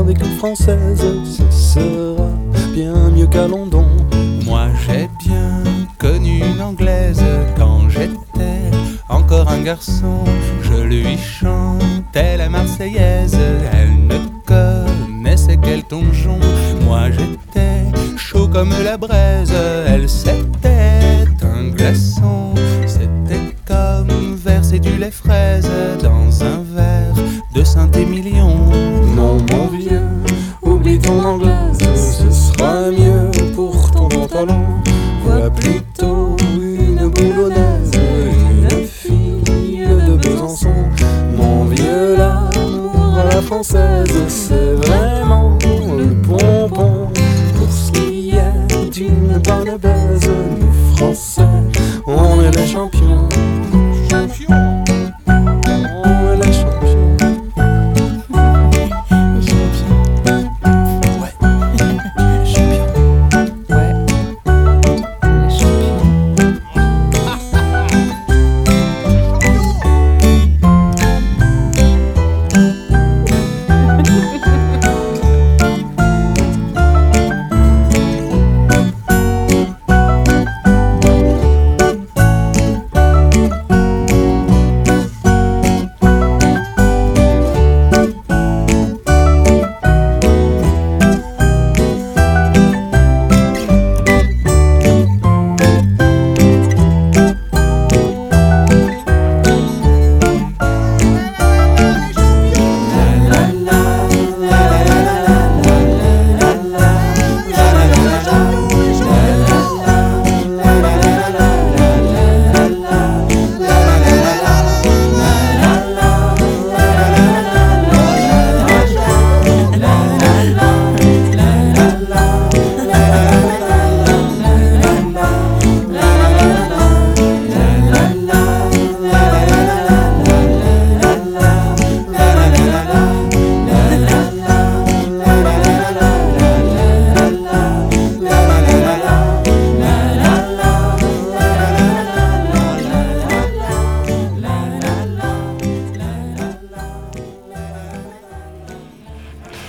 avec 0.00 0.18
une 0.20 0.36
française, 0.36 1.04
ce 1.24 1.42
sera 1.50 2.30
bien 2.72 3.10
mieux 3.10 3.26
qu'à 3.26 3.46
London. 3.46 3.86
Moi 4.44 4.66
j'ai 4.86 5.08
bien 5.26 5.62
connu 5.98 6.42
une 6.44 6.60
anglaise 6.60 7.22
quand 7.56 7.88
j'étais 7.88 8.70
encore 9.08 9.48
un 9.48 9.60
garçon. 9.62 10.24
Je 10.62 10.82
lui 10.82 11.16
Telle 12.14 12.38
la 12.38 12.48
Marseillaise, 12.48 13.36
elle 13.72 14.06
ne 14.06 14.18
connaissait 14.46 15.56
quel 15.60 15.82
donjon? 15.82 16.38
Moi 16.84 17.10
j'étais 17.10 17.90
chaud 18.16 18.46
comme 18.46 18.70
la 18.84 18.96
braise, 18.96 19.52
elle 19.88 20.08
c'était 20.08 21.24
un 21.42 21.70
glaçon. 21.70 22.54
C'était 22.86 23.56
comme 23.66 24.36
verser 24.36 24.78
du 24.78 24.96
lait 24.96 25.10
fraise 25.10 25.68
dans 26.04 26.44
un 26.44 26.62
verre 26.72 27.16
de 27.52 27.64
Saint-Émilion. 27.64 28.58
Non, 29.16 29.38
mon 29.50 29.66
vieux, 29.76 30.06
oublie 30.62 31.00
ton 31.00 31.20
anglaise, 31.20 31.78
ce 31.82 32.30
sera 32.30 32.92
mieux 32.92 33.28
pour 33.56 33.90
ton 33.90 34.06
pantalon. 34.08 34.83
c'est 43.62 44.74
vraiment 44.74 45.58
le 45.62 46.06
bonbon. 46.06 47.08
Pour 47.56 47.70
ce 47.70 47.92
qui 47.92 48.30
est 48.30 48.90
d'une 48.90 49.38
bonne 49.38 49.76
baise, 49.76 50.28
nous 50.60 50.96
Français, 50.96 51.42
on 52.06 52.40
est 52.42 52.56
les 52.56 52.66
champions. 52.66 53.28